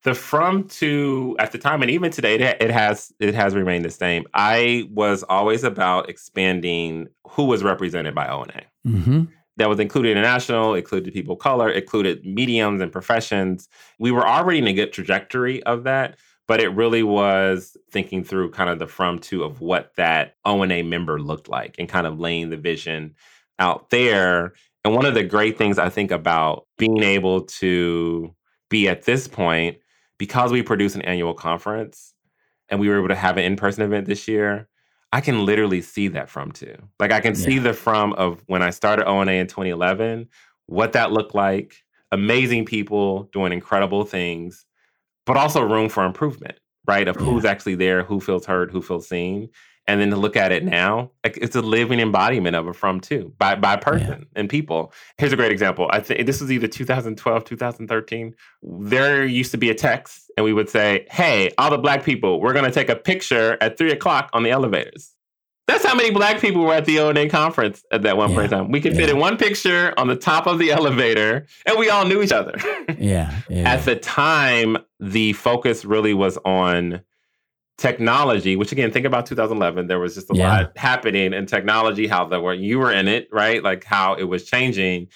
The 0.04 0.14
from 0.14 0.66
to 0.68 1.36
at 1.38 1.52
the 1.52 1.58
time, 1.58 1.82
and 1.82 1.90
even 1.90 2.10
today, 2.10 2.34
it, 2.34 2.56
it 2.60 2.70
has 2.70 3.12
it 3.20 3.34
has 3.34 3.54
remained 3.54 3.84
the 3.84 3.90
same. 3.90 4.24
I 4.34 4.88
was 4.90 5.22
always 5.22 5.62
about 5.62 6.08
expanding 6.08 7.08
who 7.28 7.44
was 7.44 7.62
represented 7.62 8.14
by 8.14 8.28
ONA. 8.28 8.62
hmm 8.84 9.24
that 9.56 9.68
was 9.68 9.78
included 9.78 10.12
international, 10.12 10.74
included 10.74 11.12
people 11.12 11.34
of 11.34 11.40
color, 11.40 11.70
included 11.70 12.24
mediums 12.24 12.80
and 12.80 12.90
professions. 12.90 13.68
We 13.98 14.10
were 14.10 14.26
already 14.26 14.58
in 14.58 14.66
a 14.66 14.72
good 14.72 14.92
trajectory 14.92 15.62
of 15.64 15.84
that, 15.84 16.18
but 16.48 16.60
it 16.60 16.68
really 16.68 17.02
was 17.02 17.76
thinking 17.90 18.24
through 18.24 18.50
kind 18.50 18.70
of 18.70 18.78
the 18.78 18.86
from 18.86 19.18
to 19.20 19.44
of 19.44 19.60
what 19.60 19.94
that 19.96 20.36
ONA 20.44 20.84
member 20.84 21.20
looked 21.20 21.48
like 21.48 21.76
and 21.78 21.88
kind 21.88 22.06
of 22.06 22.18
laying 22.18 22.50
the 22.50 22.56
vision 22.56 23.14
out 23.58 23.90
there. 23.90 24.54
And 24.84 24.94
one 24.94 25.06
of 25.06 25.14
the 25.14 25.22
great 25.22 25.58
things 25.58 25.78
I 25.78 25.90
think 25.90 26.10
about 26.10 26.66
being 26.78 27.02
able 27.02 27.42
to 27.42 28.34
be 28.68 28.88
at 28.88 29.04
this 29.04 29.28
point, 29.28 29.78
because 30.22 30.52
we 30.52 30.62
produce 30.62 30.94
an 30.94 31.02
annual 31.02 31.34
conference 31.34 32.14
and 32.68 32.78
we 32.78 32.88
were 32.88 32.96
able 32.96 33.08
to 33.08 33.14
have 33.16 33.36
an 33.38 33.42
in-person 33.42 33.82
event 33.82 34.06
this 34.06 34.28
year, 34.28 34.68
I 35.12 35.20
can 35.20 35.44
literally 35.44 35.82
see 35.82 36.06
that 36.06 36.28
from 36.28 36.52
to. 36.52 36.76
Like 37.00 37.10
I 37.10 37.18
can 37.18 37.34
see 37.34 37.58
the 37.58 37.72
from 37.72 38.12
of 38.12 38.40
when 38.46 38.62
I 38.62 38.70
started 38.70 39.08
ONA 39.08 39.32
in 39.32 39.48
2011, 39.48 40.28
what 40.66 40.92
that 40.92 41.10
looked 41.10 41.34
like, 41.34 41.74
amazing 42.12 42.66
people 42.66 43.24
doing 43.32 43.52
incredible 43.52 44.04
things, 44.04 44.64
but 45.26 45.36
also 45.36 45.60
room 45.60 45.88
for 45.88 46.04
improvement, 46.04 46.56
right? 46.86 47.08
Of 47.08 47.16
Yeah. 47.18 47.24
who's 47.24 47.44
actually 47.44 47.74
there, 47.74 48.04
who 48.04 48.20
feels 48.20 48.46
heard, 48.46 48.70
who 48.70 48.80
feels 48.80 49.08
seen. 49.08 49.48
And 49.88 50.00
then 50.00 50.10
to 50.10 50.16
look 50.16 50.36
at 50.36 50.52
it 50.52 50.64
now, 50.64 51.10
like 51.24 51.36
it's 51.38 51.56
a 51.56 51.60
living 51.60 51.98
embodiment 51.98 52.54
of 52.54 52.68
a 52.68 52.72
from 52.72 53.00
to 53.00 53.32
by 53.38 53.56
by 53.56 53.74
person 53.76 54.26
and 54.36 54.48
people. 54.48 54.92
Here's 55.18 55.32
a 55.32 55.36
great 55.36 55.50
example. 55.50 55.88
I 55.92 55.98
think 56.00 56.24
this 56.24 56.40
was 56.40 56.52
either 56.52 56.68
2012, 56.68 57.44
2013. 57.44 58.34
There 58.62 59.24
used 59.24 59.50
to 59.50 59.58
be 59.58 59.70
a 59.70 59.74
text, 59.74 60.30
and 60.36 60.44
we 60.44 60.52
would 60.52 60.70
say, 60.70 61.06
"Hey, 61.10 61.50
all 61.58 61.70
the 61.70 61.78
black 61.78 62.04
people, 62.04 62.40
we're 62.40 62.52
going 62.52 62.64
to 62.64 62.70
take 62.70 62.88
a 62.90 62.96
picture 62.96 63.58
at 63.60 63.76
three 63.76 63.90
o'clock 63.90 64.30
on 64.32 64.44
the 64.44 64.50
elevators." 64.50 65.14
That's 65.68 65.84
how 65.84 65.94
many 65.94 66.10
black 66.10 66.40
people 66.40 66.62
were 66.62 66.74
at 66.74 66.84
the 66.86 66.98
ONA 66.98 67.28
conference 67.28 67.84
at 67.92 68.02
that 68.02 68.16
one 68.16 68.30
Yeah. 68.30 68.36
point 68.36 68.52
in 68.52 68.58
time. 68.58 68.70
We 68.72 68.80
could 68.80 68.94
fit 68.96 69.08
in 69.08 69.18
one 69.18 69.36
picture 69.36 69.94
on 69.96 70.08
the 70.08 70.16
top 70.16 70.46
of 70.46 70.58
the 70.58 70.70
elevator, 70.72 71.46
and 71.66 71.78
we 71.78 71.88
all 71.88 72.04
knew 72.04 72.22
each 72.22 72.32
other. 72.32 72.54
Yeah. 72.98 73.32
Yeah. 73.48 73.72
At 73.72 73.84
the 73.84 73.96
time, 73.96 74.76
the 75.00 75.32
focus 75.34 75.84
really 75.84 76.14
was 76.14 76.36
on 76.44 77.00
technology, 77.78 78.56
which 78.56 78.72
again, 78.72 78.90
think 78.92 79.06
about 79.06 79.26
2011. 79.26 79.86
There 79.86 79.98
was 79.98 80.14
just 80.14 80.30
a 80.30 80.34
Yeah. 80.34 80.48
lot 80.48 80.72
happening 80.76 81.32
in 81.32 81.46
technology, 81.46 82.06
how 82.06 82.24
the 82.26 82.40
were 82.40 82.54
you 82.54 82.78
were 82.78 82.92
in 82.92 83.08
it, 83.08 83.28
right? 83.32 83.62
Like 83.62 83.84
how 83.84 84.14
it 84.14 84.24
was 84.24 84.44
changing. 84.44 85.08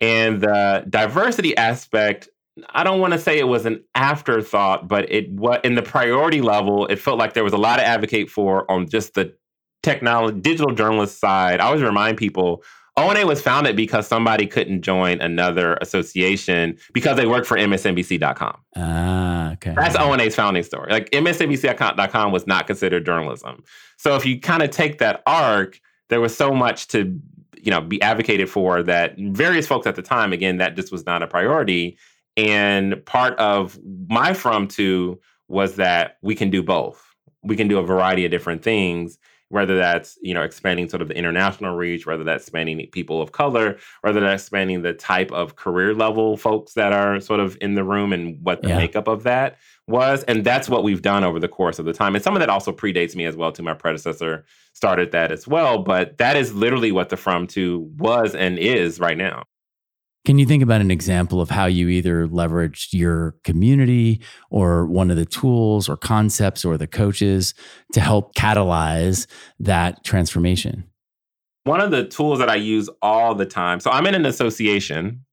And 0.00 0.40
the 0.40 0.84
diversity 0.88 1.56
aspect, 1.56 2.28
I 2.70 2.84
don't 2.84 3.00
want 3.00 3.12
to 3.12 3.18
say 3.18 3.38
it 3.38 3.48
was 3.48 3.66
an 3.66 3.84
afterthought, 3.94 4.88
but 4.88 5.10
it 5.10 5.30
what 5.30 5.64
in 5.64 5.74
the 5.74 5.82
priority 5.82 6.40
level, 6.40 6.86
it 6.86 6.96
felt 6.96 7.18
like 7.18 7.34
there 7.34 7.44
was 7.44 7.52
a 7.52 7.58
lot 7.58 7.76
to 7.76 7.84
advocate 7.84 8.30
for 8.30 8.70
on 8.70 8.88
just 8.88 9.14
the 9.14 9.34
technology, 9.82 10.40
digital 10.40 10.74
journalist 10.74 11.20
side. 11.20 11.60
I 11.60 11.66
always 11.66 11.82
remind 11.82 12.16
people 12.16 12.62
ONA 12.98 13.26
was 13.26 13.40
founded 13.40 13.76
because 13.76 14.06
somebody 14.06 14.46
couldn't 14.46 14.82
join 14.82 15.20
another 15.20 15.74
association 15.80 16.76
because 16.92 17.16
they 17.16 17.26
worked 17.26 17.46
for 17.46 17.56
MSNBC.com. 17.56 18.58
ah, 18.76 19.52
okay. 19.52 19.74
That's 19.76 19.96
ONA's 19.96 20.34
founding 20.34 20.62
story. 20.62 20.90
Like 20.90 21.10
MSNBC.com 21.10 22.32
was 22.32 22.46
not 22.46 22.66
considered 22.66 23.06
journalism. 23.06 23.62
So 23.96 24.16
if 24.16 24.26
you 24.26 24.40
kind 24.40 24.62
of 24.62 24.70
take 24.70 24.98
that 24.98 25.22
arc, 25.26 25.80
there 26.08 26.20
was 26.20 26.36
so 26.36 26.52
much 26.52 26.88
to 26.88 27.18
you 27.60 27.70
know 27.70 27.80
be 27.80 28.00
advocated 28.02 28.48
for 28.48 28.82
that 28.82 29.14
various 29.18 29.66
folks 29.66 29.86
at 29.86 29.96
the 29.96 30.02
time 30.02 30.32
again 30.32 30.58
that 30.58 30.76
just 30.76 30.92
was 30.92 31.04
not 31.06 31.22
a 31.22 31.26
priority 31.26 31.98
and 32.36 33.04
part 33.04 33.36
of 33.38 33.78
my 34.08 34.32
from 34.32 34.68
to 34.68 35.18
was 35.48 35.76
that 35.76 36.18
we 36.22 36.34
can 36.34 36.50
do 36.50 36.62
both 36.62 37.04
we 37.42 37.56
can 37.56 37.68
do 37.68 37.78
a 37.78 37.82
variety 37.82 38.24
of 38.24 38.30
different 38.30 38.62
things 38.62 39.18
whether 39.50 39.76
that's 39.76 40.18
you 40.22 40.34
know 40.34 40.42
expanding 40.42 40.88
sort 40.88 41.02
of 41.02 41.08
the 41.08 41.16
international 41.16 41.74
reach 41.74 42.06
whether 42.06 42.24
that's 42.24 42.44
expanding 42.44 42.86
people 42.92 43.20
of 43.22 43.32
color 43.32 43.78
whether 44.02 44.20
that's 44.20 44.42
expanding 44.42 44.82
the 44.82 44.92
type 44.92 45.32
of 45.32 45.56
career 45.56 45.94
level 45.94 46.36
folks 46.36 46.74
that 46.74 46.92
are 46.92 47.20
sort 47.20 47.40
of 47.40 47.56
in 47.60 47.74
the 47.74 47.84
room 47.84 48.12
and 48.12 48.38
what 48.42 48.62
the 48.62 48.68
Yeah. 48.68 48.76
makeup 48.78 49.08
of 49.08 49.22
that 49.24 49.56
was. 49.86 50.22
And 50.24 50.44
that's 50.44 50.68
what 50.68 50.84
we've 50.84 51.00
done 51.00 51.24
over 51.24 51.40
the 51.40 51.48
course 51.48 51.78
of 51.78 51.86
the 51.86 51.94
time. 51.94 52.14
And 52.14 52.22
some 52.22 52.34
of 52.36 52.40
that 52.40 52.50
also 52.50 52.72
predates 52.72 53.16
me 53.16 53.24
as 53.24 53.36
well 53.36 53.50
to 53.52 53.62
my 53.62 53.72
predecessor 53.72 54.44
started 54.74 55.12
that 55.12 55.32
as 55.32 55.48
well. 55.48 55.78
But 55.82 56.18
that 56.18 56.36
is 56.36 56.52
literally 56.54 56.92
what 56.92 57.08
the 57.08 57.16
from 57.16 57.46
to 57.48 57.90
was 57.96 58.34
and 58.34 58.58
is 58.58 59.00
right 59.00 59.16
now 59.16 59.44
Can 60.28 60.36
you 60.38 60.44
think 60.44 60.62
about 60.62 60.82
an 60.82 60.90
example 60.90 61.40
of 61.40 61.48
how 61.48 61.64
you 61.64 61.88
either 61.88 62.28
leveraged 62.28 62.92
your 62.92 63.34
community 63.44 64.20
or 64.50 64.84
one 64.84 65.10
of 65.10 65.16
the 65.16 65.24
tools 65.24 65.88
or 65.88 65.96
concepts 65.96 66.66
or 66.66 66.76
the 66.76 66.86
coaches 66.86 67.54
to 67.94 68.00
help 68.00 68.34
catalyze 68.34 69.26
that 69.58 70.04
transformation? 70.04 70.84
one 71.64 71.80
of 71.80 71.90
the 71.90 72.04
tools 72.04 72.38
that 72.40 72.48
I 72.48 72.56
use 72.56 72.88
all 73.02 73.34
the 73.34 73.46
time. 73.46 73.78
So 73.78 73.90
I'm 73.90 74.06
in 74.06 74.14
an 74.14 74.26
association. 74.26 75.24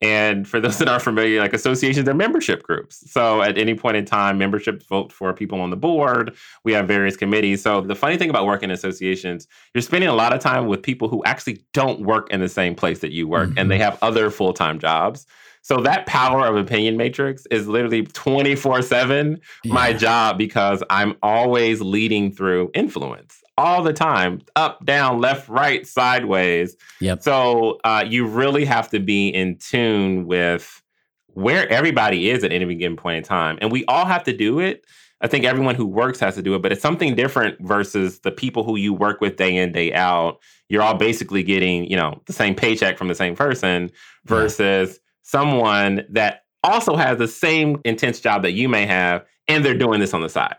And 0.00 0.46
for 0.46 0.60
those 0.60 0.78
that 0.78 0.88
aren't 0.88 1.02
familiar, 1.02 1.40
like 1.40 1.52
associations 1.52 2.08
are 2.08 2.14
membership 2.14 2.62
groups. 2.62 3.10
So 3.10 3.42
at 3.42 3.58
any 3.58 3.74
point 3.74 3.96
in 3.96 4.04
time, 4.04 4.38
memberships 4.38 4.86
vote 4.86 5.12
for 5.12 5.32
people 5.32 5.60
on 5.60 5.70
the 5.70 5.76
board. 5.76 6.36
We 6.64 6.72
have 6.72 6.86
various 6.86 7.16
committees. 7.16 7.62
So 7.62 7.80
the 7.80 7.96
funny 7.96 8.16
thing 8.16 8.30
about 8.30 8.46
working 8.46 8.70
in 8.70 8.74
associations, 8.74 9.48
you're 9.74 9.82
spending 9.82 10.08
a 10.08 10.14
lot 10.14 10.32
of 10.32 10.40
time 10.40 10.66
with 10.66 10.82
people 10.82 11.08
who 11.08 11.24
actually 11.24 11.64
don't 11.72 12.00
work 12.02 12.30
in 12.30 12.40
the 12.40 12.48
same 12.48 12.74
place 12.74 13.00
that 13.00 13.12
you 13.12 13.26
work 13.26 13.50
and 13.56 13.70
they 13.70 13.76
mm-hmm. 13.76 13.84
have 13.84 13.98
other 14.02 14.30
full 14.30 14.52
time 14.52 14.78
jobs. 14.78 15.26
So 15.62 15.80
that 15.82 16.06
power 16.06 16.46
of 16.46 16.56
opinion 16.56 16.96
matrix 16.96 17.44
is 17.50 17.66
literally 17.66 18.04
24 18.04 18.82
7 18.82 19.40
my 19.66 19.92
job 19.92 20.38
because 20.38 20.82
I'm 20.88 21.16
always 21.22 21.80
leading 21.80 22.32
through 22.32 22.70
influence 22.72 23.37
all 23.58 23.82
the 23.82 23.92
time 23.92 24.40
up, 24.54 24.86
down, 24.86 25.20
left, 25.20 25.48
right, 25.48 25.86
sideways. 25.86 26.76
Yep. 27.00 27.22
So 27.22 27.80
uh, 27.84 28.04
you 28.06 28.24
really 28.24 28.64
have 28.64 28.88
to 28.90 29.00
be 29.00 29.28
in 29.28 29.58
tune 29.58 30.26
with 30.26 30.80
where 31.26 31.68
everybody 31.68 32.30
is 32.30 32.44
at 32.44 32.52
any 32.52 32.72
given 32.76 32.96
point 32.96 33.18
in 33.18 33.24
time. 33.24 33.58
And 33.60 33.72
we 33.72 33.84
all 33.86 34.06
have 34.06 34.22
to 34.24 34.36
do 34.36 34.60
it. 34.60 34.86
I 35.20 35.26
think 35.26 35.44
everyone 35.44 35.74
who 35.74 35.86
works 35.86 36.20
has 36.20 36.36
to 36.36 36.42
do 36.42 36.54
it, 36.54 36.62
but 36.62 36.70
it's 36.70 36.80
something 36.80 37.16
different 37.16 37.58
versus 37.60 38.20
the 38.20 38.30
people 38.30 38.62
who 38.62 38.76
you 38.76 38.94
work 38.94 39.20
with 39.20 39.36
day 39.36 39.56
in, 39.56 39.72
day 39.72 39.92
out. 39.92 40.38
You're 40.68 40.82
all 40.82 40.94
basically 40.94 41.42
getting, 41.42 41.84
you 41.90 41.96
know, 41.96 42.22
the 42.26 42.32
same 42.32 42.54
paycheck 42.54 42.96
from 42.96 43.08
the 43.08 43.14
same 43.16 43.34
person 43.34 43.90
versus 44.24 45.00
someone 45.22 46.06
that 46.10 46.44
also 46.62 46.94
has 46.94 47.18
the 47.18 47.26
same 47.26 47.80
intense 47.84 48.20
job 48.20 48.42
that 48.42 48.52
you 48.52 48.68
may 48.68 48.86
have, 48.86 49.24
and 49.48 49.64
they're 49.64 49.76
doing 49.76 49.98
this 49.98 50.14
on 50.14 50.20
the 50.20 50.28
side 50.28 50.56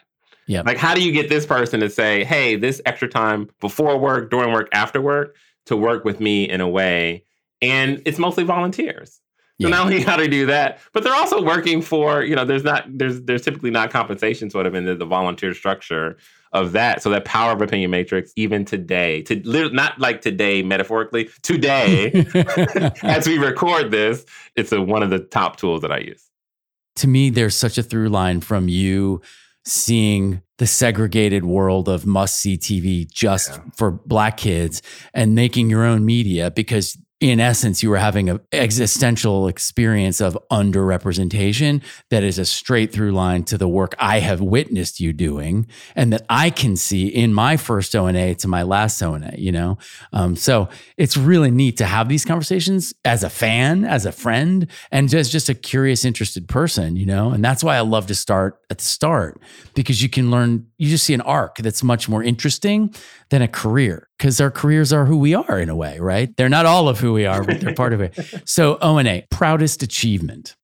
Yeah. 0.50 0.64
Like, 0.66 0.78
how 0.78 0.95
do 0.95 1.02
you 1.04 1.12
get 1.12 1.30
this 1.30 1.45
person 1.45 1.80
to 1.82 1.89
say, 1.91 2.24
hey, 2.24 2.56
this 2.56 2.82
extra 2.86 3.08
time 3.08 3.50
before 3.62 4.00
work, 4.00 4.32
during 4.32 4.52
work, 4.52 4.68
after 4.74 5.00
work 5.00 5.36
to 5.68 5.78
work 5.78 6.04
with 6.04 6.20
me 6.20 6.50
in 6.50 6.60
a 6.60 6.68
way? 6.68 7.24
And 7.62 8.02
it's 8.06 8.18
mostly 8.18 8.43
volunteers. 8.43 9.22
So 9.62 9.68
Yeah. 9.68 9.70
not 9.70 9.86
only 9.86 10.02
how 10.10 10.16
to 10.16 10.28
do 10.28 10.47
that, 10.47 10.80
but 10.91 11.04
they're 11.04 11.14
also 11.14 11.39
working 11.43 11.84
for, 11.84 12.24
you 12.24 12.36
know, 12.36 12.45
there's 12.45 12.64
not, 12.64 12.86
there's, 12.89 13.22
there's 13.22 13.43
typically 13.43 13.70
not 13.70 13.91
compensation 13.91 14.50
sort 14.50 14.66
of 14.66 14.74
in 14.74 14.86
the, 14.86 14.95
the 14.95 15.06
volunteer 15.06 15.54
structure 15.54 16.18
of 16.52 16.72
that. 16.72 17.04
So 17.04 17.12
that 17.12 17.26
power 17.26 17.52
of 17.52 17.62
opinion 17.62 17.91
matrix, 17.91 18.34
even 18.36 18.66
today, 18.66 19.22
to 19.24 19.36
not 19.72 20.00
like 20.00 20.22
today 20.22 20.64
metaphorically, 20.64 21.30
today, 21.43 22.26
as 23.04 23.28
we 23.28 23.38
record 23.38 23.91
this, 23.91 24.26
it's 24.56 24.72
a, 24.72 24.82
one 24.82 25.04
of 25.04 25.12
the 25.12 25.20
top 25.20 25.58
tools 25.58 25.84
that 25.84 25.91
I 25.91 26.00
use. 26.00 26.24
to 26.95 27.08
me, 27.08 27.30
there's 27.30 27.56
such 27.56 27.78
a 27.78 27.84
through 27.84 28.10
line 28.10 28.41
from 28.41 28.68
you 28.68 29.22
seeing 29.66 30.41
the 30.57 30.68
segregated 30.68 31.45
world 31.45 31.88
of 31.88 32.05
must 32.05 32.39
see 32.39 32.57
TV 32.57 33.10
just 33.12 33.51
Yeah. 33.51 33.60
for 33.76 33.91
black 33.91 34.38
kids 34.38 34.82
and 35.14 35.36
making 35.36 35.70
your 35.70 35.84
own 35.84 36.05
media 36.05 36.51
because 36.51 36.97
in 37.20 37.40
essence 37.40 37.84
you 37.84 37.90
were 37.90 37.98
having 37.98 38.30
an 38.30 38.40
existential 38.52 39.48
experience 39.48 40.22
of 40.22 40.38
underrepresentation 40.52 41.84
that 42.10 42.24
is 42.24 42.40
a 42.40 42.46
straight 42.46 42.94
through 42.94 43.12
line 43.12 43.44
to 43.44 43.58
the 43.58 43.68
work 43.68 43.94
I 44.00 44.20
have 44.20 44.42
witnessed 44.42 45.00
you 45.00 45.12
doing 45.12 45.68
and 45.96 46.14
that 46.14 46.26
I 46.30 46.50
can 46.50 46.76
see 46.76 47.08
in 47.08 47.34
my 47.34 47.58
first 47.58 47.96
ONA 47.96 48.36
to 48.36 48.48
my 48.48 48.64
last 48.64 49.02
ONA, 49.02 49.34
you 49.38 49.52
know? 49.52 49.78
Um, 50.14 50.36
so 50.36 50.70
it's 50.98 51.18
really 51.18 51.52
neat 51.52 51.78
to 51.78 51.86
have 51.86 52.08
these 52.08 52.24
conversations 52.24 52.94
as 53.04 53.24
a 53.24 53.30
fan, 53.30 53.84
as 53.84 54.06
a 54.06 54.12
friend, 54.12 54.68
and 54.92 55.10
just 55.10 55.32
just 55.32 55.50
a 55.50 55.54
curious, 55.54 56.06
interested 56.06 56.48
person, 56.48 56.96
you 56.96 57.06
know. 57.06 57.32
And 57.32 57.44
that's 57.44 57.64
why 57.64 57.76
I 57.76 57.82
love 57.82 58.08
to 58.08 58.16
start 58.16 58.60
at 58.70 58.78
the 58.78 58.84
start 58.84 59.42
because 59.74 60.02
you 60.02 60.10
can 60.10 60.32
learn. 60.32 60.68
You 60.80 60.90
just 60.90 61.06
see 61.06 61.14
an 61.14 61.22
arc 61.22 61.58
that's 61.58 61.84
much 61.84 62.10
more 62.10 62.24
interesting 62.24 62.96
than 63.30 63.42
a 63.42 63.48
career 63.48 64.08
because 64.18 64.40
our 64.42 64.50
careers 64.50 64.92
are 64.92 65.06
who 65.06 65.18
we 65.18 65.36
are 65.36 65.60
in 65.60 65.70
a 65.70 65.76
way, 65.76 66.00
right? 66.00 66.36
They're 66.38 66.50
not 66.50 66.66
all 66.66 66.90
of 66.90 67.00
who 67.00 67.14
we 67.14 67.26
are, 67.26 67.44
but 67.44 67.60
they're 67.60 67.76
part 67.76 67.94
of 67.94 68.02
it. 68.02 68.18
So 68.46 68.78
ONA, 68.82 69.24
proudest 69.30 69.84
achievement. 69.84 70.56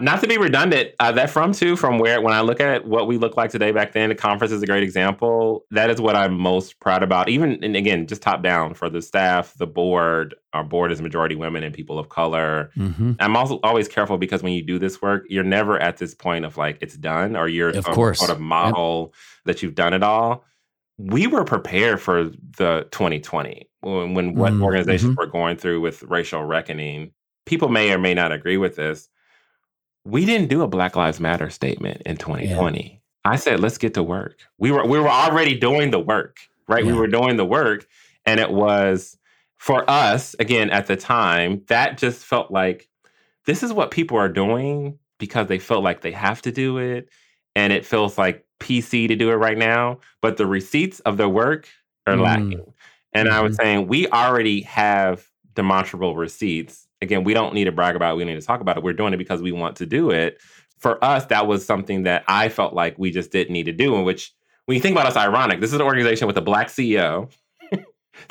Not 0.00 0.20
to 0.20 0.28
be 0.28 0.38
redundant, 0.38 0.90
uh, 1.00 1.10
that 1.12 1.28
from 1.28 1.50
to, 1.54 1.74
from 1.74 1.98
where 1.98 2.20
when 2.20 2.32
I 2.32 2.40
look 2.40 2.60
at 2.60 2.86
what 2.86 3.08
we 3.08 3.18
look 3.18 3.36
like 3.36 3.50
today 3.50 3.72
back 3.72 3.92
then, 3.92 4.10
the 4.10 4.14
conference 4.14 4.52
is 4.52 4.62
a 4.62 4.66
great 4.66 4.84
example. 4.84 5.64
That 5.72 5.90
is 5.90 6.00
what 6.00 6.14
I'm 6.14 6.38
most 6.38 6.78
proud 6.78 7.02
about. 7.02 7.28
Even 7.28 7.58
and 7.64 7.74
again, 7.74 8.06
just 8.06 8.22
top 8.22 8.40
down 8.44 8.74
for 8.74 8.88
the 8.88 9.02
staff, 9.02 9.54
the 9.58 9.66
board. 9.66 10.36
Our 10.52 10.62
board 10.62 10.92
is 10.92 11.02
majority 11.02 11.34
women 11.34 11.64
and 11.64 11.74
people 11.74 11.98
of 11.98 12.10
color. 12.10 12.70
hmm 12.74 13.12
I'm 13.18 13.36
also 13.36 13.58
always 13.64 13.88
careful 13.88 14.18
because 14.18 14.40
when 14.40 14.52
you 14.52 14.62
do 14.62 14.78
this 14.78 15.02
work, 15.02 15.24
you're 15.28 15.42
never 15.42 15.80
at 15.80 15.96
this 15.96 16.14
point 16.14 16.44
of 16.44 16.56
like 16.56 16.78
it's 16.80 16.96
done 16.96 17.34
or 17.34 17.48
you're 17.48 17.70
Of 17.70 17.84
some 17.84 17.94
course. 17.94 18.20
sort 18.20 18.30
of 18.30 18.38
model 18.38 19.12
that 19.48 19.62
you've 19.62 19.74
done 19.74 19.94
it 19.94 20.02
all. 20.02 20.44
We 20.98 21.26
were 21.26 21.42
prepared 21.44 22.00
for 22.00 22.24
the 22.24 22.86
2020 22.92 23.68
when, 23.80 24.14
when 24.14 24.34
what 24.34 24.52
Mm, 24.52 24.62
organizations 24.62 25.14
mhm. 25.14 25.18
were 25.18 25.26
going 25.26 25.56
through 25.56 25.80
with 25.80 26.02
racial 26.04 26.44
reckoning. 26.44 27.12
People 27.46 27.68
may 27.68 27.92
or 27.92 27.98
may 27.98 28.14
not 28.14 28.30
agree 28.30 28.58
with 28.58 28.76
this. 28.76 29.08
We 30.04 30.24
didn't 30.24 30.48
do 30.48 30.62
a 30.62 30.68
Black 30.68 30.96
Lives 30.96 31.18
Matter 31.18 31.50
statement 31.50 32.02
in 32.04 32.16
2020. 32.16 33.00
I 33.24 33.36
said, 33.36 33.60
let's 33.60 33.78
get 33.78 33.94
to 33.94 34.02
work. 34.02 34.38
We 34.58 34.70
were 34.70 34.86
we 34.86 34.98
were 34.98 35.08
already 35.08 35.58
doing 35.58 35.90
the 35.90 35.98
work, 35.98 36.38
right? 36.68 36.84
We 36.84 36.92
were 36.92 37.06
doing 37.08 37.36
the 37.36 37.44
work, 37.44 37.86
and 38.24 38.38
it 38.40 38.50
was 38.50 39.18
for 39.56 39.88
us 39.90 40.34
again 40.38 40.70
at 40.70 40.86
the 40.86 40.96
time 40.96 41.62
that 41.68 41.98
just 41.98 42.24
felt 42.24 42.50
like 42.50 42.88
this 43.44 43.62
is 43.62 43.72
what 43.72 43.90
people 43.90 44.16
are 44.16 44.28
doing 44.28 44.98
because 45.18 45.48
they 45.48 45.58
felt 45.58 45.82
like 45.82 46.00
they 46.00 46.12
have 46.12 46.40
to 46.42 46.52
do 46.52 46.78
it 46.78 47.08
and 47.58 47.72
it 47.72 47.84
feels 47.84 48.16
like 48.16 48.44
pc 48.60 49.08
to 49.08 49.16
do 49.16 49.30
it 49.30 49.34
right 49.36 49.58
now 49.58 49.98
but 50.22 50.36
the 50.36 50.46
receipts 50.46 51.00
of 51.00 51.16
their 51.16 51.28
work 51.28 51.68
are 52.06 52.14
Mm. 52.14 52.22
lacking 52.22 52.72
and 53.12 53.28
i 53.28 53.40
was 53.40 53.52
Mhm. 53.56 53.60
saying 53.62 53.86
we 53.88 54.08
already 54.08 54.60
have 54.62 55.26
demonstrable 55.54 56.14
receipts 56.16 56.86
again 57.02 57.24
we 57.24 57.34
don't 57.34 57.54
need 57.54 57.64
to 57.64 57.72
brag 57.72 57.96
about 57.96 58.14
it 58.14 58.16
we 58.18 58.24
need 58.24 58.40
to 58.40 58.46
talk 58.46 58.60
about 58.60 58.76
it 58.76 58.82
we're 58.82 58.92
doing 58.92 59.12
it 59.12 59.16
because 59.18 59.42
we 59.42 59.52
want 59.52 59.76
to 59.76 59.86
do 59.86 60.10
it 60.10 60.38
for 60.78 61.02
us 61.04 61.26
that 61.26 61.46
was 61.46 61.64
something 61.66 62.04
that 62.04 62.22
i 62.28 62.48
felt 62.48 62.74
like 62.74 62.96
we 62.98 63.10
just 63.10 63.30
didn't 63.32 63.52
need 63.52 63.66
to 63.66 63.72
do 63.72 63.94
and 63.96 64.04
which 64.04 64.32
when 64.66 64.74
you 64.76 64.80
think 64.82 64.94
about 64.94 65.06
it, 65.06 65.08
it's 65.08 65.16
ironic 65.16 65.60
this 65.60 65.70
is 65.70 65.74
an 65.74 65.82
organization 65.82 66.26
with 66.26 66.36
a 66.36 66.42
black 66.42 66.68
ceo 66.68 67.28
that 67.70 67.84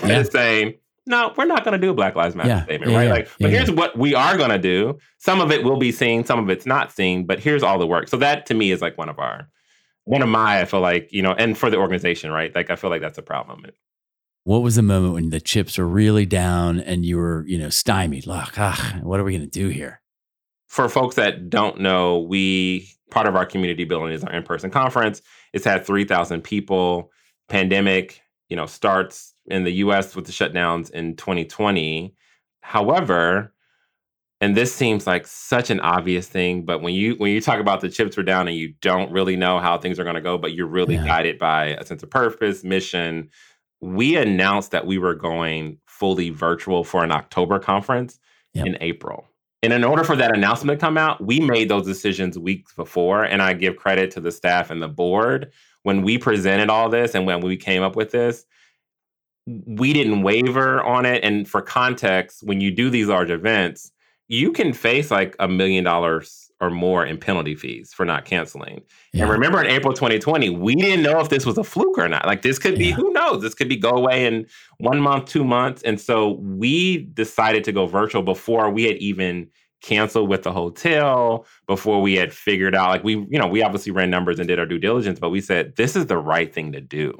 Yeah. 0.10 0.20
is 0.20 0.30
saying 0.30 0.76
no, 1.08 1.34
we're 1.38 1.45
not 1.45 1.64
going 1.64 1.74
to 1.74 1.78
do 1.78 1.91
a 1.91 1.93
Black 1.93 2.16
Lives 2.16 2.36
Matter 2.36 2.49
Yeah, 2.49 2.64
statement, 2.64 2.91
yeah, 2.91 2.97
right? 2.97 3.08
yeah, 3.08 3.14
Like, 3.14 3.30
but 3.39 3.49
here's 3.51 3.72
what 3.72 3.97
we 3.97 4.14
are 4.14 4.38
going 4.38 4.49
to 4.49 4.58
do. 4.60 4.97
Some 5.18 5.41
of 5.41 5.51
it 5.51 5.64
will 5.64 5.78
be 5.78 5.91
seen, 5.91 6.24
some 6.26 6.39
of 6.39 6.49
it's 6.49 6.66
not 6.66 6.91
seen, 6.91 7.26
but 7.26 7.39
here's 7.39 7.64
all 7.64 7.80
the 7.80 7.88
work. 7.88 8.08
So 8.10 8.18
that 8.18 8.45
to 8.47 8.53
me 8.53 8.72
is 8.72 8.82
like 8.82 8.97
one 8.97 9.10
of 9.10 9.18
our, 9.20 9.49
one 10.05 10.22
of 10.22 10.30
my, 10.30 10.62
I 10.62 10.66
feel 10.66 10.80
like, 10.82 11.12
you 11.12 11.22
know, 11.22 11.34
and 11.34 11.58
for 11.58 11.70
the 11.70 11.78
organization, 11.78 12.32
right? 12.32 12.53
Like, 12.55 12.70
I 12.70 12.76
feel 12.76 12.89
like 12.89 13.01
that's 13.01 13.18
a 13.18 13.22
proud 13.24 13.47
moment. 13.47 13.74
What 14.43 14.60
was 14.60 14.76
the 14.76 14.82
moment 14.82 15.14
when 15.14 15.30
the 15.30 15.41
chips 15.41 15.78
were 15.78 15.88
really 15.88 16.26
down 16.26 16.80
and 16.80 17.05
you 17.05 17.18
were, 17.18 17.43
you 17.47 17.58
know, 17.58 17.70
stymied? 17.70 18.26
Like, 18.26 18.58
ah, 18.58 18.99
what 19.01 19.20
are 19.20 19.24
we 19.26 19.32
going 19.34 19.41
to 19.41 19.60
do 19.60 19.68
here? 19.68 20.01
For 20.68 20.88
folks 20.88 21.16
that 21.16 21.49
don't 21.49 21.80
know, 21.82 22.20
we, 22.20 22.88
part 23.12 23.28
of 23.28 23.36
our 23.36 23.45
community 23.45 23.84
building 23.84 24.14
is 24.14 24.24
our 24.24 24.34
in 24.34 24.43
person 24.43 24.70
conference. 24.70 25.22
It's 25.53 25.66
had 25.66 25.86
3,000 25.86 26.41
people. 26.41 27.12
Pandemic, 27.49 28.22
you 28.50 28.56
know, 28.56 28.66
starts 28.66 29.34
in 29.48 29.64
the 29.64 29.72
US 29.74 30.16
with 30.16 30.26
the 30.26 30.32
shutdowns 30.32 30.89
in 30.91 31.16
2020. 31.16 32.14
However, 32.62 33.54
and 34.39 34.56
this 34.56 34.74
seems 34.74 35.08
like 35.08 35.26
such 35.26 35.70
an 35.72 35.80
obvious 35.80 36.28
thing, 36.28 36.64
but 36.64 36.82
when 36.82 36.93
you 36.93 37.16
when 37.16 37.32
you 37.32 37.41
talk 37.41 37.60
about 37.60 37.82
the 37.82 37.89
chips 37.89 38.16
were 38.18 38.24
down 38.24 38.48
and 38.48 38.56
you 38.56 38.74
don't 38.82 39.12
really 39.12 39.36
know 39.36 39.60
how 39.60 39.78
things 39.78 40.00
are 40.00 40.04
going 40.04 40.16
to 40.16 40.22
go, 40.22 40.38
but 40.38 40.54
you're 40.54 40.68
really 40.68 40.95
Yeah. 40.95 41.06
guided 41.06 41.39
by 41.39 41.68
a 41.80 41.86
sense 41.86 42.04
of 42.04 42.10
purpose, 42.12 42.64
mission. 42.64 43.30
We 43.82 44.16
announced 44.16 44.72
that 44.72 44.86
we 44.86 44.98
were 44.98 45.16
going 45.16 45.78
fully 45.88 46.30
virtual 46.30 46.84
for 46.84 47.04
an 47.04 47.12
October 47.12 47.60
conference 47.60 48.20
Yep. 48.54 48.66
in 48.68 48.78
April. 48.82 49.28
And 49.64 49.74
in 49.74 49.84
order 49.84 50.04
for 50.04 50.16
that 50.16 50.36
announcement 50.36 50.80
to 50.80 50.86
come 50.86 50.98
out, 50.98 51.24
we 51.24 51.39
made 51.39 51.70
those 51.70 51.86
decisions 51.86 52.38
weeks 52.38 52.74
before. 52.74 53.24
And 53.24 53.41
I 53.41 53.54
give 53.54 53.76
credit 53.76 54.12
to 54.12 54.20
the 54.20 54.32
staff 54.32 54.70
and 54.70 54.82
the 54.82 54.88
board. 54.88 55.52
When 55.88 56.02
we 56.02 56.18
presented 56.18 56.70
all 56.70 56.90
this 56.90 57.16
and 57.16 57.26
when 57.26 57.40
we 57.40 57.56
came 57.56 57.82
up 57.82 57.96
with 57.96 58.12
this, 58.12 58.44
we 59.46 59.94
didn't 59.94 60.22
waver 60.22 60.84
on 60.84 61.06
it. 61.06 61.24
And 61.24 61.48
for 61.48 61.62
context, 61.62 62.44
when 62.44 62.60
you 62.60 62.72
do 62.72 62.90
these 62.90 63.08
large 63.08 63.30
events, 63.30 63.94
you 64.28 64.52
can 64.52 64.74
face 64.74 65.10
like 65.12 65.34
a 65.40 65.48
million 65.48 65.86
dollars 65.86 66.52
or 66.60 66.70
more 66.70 67.06
in 67.06 67.18
penalty 67.18 67.56
fees 67.56 67.94
for 67.94 68.04
not 68.06 68.26
canceling. 68.26 68.82
Yeah. 69.14 69.22
And 69.24 69.32
remember 69.32 69.64
in 69.64 69.68
April 69.68 69.94
2020, 69.94 70.50
we 70.50 70.76
didn't 70.76 71.04
know 71.04 71.22
if 71.22 71.30
this 71.30 71.46
was 71.46 71.58
a 71.58 71.64
fluke 71.64 71.98
or 71.98 72.10
not. 72.10 72.26
Like 72.26 72.42
this 72.42 72.60
could 72.60 72.78
be, 72.78 72.88
Yeah. 72.88 72.96
who 72.96 73.14
knows? 73.14 73.42
This 73.42 73.54
could 73.54 73.70
be 73.70 73.78
go 73.78 73.92
away 73.92 74.26
in 74.26 74.46
one 74.80 75.00
month, 75.00 75.28
two 75.30 75.46
months. 75.46 75.82
And 75.84 76.02
so 76.02 76.32
we 76.42 77.06
decided 77.14 77.64
to 77.64 77.72
go 77.72 77.86
virtual 77.88 78.24
before 78.24 78.70
we 78.70 78.84
had 78.84 78.98
even 78.98 79.48
canceled 79.82 80.30
with 80.30 80.44
the 80.44 80.52
hotel, 80.52 81.46
before 81.68 82.02
we 82.02 82.16
had 82.16 82.34
figured 82.34 82.76
out, 82.76 82.90
like 82.90 83.04
we, 83.04 83.14
you 83.30 83.40
know, 83.40 83.48
we 83.48 83.64
obviously 83.64 83.92
ran 83.92 84.10
numbers 84.10 84.40
and 84.40 84.48
did 84.48 84.60
our 84.60 84.66
due 84.66 84.80
diligence, 84.80 85.20
but 85.20 85.30
we 85.30 85.42
said, 85.42 85.76
this 85.76 85.96
is 85.96 86.08
the 86.08 86.18
right 86.18 86.54
thing 86.54 86.72
to 86.72 86.82
do. 86.82 87.18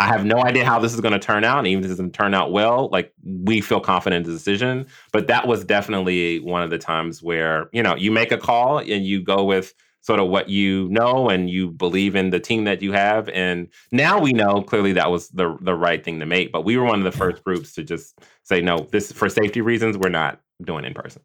I 0.00 0.06
have 0.08 0.24
no 0.24 0.42
idea 0.42 0.64
how 0.64 0.80
this 0.80 0.92
is 0.92 1.00
going 1.00 1.12
to 1.12 1.20
turn 1.20 1.44
out. 1.44 1.58
And 1.58 1.68
even 1.68 1.84
if 1.84 1.86
it 1.86 1.92
doesn't 1.92 2.14
turn 2.14 2.34
out 2.34 2.50
well, 2.50 2.88
like 2.90 3.12
we 3.22 3.60
feel 3.60 3.80
confident 3.80 4.26
in 4.26 4.32
the 4.32 4.36
decision. 4.36 4.86
But 5.12 5.28
that 5.28 5.46
was 5.46 5.64
definitely 5.64 6.40
one 6.40 6.62
of 6.62 6.70
the 6.70 6.78
times 6.78 7.22
where, 7.22 7.68
you 7.72 7.82
know, 7.82 7.94
you 7.94 8.10
make 8.10 8.32
a 8.32 8.38
call 8.38 8.78
and 8.78 9.06
you 9.06 9.22
go 9.22 9.44
with 9.44 9.72
sort 10.00 10.20
of 10.20 10.28
what 10.28 10.50
you 10.50 10.88
know 10.90 11.30
and 11.30 11.48
you 11.48 11.70
believe 11.70 12.14
in 12.16 12.30
the 12.30 12.40
team 12.40 12.64
that 12.64 12.82
you 12.82 12.92
have. 12.92 13.28
And 13.30 13.68
now 13.92 14.20
we 14.20 14.32
know 14.32 14.62
clearly 14.62 14.92
that 14.94 15.10
was 15.10 15.28
the 15.28 15.56
the 15.62 15.74
right 15.74 16.04
thing 16.04 16.18
to 16.20 16.26
make. 16.26 16.50
But 16.50 16.64
we 16.64 16.76
were 16.76 16.84
one 16.84 16.98
of 16.98 17.04
the 17.04 17.16
first 17.16 17.44
groups 17.44 17.72
to 17.74 17.84
just 17.84 18.18
say, 18.42 18.60
no, 18.60 18.88
this 18.90 19.12
for 19.12 19.28
safety 19.28 19.60
reasons, 19.60 19.96
we're 19.96 20.10
not 20.10 20.40
doing 20.62 20.84
in 20.84 20.92
person. 20.92 21.22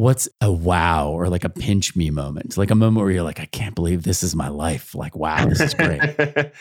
What's 0.00 0.30
a 0.40 0.50
wow 0.50 1.10
or 1.10 1.28
like 1.28 1.44
a 1.44 1.50
pinch 1.50 1.94
me 1.94 2.08
moment? 2.08 2.56
Like 2.56 2.70
a 2.70 2.74
moment 2.74 3.04
where 3.04 3.12
you're 3.12 3.22
like, 3.22 3.38
I 3.38 3.44
can't 3.44 3.74
believe 3.74 4.02
this 4.02 4.22
is 4.22 4.34
my 4.34 4.48
life. 4.48 4.94
Like, 4.94 5.14
wow, 5.14 5.44
this 5.44 5.60
is 5.60 5.74
great. 5.74 6.00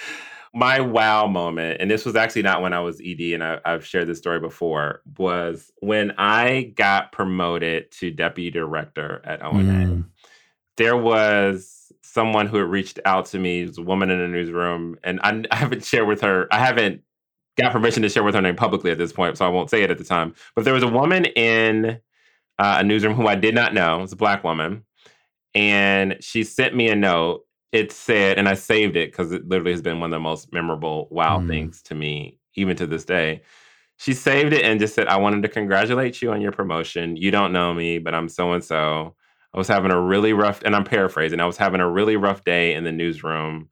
My 0.53 0.81
wow 0.81 1.25
moment, 1.27 1.79
and 1.79 1.89
this 1.89 2.03
was 2.03 2.17
actually 2.17 2.41
not 2.41 2.61
when 2.61 2.73
I 2.73 2.81
was 2.81 2.99
ED, 2.99 3.21
and 3.33 3.43
I, 3.43 3.59
I've 3.63 3.85
shared 3.85 4.07
this 4.07 4.17
story 4.17 4.41
before, 4.41 5.03
was 5.17 5.71
when 5.79 6.11
I 6.17 6.73
got 6.75 7.13
promoted 7.13 7.91
to 7.91 8.11
deputy 8.11 8.49
director 8.49 9.21
at 9.23 9.41
ONA. 9.41 9.85
Mm, 9.85 10.05
There 10.75 10.97
was 10.97 11.93
someone 12.01 12.47
who 12.47 12.57
had 12.57 12.67
reached 12.67 12.99
out 13.05 13.27
to 13.27 13.39
me, 13.39 13.61
it 13.61 13.67
was 13.67 13.77
a 13.77 13.83
woman 13.83 14.09
in 14.09 14.19
the 14.19 14.27
newsroom, 14.27 14.97
and 15.03 15.21
I, 15.23 15.43
I 15.51 15.55
haven't 15.55 15.85
shared 15.85 16.07
with 16.07 16.19
her, 16.21 16.47
I 16.51 16.57
haven't 16.57 17.03
got 17.57 17.71
permission 17.71 18.01
to 18.01 18.09
share 18.09 18.23
with 18.23 18.35
her 18.35 18.41
name 18.41 18.55
publicly 18.55 18.91
at 18.91 18.97
this 18.97 19.13
point, 19.13 19.37
so 19.37 19.45
I 19.45 19.49
won't 19.49 19.69
say 19.69 19.83
it 19.83 19.91
at 19.91 19.97
the 19.97 20.03
time. 20.03 20.33
But 20.55 20.65
there 20.65 20.73
was 20.73 20.83
a 20.83 20.87
woman 20.87 21.23
in 21.25 22.01
uh, 22.59 22.77
a 22.79 22.85
newsroom 22.85 23.15
who 23.15 23.27
I 23.27 23.35
did 23.35 23.55
not 23.55 23.73
know, 23.73 23.99
it 23.99 24.01
was 24.03 24.13
a 24.13 24.17
black 24.17 24.43
woman, 24.43 24.85
and 25.55 26.17
she 26.21 26.43
sent 26.43 26.75
me 26.75 26.89
a 26.89 26.95
note 26.95 27.41
it 27.71 27.91
said, 27.91 28.39
and 28.39 28.49
I 28.49 28.55
saved 28.55 28.95
it 28.95 29.11
because 29.11 29.31
it 29.31 29.47
literally 29.47 29.71
has 29.71 29.81
been 29.83 29.99
one 29.99 30.11
of 30.11 30.17
the 30.17 30.21
most 30.21 30.51
memorable 30.53 31.07
wow 31.11 31.39
Mm. 31.39 31.47
things 31.47 31.83
to 31.83 31.95
me, 31.95 32.39
even 32.55 32.75
to 32.77 32.87
this 32.87 33.05
day. 33.05 33.41
She 33.97 34.13
saved 34.13 34.53
it 34.53 34.63
and 34.63 34.79
just 34.79 34.95
said, 34.95 35.07
I 35.07 35.17
wanted 35.17 35.43
to 35.43 35.49
congratulate 35.49 36.21
you 36.21 36.31
on 36.31 36.41
your 36.41 36.51
promotion. 36.53 37.15
You 37.17 37.31
don't 37.31 37.53
know 37.53 37.73
me, 37.73 37.99
but 37.99 38.15
I'm 38.15 38.29
so 38.29 38.53
and 38.53 38.63
so. 38.63 39.15
I 39.53 39.57
was 39.59 39.67
having 39.67 39.91
a 39.91 40.01
really 40.01 40.33
rough, 40.33 40.61
and 40.63 40.75
I'm 40.75 40.83
paraphrasing, 40.85 41.39
I 41.41 41.45
was 41.45 41.57
having 41.57 41.81
a 41.81 41.89
really 41.89 42.17
rough 42.17 42.43
day 42.43 42.73
in 42.75 42.83
the 42.85 42.91
newsroom 42.91 43.69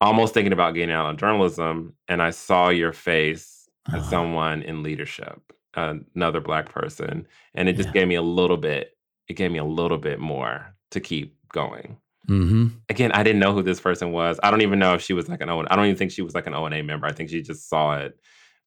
almost 0.00 0.34
thinking 0.34 0.52
about 0.52 0.74
getting 0.74 0.90
out 0.94 1.10
of 1.10 1.16
journalism, 1.16 1.94
and 2.08 2.22
I 2.22 2.30
saw 2.30 2.68
your 2.70 2.92
face 2.92 3.68
as 3.92 4.02
Uh-huh. 4.02 4.10
someone 4.10 4.62
in 4.62 4.82
leadership, 4.82 5.40
another 5.74 6.40
black 6.40 6.70
person, 6.70 7.26
and 7.54 7.68
it 7.68 7.74
just 7.76 7.88
Yeah. 7.88 7.92
gave 7.92 8.08
me 8.08 8.14
a 8.16 8.22
little 8.22 8.56
bit. 8.56 8.96
It 9.28 9.34
gave 9.34 9.50
me 9.50 9.58
a 9.58 9.64
little 9.64 9.98
bit 9.98 10.20
more 10.20 10.74
to 10.90 11.00
keep 11.00 11.36
going. 11.52 11.98
hmm 12.28 12.82
Again, 12.88 13.12
I 13.12 13.22
didn't 13.22 13.40
know 13.40 13.54
who 13.54 13.62
this 13.62 13.80
person 13.80 14.12
was. 14.12 14.38
I 14.42 14.50
don't 14.50 14.60
even 14.62 14.78
know 14.78 14.94
if 14.94 15.02
she 15.02 15.14
was 15.14 15.28
like 15.28 15.40
an 15.40 15.48
O. 15.48 15.60
I 15.70 15.76
don't 15.76 15.86
even 15.86 15.96
think 15.96 16.10
she 16.10 16.22
was 16.22 16.34
like 16.34 16.46
an 16.46 16.54
ONA 16.54 16.82
member. 16.82 17.06
I 17.06 17.12
think 17.12 17.30
she 17.30 17.40
just 17.42 17.68
saw 17.68 17.96
it, 17.96 18.18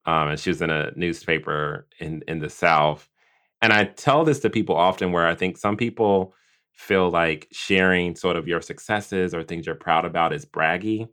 um, 0.05 0.29
and 0.29 0.39
she 0.39 0.49
was 0.49 0.61
in 0.61 0.69
a 0.71 0.91
newspaper 0.95 1.87
in 1.99 2.23
in 2.27 2.39
the 2.39 2.49
South. 2.49 3.09
And 3.61 3.73
I 3.73 3.85
tell 3.85 4.23
this 4.25 4.39
to 4.41 4.49
people 4.49 4.75
often, 4.75 5.11
where 5.11 5.27
I 5.27 5.35
think 5.35 5.57
some 5.57 5.77
people 5.77 6.33
feel 6.73 7.09
like 7.09 7.47
sharing 7.51 8.15
sort 8.15 8.35
of 8.35 8.47
your 8.47 8.61
successes 8.61 9.33
or 9.33 9.43
things 9.43 9.65
you're 9.65 9.75
proud 9.75 10.05
about 10.05 10.33
is 10.33 10.45
braggy 10.45 11.07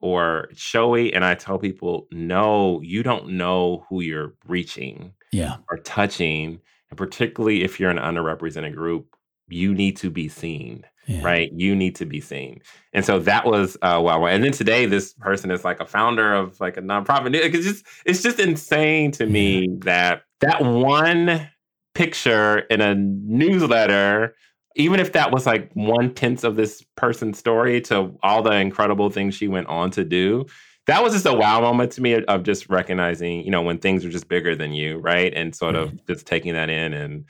or 0.00 0.48
showy. 0.54 1.12
And 1.12 1.24
I 1.24 1.34
tell 1.34 1.58
people, 1.58 2.06
no, 2.12 2.80
you 2.82 3.02
don't 3.02 3.30
know 3.30 3.86
who 3.88 4.00
you're 4.02 4.34
reaching 4.46 5.14
Yeah. 5.32 5.56
or 5.70 5.78
touching. 5.78 6.60
And 6.90 6.98
particularly 6.98 7.64
if 7.64 7.80
you're 7.80 7.90
an 7.90 7.96
underrepresented 7.98 8.74
group, 8.74 9.16
you 9.48 9.74
need 9.74 9.96
to 9.98 10.10
be 10.10 10.28
seen, 10.28 10.84
Yeah. 11.06 11.22
right? 11.24 11.50
You 11.54 11.74
need 11.74 11.96
to 11.96 12.06
be 12.06 12.20
seen. 12.20 12.60
And 12.92 13.04
so 13.04 13.18
that 13.20 13.44
was 13.46 13.76
uh 13.82 14.00
wow. 14.02 14.24
And 14.26 14.44
then 14.44 14.52
today 14.52 14.86
this 14.86 15.14
person 15.14 15.50
is 15.50 15.64
like 15.64 15.80
a 15.80 15.86
founder 15.86 16.34
of 16.34 16.60
like 16.60 16.76
a 16.76 16.82
nonprofit. 16.82 17.34
It's 17.34 17.64
just 17.66 17.84
it's 18.06 18.22
just 18.22 18.38
insane 18.38 19.10
to 19.12 19.26
me 19.26 19.68
that 19.80 20.22
that 20.40 20.62
one 20.62 21.48
picture 21.94 22.58
in 22.70 22.80
a 22.80 22.94
newsletter 22.94 24.34
even 24.74 24.98
if 25.00 25.12
that 25.12 25.30
was 25.30 25.44
like 25.44 25.70
one 25.74 26.14
tenth 26.14 26.44
of 26.44 26.56
this 26.56 26.82
person's 26.96 27.38
story 27.38 27.78
to 27.82 28.16
all 28.22 28.42
the 28.42 28.52
incredible 28.52 29.10
things 29.10 29.34
she 29.34 29.46
went 29.46 29.66
on 29.66 29.90
to 29.90 30.02
do, 30.02 30.46
that 30.86 31.02
was 31.02 31.12
just 31.12 31.26
a 31.26 31.32
wow 31.32 31.60
moment 31.60 31.92
to 31.92 32.02
me 32.02 32.14
of- 32.14 32.24
of 32.24 32.42
just 32.42 32.68
recognizing, 32.68 33.44
you 33.44 33.50
know, 33.50 33.62
when 33.62 33.78
things 33.78 34.04
are 34.04 34.10
just 34.10 34.28
bigger 34.28 34.54
than 34.54 34.72
you, 34.72 34.98
right? 34.98 35.32
And 35.34 35.54
sort 35.54 35.76
of 35.76 35.88
mm-hmm. 35.88 35.96
just 36.08 36.26
taking 36.26 36.54
that 36.54 36.70
in 36.70 36.92
and 36.92 37.24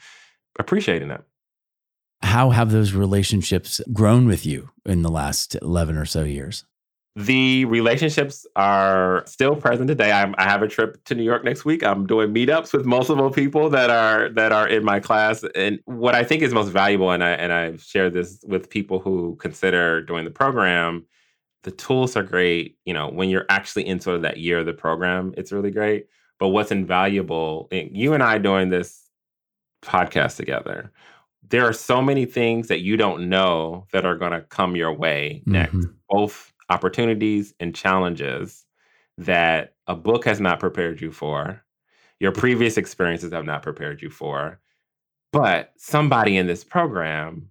appreciating 0.59 1.09
that. 1.09 1.23
How 2.23 2.51
have 2.51 2.71
those 2.71 2.93
relationships 2.93 3.81
grown 3.91 4.27
with 4.27 4.45
you 4.45 4.69
in 4.85 5.01
the 5.01 5.11
last 5.11 5.55
11 5.61 5.97
or 5.97 6.05
so 6.05 6.23
years? 6.23 6.65
The 7.15 7.65
relationships 7.65 8.47
are 8.55 9.23
still 9.27 9.55
present 9.55 9.87
today. 9.87 10.11
I'm, 10.11 10.33
I 10.39 10.45
have 10.45 10.63
a 10.63 10.67
trip 10.67 11.03
to 11.05 11.15
New 11.15 11.21
York 11.21 11.43
next 11.43 11.63
week. 11.63 11.83
I'm 11.83 12.07
doing 12.07 12.33
meetups 12.33 12.73
with 12.73 12.87
multiple 12.87 13.29
people 13.29 13.69
that 13.69 13.91
are 13.91 14.29
that 14.29 14.51
are 14.51 14.67
in 14.67 14.83
my 14.83 14.99
class. 14.99 15.43
And 15.53 15.79
what 15.85 16.15
I 16.15 16.23
think 16.23 16.41
is 16.41 16.53
most 16.55 16.69
valuable, 16.69 17.11
and 17.11 17.23
I 17.23 17.31
and 17.31 17.53
I've 17.53 17.83
shared 17.83 18.13
this 18.13 18.43
with 18.47 18.67
people 18.67 18.99
who 18.99 19.35
consider 19.35 20.01
doing 20.01 20.25
the 20.25 20.31
program. 20.31 21.05
The 21.63 21.71
tools 21.71 22.15
are 22.15 22.23
great. 22.23 22.77
You 22.85 22.93
know, 22.93 23.09
when 23.09 23.29
you're 23.29 23.45
actually 23.49 23.87
in 23.87 23.99
sort 23.99 24.15
of 24.17 24.21
that 24.23 24.37
year 24.37 24.59
of 24.59 24.65
the 24.65 24.73
program, 24.73 25.33
it's 25.37 25.51
really 25.51 25.71
great. 25.71 26.07
But 26.39 26.49
what's 26.49 26.71
invaluable, 26.71 27.67
you 27.71 28.13
and 28.13 28.21
I 28.23 28.37
doing 28.37 28.69
this 28.69 29.09
podcast 29.81 30.37
together, 30.37 30.91
there 31.49 31.67
are 31.67 31.73
so 31.73 32.01
many 32.01 32.25
things 32.25 32.67
that 32.67 32.81
you 32.81 32.97
don't 32.97 33.29
know 33.29 33.85
that 33.91 34.05
are 34.05 34.17
going 34.17 34.31
to 34.31 34.41
come 34.41 34.75
your 34.75 34.93
way 34.93 35.43
next 35.45 35.73
Mhm. 35.75 35.93
both 36.09 36.53
opportunities 36.69 37.53
and 37.59 37.75
challenges 37.75 38.65
that 39.17 39.73
a 39.87 39.95
book 39.95 40.25
has 40.25 40.39
not 40.39 40.59
prepared 40.59 41.01
you 41.01 41.11
for, 41.11 41.63
your 42.19 42.31
previous 42.31 42.77
experiences 42.77 43.33
have 43.33 43.45
not 43.45 43.61
prepared 43.61 44.01
you 44.01 44.09
for, 44.09 44.59
but 45.31 45.73
somebody 45.77 46.37
in 46.37 46.47
this 46.47 46.63
program 46.63 47.49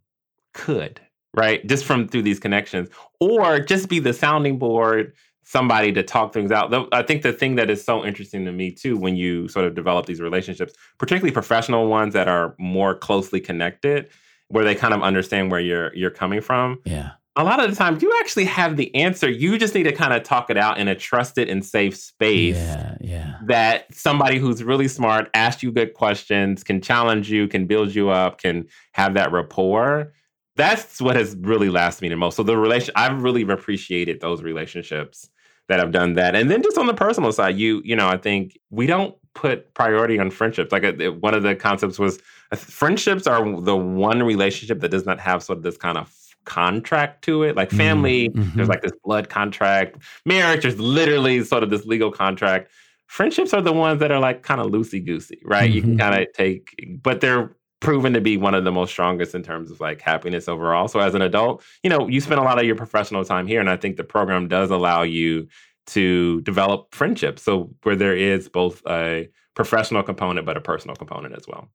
could, 0.55 1.01
right? 1.35 1.67
Just 1.67 1.85
from 1.85 2.09
through 2.09 2.23
these 2.23 2.39
connections, 2.39 2.89
or 3.21 3.59
just 3.61 3.89
be 3.89 3.99
the 3.99 4.13
sounding 4.13 4.59
board, 4.59 5.13
somebody 5.45 5.93
to 5.93 6.03
talk 6.03 6.33
things 6.33 6.53
out. 6.53 6.73
I 6.95 7.03
think 7.03 7.23
the 7.23 7.33
thing 7.33 7.57
that 7.57 7.69
is 7.69 7.85
so 7.85 8.05
interesting 8.05 8.45
to 8.45 8.53
me 8.53 8.71
too, 8.71 8.97
when 8.97 9.17
you 9.17 9.49
sort 9.49 9.65
of 9.67 9.75
develop 9.75 10.07
these 10.07 10.21
relationships, 10.21 10.73
particularly 10.99 11.33
professional 11.33 11.89
ones 11.89 12.15
that 12.15 12.29
are 12.29 12.55
more 12.59 12.95
closely 12.95 13.41
connected, 13.41 14.09
where 14.49 14.65
they 14.65 14.75
kind 14.75 14.95
of 14.95 15.03
understand 15.03 15.51
where 15.51 15.61
you're 15.61 15.95
you're 15.95 16.11
coming 16.11 16.41
from 16.43 16.79
Yeah. 16.85 17.13
a 17.37 17.43
lot 17.45 17.63
of 17.65 17.71
the 17.71 17.77
time 17.77 17.99
you 18.03 18.13
actually 18.21 18.45
have 18.45 18.77
the 18.77 18.95
answer. 18.95 19.29
You 19.31 19.57
just 19.59 19.75
need 19.75 19.85
to 19.85 19.93
kind 19.93 20.13
of 20.13 20.23
talk 20.23 20.51
it 20.51 20.59
out 20.59 20.79
in 20.79 20.89
a 20.89 20.95
trusted 20.95 21.49
and 21.49 21.65
safe 21.65 21.97
space 21.97 22.57
Yeah. 22.57 22.97
Yeah. 23.01 23.35
that 23.47 23.87
somebody 23.95 24.39
who's 24.39 24.63
really 24.63 24.89
smart 24.89 25.31
asks 25.35 25.63
you 25.63 25.73
good 25.73 25.95
questions, 25.95 26.63
can 26.63 26.83
challenge 26.83 27.31
you, 27.31 27.49
can 27.49 27.67
build 27.67 27.95
you 27.95 28.11
up, 28.11 28.39
can 28.43 28.67
have 28.93 29.15
that 29.15 29.33
rapport. 29.33 30.13
That's 30.57 31.01
what 31.01 31.17
has 31.17 31.37
really 31.41 31.71
lasted 31.71 32.03
me 32.03 32.09
the 32.11 32.17
most. 32.17 32.37
So 32.37 32.43
the 32.43 32.57
relation 32.57 32.93
I've 32.97 33.23
really 33.23 33.43
appreciated 33.43 34.21
those 34.21 34.43
relationships 34.43 35.29
that 35.69 35.79
have 35.79 35.93
done 35.93 36.15
that. 36.15 36.35
And 36.35 36.51
then 36.51 36.63
just 36.63 36.77
on 36.77 36.87
the 36.87 36.95
personal 36.95 37.33
side, 37.33 37.57
you, 37.57 37.81
you 37.85 37.97
know, 37.97 38.09
I 38.09 38.17
think 38.19 38.59
we 38.71 38.87
don't 38.87 39.15
put 39.35 39.73
priority 39.75 40.19
on 40.19 40.31
friendships. 40.31 40.73
Like 40.73 40.85
uh, 40.85 41.13
one 41.13 41.33
of 41.35 41.43
the 41.43 41.55
concepts 41.55 41.99
was 41.99 42.19
uh, 42.51 42.57
friendships 42.57 43.27
are 43.27 43.61
the 43.63 43.77
one 43.77 44.23
relationship 44.23 44.81
that 44.81 44.91
does 44.91 45.07
not 45.07 45.19
have 45.21 45.43
sort 45.43 45.59
of 45.59 45.63
this 45.63 45.79
kind 45.79 45.97
of 45.97 46.15
contract 46.45 47.23
to 47.25 47.45
it. 47.45 47.57
Like 47.57 47.71
family, 47.71 48.29
Mhm. 48.31 48.55
there's 48.55 48.69
like 48.69 48.83
this 48.83 48.93
blood 49.05 49.31
contract. 49.31 49.97
Marriage, 50.27 50.63
there's 50.63 50.79
literally 50.79 51.43
sort 51.45 51.63
of 51.63 51.71
this 51.71 51.87
legal 51.87 52.11
contract. 52.11 52.71
Friendships 53.07 53.55
are 53.55 53.63
the 53.63 53.73
ones 53.73 54.01
that 54.01 54.11
are 54.11 54.21
like 54.21 54.43
kind 54.43 54.61
of 54.61 54.67
loosey 54.67 55.03
goosey, 55.05 55.41
right? 55.45 55.71
You 55.71 55.81
can 55.81 55.95
Mhm. 55.97 56.01
kind 56.01 56.21
of 56.23 56.33
take, 56.35 56.75
but 57.03 57.21
they're 57.21 57.55
proven 57.83 58.13
to 58.15 58.21
be 58.21 58.37
one 58.37 58.55
of 58.55 58.65
the 58.65 58.73
most 58.73 58.91
strongest 58.91 59.35
in 59.35 59.43
terms 59.43 59.71
of 59.71 59.81
like 59.81 60.01
happiness 60.01 60.49
overall. 60.49 60.89
So 60.89 61.01
as 61.01 61.15
an 61.15 61.23
adult, 61.23 61.63
you 61.83 61.91
know, 61.91 62.09
you 62.09 62.21
spend 62.21 62.41
a 62.41 62.45
lot 62.45 62.59
of 62.59 62.65
your 62.65 62.77
professional 62.77 63.25
time 63.25 63.47
here, 63.47 63.61
and 63.61 63.69
I 63.69 63.77
think 63.77 63.97
the 63.97 64.05
program 64.05 64.49
does 64.49 64.71
allow 64.71 65.03
you 65.03 65.49
to 65.89 66.41
develop 66.43 66.95
friendships. 66.95 67.43
So 67.43 67.75
where 67.83 67.97
there 67.97 68.17
is 68.17 68.49
both 68.49 68.83
a 68.87 69.29
professional 69.55 70.03
component 70.03 70.47
but 70.47 70.57
a 70.57 70.61
personal 70.61 70.97
component 70.97 71.35
as 71.35 71.47
well. 71.47 71.69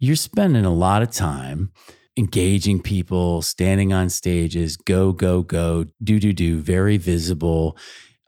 You're 0.00 0.16
spending 0.16 0.64
a 0.64 0.74
lot 0.74 1.02
of 1.02 1.10
time 1.10 1.70
engaging 2.16 2.80
people, 2.80 3.42
standing 3.42 3.92
on 3.92 4.08
stages, 4.08 4.76
go, 4.76 5.12
go, 5.12 5.42
go, 5.42 5.86
do, 6.02 6.18
do, 6.18 6.32
do, 6.32 6.58
very 6.58 6.96
visible. 6.96 7.76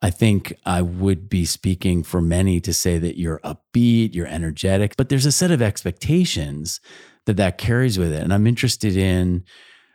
I 0.02 0.10
think 0.10 0.52
I 0.66 0.82
would 0.82 1.28
be 1.28 1.44
speaking 1.44 2.02
for 2.02 2.20
many 2.20 2.60
to 2.60 2.74
say 2.74 2.98
that 2.98 3.18
you're 3.18 3.40
upbeat, 3.40 4.14
you're 4.14 4.26
energetic, 4.26 4.96
but 4.96 5.08
there's 5.08 5.26
a 5.26 5.32
set 5.32 5.50
of 5.50 5.62
expectations 5.62 6.80
that 7.24 7.36
that 7.38 7.58
carries 7.58 7.98
with 7.98 8.12
it. 8.12 8.22
And 8.22 8.32
I'm 8.32 8.46
interested 8.46 8.96
in 8.96 9.44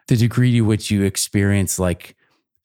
the 0.07 0.15
degree 0.15 0.51
to 0.53 0.61
which 0.61 0.91
you 0.91 1.03
experience 1.03 1.79
like 1.79 2.15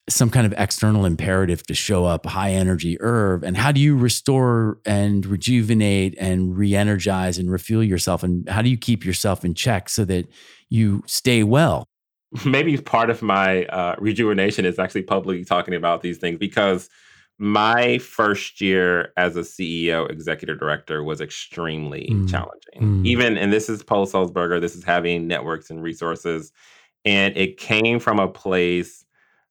some 0.09 0.29
kind 0.29 0.45
of 0.45 0.53
external 0.57 1.05
imperative 1.05 1.65
to 1.67 1.73
show 1.73 2.05
up 2.05 2.25
high 2.25 2.51
energy 2.51 2.99
Irv 3.01 3.43
and 3.43 3.57
how 3.57 3.71
do 3.71 3.81
you 3.81 3.97
restore 3.97 4.79
and 4.85 5.25
rejuvenate 5.25 6.15
and 6.17 6.57
re-energize 6.57 7.37
and 7.37 7.51
refuel 7.51 7.83
yourself 7.83 8.23
and 8.23 8.47
how 8.49 8.61
do 8.61 8.69
you 8.69 8.77
keep 8.77 9.05
yourself 9.05 9.43
in 9.43 9.53
check 9.53 9.89
so 9.89 10.05
that 10.05 10.27
you 10.69 11.03
stay 11.07 11.43
well 11.43 11.85
maybe 12.45 12.77
part 12.77 13.09
of 13.09 13.21
my 13.21 13.65
uh, 13.65 13.95
rejuvenation 13.99 14.65
is 14.65 14.79
actually 14.79 15.03
publicly 15.03 15.43
talking 15.43 15.73
about 15.73 16.01
these 16.01 16.17
things 16.17 16.37
because 16.37 16.89
my 17.39 17.99
first 17.99 18.61
year 18.61 19.13
as 19.15 19.35
a 19.35 19.41
CEO, 19.41 20.09
executive 20.09 20.59
director, 20.59 21.03
was 21.03 21.21
extremely 21.21 22.09
Mm. 22.11 22.29
challenging. 22.29 23.03
Mm. 23.03 23.05
Even, 23.05 23.37
and 23.37 23.53
this 23.53 23.69
is 23.69 23.83
Paul 23.83 24.07
Sulzberger, 24.07 24.59
this 24.59 24.75
is 24.75 24.83
having 24.83 25.27
networks 25.27 25.69
and 25.69 25.83
resources. 25.83 26.51
And 27.05 27.37
it 27.37 27.57
came 27.57 27.99
from 27.99 28.19
a 28.19 28.27
place 28.27 29.05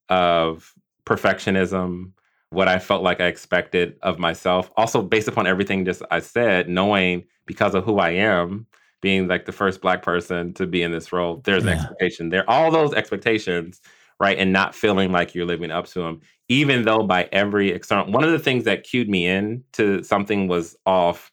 of 0.09 0.74
perfectionism, 1.05 2.11
what 2.51 2.68
I 2.68 2.78
felt 2.78 3.03
like 3.03 3.20
I 3.20 3.26
expected 3.26 3.97
of 4.03 4.18
myself. 4.18 4.70
Also, 4.76 5.03
based 5.03 5.28
upon 5.28 5.47
everything 5.47 5.84
just 5.84 6.03
I 6.11 6.20
said, 6.20 6.68
knowing 6.68 7.24
because 7.47 7.74
of 7.74 7.84
who 7.84 7.99
I 7.99 8.11
am, 8.11 8.66
being 9.01 9.28
like 9.28 9.45
the 9.47 9.53
first 9.53 9.80
black 9.80 10.03
person 10.03 10.53
to 10.55 10.66
be 10.66 10.82
in 10.82 10.91
this 10.91 11.12
role, 11.12 11.41
there's 11.45 11.64
an 11.64 11.70
expectation 11.70 12.30
there. 12.30 12.49
All 12.51 12.70
those 12.70 12.93
expectations, 12.95 13.80
right? 14.21 14.39
And 14.39 14.53
not 14.53 14.75
feeling 14.75 15.12
like 15.12 15.35
you're 15.35 15.47
living 15.47 15.71
up 15.71 15.87
to 15.89 16.01
them, 16.01 16.21
even 16.49 16.85
though 16.85 17.03
by 17.03 17.29
every 17.33 17.71
external, 17.71 18.11
one 18.11 18.25
of 18.25 18.31
the 18.31 18.39
things 18.39 18.64
that 18.64 18.85
cued 18.85 19.09
me 19.09 19.27
in 19.27 19.64
to 19.73 20.03
something 20.03 20.49
was 20.49 20.77
off. 20.87 21.33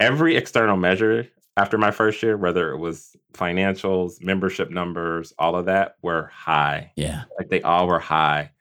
Every 0.00 0.36
external 0.36 0.76
measure 0.76 1.28
after 1.56 1.76
my 1.76 1.90
first 1.90 2.22
year, 2.22 2.36
whether 2.36 2.70
it 2.70 2.78
was 2.78 3.16
financials, 3.34 4.22
membership 4.22 4.70
numbers, 4.70 5.32
all 5.38 5.56
of 5.56 5.66
that 5.66 5.96
were 6.02 6.30
high. 6.32 6.92
yeah 6.94 7.24
Like 7.36 7.48
they 7.48 7.62
all 7.62 7.88
were 7.88 7.98
high. 7.98 8.52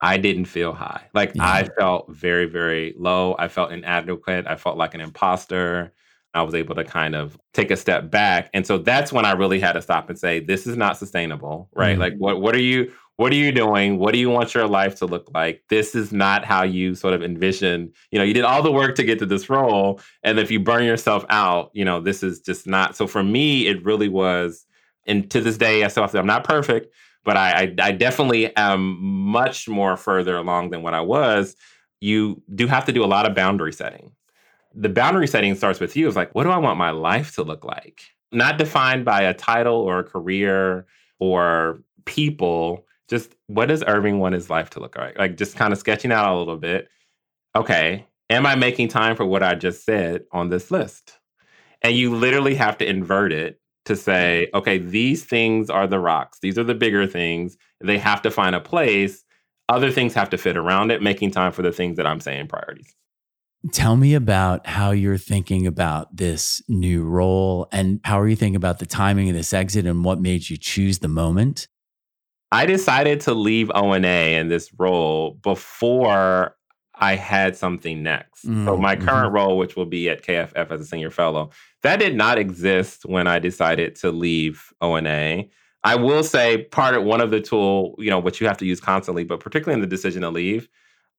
I 0.00 0.16
didn't 0.16 0.46
feel 0.46 0.72
high. 0.72 1.02
Like 1.12 1.34
Yeah. 1.34 1.44
I 1.44 1.68
felt 1.78 2.06
very, 2.08 2.46
very 2.46 2.94
low. 2.98 3.36
I 3.38 3.48
felt 3.48 3.72
inadequate. 3.72 4.46
I 4.46 4.56
felt 4.56 4.78
like 4.78 4.94
an 4.94 5.00
imposter. 5.00 5.92
I 6.32 6.42
was 6.42 6.54
able 6.54 6.74
to 6.74 6.84
kind 6.84 7.14
of 7.14 7.38
take 7.54 7.70
a 7.70 7.76
step 7.76 8.10
back. 8.10 8.50
And 8.52 8.66
so 8.66 8.78
that's 8.78 9.12
when 9.12 9.24
I 9.24 9.32
really 9.32 9.58
had 9.60 9.72
to 9.72 9.82
stop 9.82 10.10
and 10.10 10.18
say, 10.18 10.40
this 10.40 10.66
is 10.66 10.76
not 10.76 10.98
sustainable, 10.98 11.70
right? 11.74 11.96
Mm. 11.96 12.00
Like 12.00 12.14
what 12.16 12.40
what 12.40 12.54
are 12.54 12.60
you 12.60 12.92
what 13.16 13.32
are 13.32 13.36
you 13.36 13.50
doing? 13.50 13.98
What 13.98 14.12
do 14.12 14.18
you 14.18 14.28
want 14.28 14.54
your 14.54 14.66
life 14.66 14.96
to 14.96 15.06
look 15.06 15.30
like? 15.32 15.62
This 15.70 15.94
is 15.94 16.12
not 16.12 16.44
how 16.44 16.62
you 16.64 16.94
sort 16.94 17.14
of 17.14 17.22
envision. 17.22 17.92
You 18.10 18.18
know, 18.18 18.24
you 18.24 18.34
did 18.34 18.44
all 18.44 18.62
the 18.62 18.72
work 18.72 18.94
to 18.96 19.04
get 19.04 19.18
to 19.20 19.26
this 19.26 19.48
role. 19.48 20.00
And 20.22 20.38
if 20.38 20.50
you 20.50 20.60
burn 20.60 20.84
yourself 20.84 21.24
out, 21.30 21.70
you 21.72 21.84
know, 21.84 22.00
this 22.00 22.22
is 22.22 22.40
just 22.40 22.66
not. 22.66 22.94
So 22.94 23.06
for 23.06 23.22
me, 23.22 23.66
it 23.66 23.82
really 23.84 24.08
was, 24.08 24.66
and 25.06 25.30
to 25.30 25.40
this 25.40 25.56
day, 25.56 25.82
I 25.82 25.88
still 25.88 26.02
have 26.02 26.12
to, 26.12 26.18
I'm 26.18 26.26
not 26.26 26.44
perfect, 26.44 26.92
but 27.24 27.36
I, 27.38 27.62
I, 27.62 27.74
I 27.88 27.92
definitely 27.92 28.54
am 28.56 28.98
much 29.00 29.66
more 29.66 29.96
further 29.96 30.36
along 30.36 30.70
than 30.70 30.82
what 30.82 30.94
I 30.94 31.00
was. 31.00 31.56
You 32.00 32.42
do 32.54 32.66
have 32.66 32.84
to 32.84 32.92
do 32.92 33.02
a 33.02 33.06
lot 33.06 33.26
of 33.26 33.34
boundary 33.34 33.72
setting. 33.72 34.12
The 34.74 34.90
boundary 34.90 35.26
setting 35.26 35.54
starts 35.54 35.80
with 35.80 35.96
you. 35.96 36.06
It's 36.06 36.16
like, 36.16 36.34
what 36.34 36.44
do 36.44 36.50
I 36.50 36.58
want 36.58 36.76
my 36.76 36.90
life 36.90 37.34
to 37.36 37.42
look 37.42 37.64
like? 37.64 38.02
Not 38.30 38.58
defined 38.58 39.06
by 39.06 39.22
a 39.22 39.32
title 39.32 39.76
or 39.76 40.00
a 40.00 40.04
career 40.04 40.86
or 41.18 41.80
people. 42.04 42.85
Just 43.08 43.34
what 43.46 43.66
does 43.66 43.84
Irving 43.86 44.18
want 44.18 44.34
his 44.34 44.50
life 44.50 44.70
to 44.70 44.80
look 44.80 44.96
like? 44.96 45.18
Like 45.18 45.36
just 45.36 45.56
kind 45.56 45.72
of 45.72 45.78
sketching 45.78 46.12
out 46.12 46.34
a 46.34 46.38
little 46.38 46.56
bit. 46.56 46.88
Okay, 47.54 48.06
am 48.30 48.46
I 48.46 48.54
making 48.54 48.88
time 48.88 49.16
for 49.16 49.24
what 49.24 49.42
I 49.42 49.54
just 49.54 49.84
said 49.84 50.24
on 50.32 50.48
this 50.48 50.70
list? 50.70 51.18
And 51.82 51.94
you 51.94 52.14
literally 52.14 52.54
have 52.54 52.78
to 52.78 52.88
invert 52.88 53.32
it 53.32 53.60
to 53.86 53.96
say, 53.96 54.48
mm-hmm. 54.48 54.58
okay, 54.58 54.78
these 54.78 55.24
things 55.24 55.70
are 55.70 55.86
the 55.86 55.98
rocks. 55.98 56.38
These 56.40 56.58
are 56.58 56.64
the 56.64 56.74
bigger 56.74 57.06
things. 57.06 57.56
They 57.80 57.98
have 57.98 58.22
to 58.22 58.30
find 58.30 58.54
a 58.54 58.60
place. 58.60 59.24
Other 59.68 59.90
things 59.90 60.14
have 60.14 60.30
to 60.30 60.38
fit 60.38 60.56
around 60.56 60.90
it, 60.90 61.02
making 61.02 61.32
time 61.32 61.52
for 61.52 61.62
the 61.62 61.72
things 61.72 61.96
that 61.96 62.06
I'm 62.06 62.20
saying 62.20 62.48
priorities. 62.48 62.94
Tell 63.72 63.96
me 63.96 64.14
about 64.14 64.66
how 64.66 64.92
you're 64.92 65.18
thinking 65.18 65.66
about 65.66 66.14
this 66.14 66.62
new 66.68 67.02
role 67.02 67.68
and 67.72 68.00
how 68.04 68.20
are 68.20 68.28
you 68.28 68.36
thinking 68.36 68.56
about 68.56 68.78
the 68.78 68.86
timing 68.86 69.28
of 69.28 69.34
this 69.34 69.52
exit 69.52 69.86
and 69.86 70.04
what 70.04 70.20
made 70.20 70.48
you 70.48 70.56
choose 70.56 71.00
the 71.00 71.08
moment? 71.08 71.66
I 72.52 72.66
decided 72.66 73.20
to 73.22 73.34
leave 73.34 73.70
ONA 73.74 74.38
in 74.38 74.48
this 74.48 74.70
role 74.78 75.32
before 75.42 76.56
I 76.94 77.14
had 77.14 77.56
something 77.56 78.02
next. 78.02 78.46
Mm-hmm. 78.46 78.66
So 78.66 78.76
my 78.76 78.96
current 78.96 79.32
role, 79.32 79.58
which 79.58 79.76
will 79.76 79.86
be 79.86 80.08
at 80.08 80.24
KFF 80.24 80.70
as 80.70 80.80
a 80.80 80.84
senior 80.84 81.10
fellow, 81.10 81.50
that 81.82 81.98
did 81.98 82.16
not 82.16 82.38
exist 82.38 83.04
when 83.04 83.26
I 83.26 83.38
decided 83.38 83.96
to 83.96 84.10
leave 84.10 84.72
ONA. 84.80 85.44
I 85.84 85.94
will 85.94 86.24
say 86.24 86.64
part 86.64 86.94
of 86.94 87.04
one 87.04 87.20
of 87.20 87.30
the 87.30 87.40
tool, 87.40 87.94
you 87.98 88.10
know, 88.10 88.18
which 88.18 88.40
you 88.40 88.46
have 88.46 88.56
to 88.58 88.66
use 88.66 88.80
constantly, 88.80 89.24
but 89.24 89.40
particularly 89.40 89.74
in 89.74 89.80
the 89.82 89.86
decision 89.86 90.22
to 90.22 90.30
leave, 90.30 90.68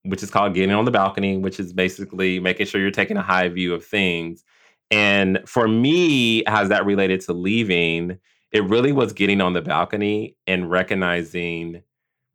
which 0.04 0.24
is 0.24 0.30
called 0.30 0.54
getting 0.56 0.76
on 0.76 0.86
the 0.86 0.92
balcony, 0.92 1.38
which 1.38 1.60
is 1.60 1.72
basically 1.74 2.40
making 2.40 2.66
sure 2.66 2.82
you're 2.82 2.92
taking 2.92 3.18
a 3.18 3.22
high 3.22 3.48
view 3.50 3.74
of 3.74 3.86
things. 3.86 4.44
And 4.90 5.40
for 5.46 5.68
me, 5.68 6.44
has 6.48 6.70
that 6.70 6.86
related 6.86 7.22
to 7.22 7.34
leaving? 7.34 8.20
It 8.52 8.64
really 8.64 8.92
was 8.92 9.14
getting 9.14 9.42
on 9.42 9.54
the 9.54 9.62
balcony 9.62 10.38
and 10.46 10.70
recognizing 10.70 11.84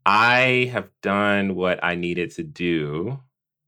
I 0.04 0.70
have 0.72 0.90
done 1.00 1.54
what 1.54 1.82
I 1.82 1.94
needed 1.94 2.32
to 2.32 2.42
do 2.42 3.20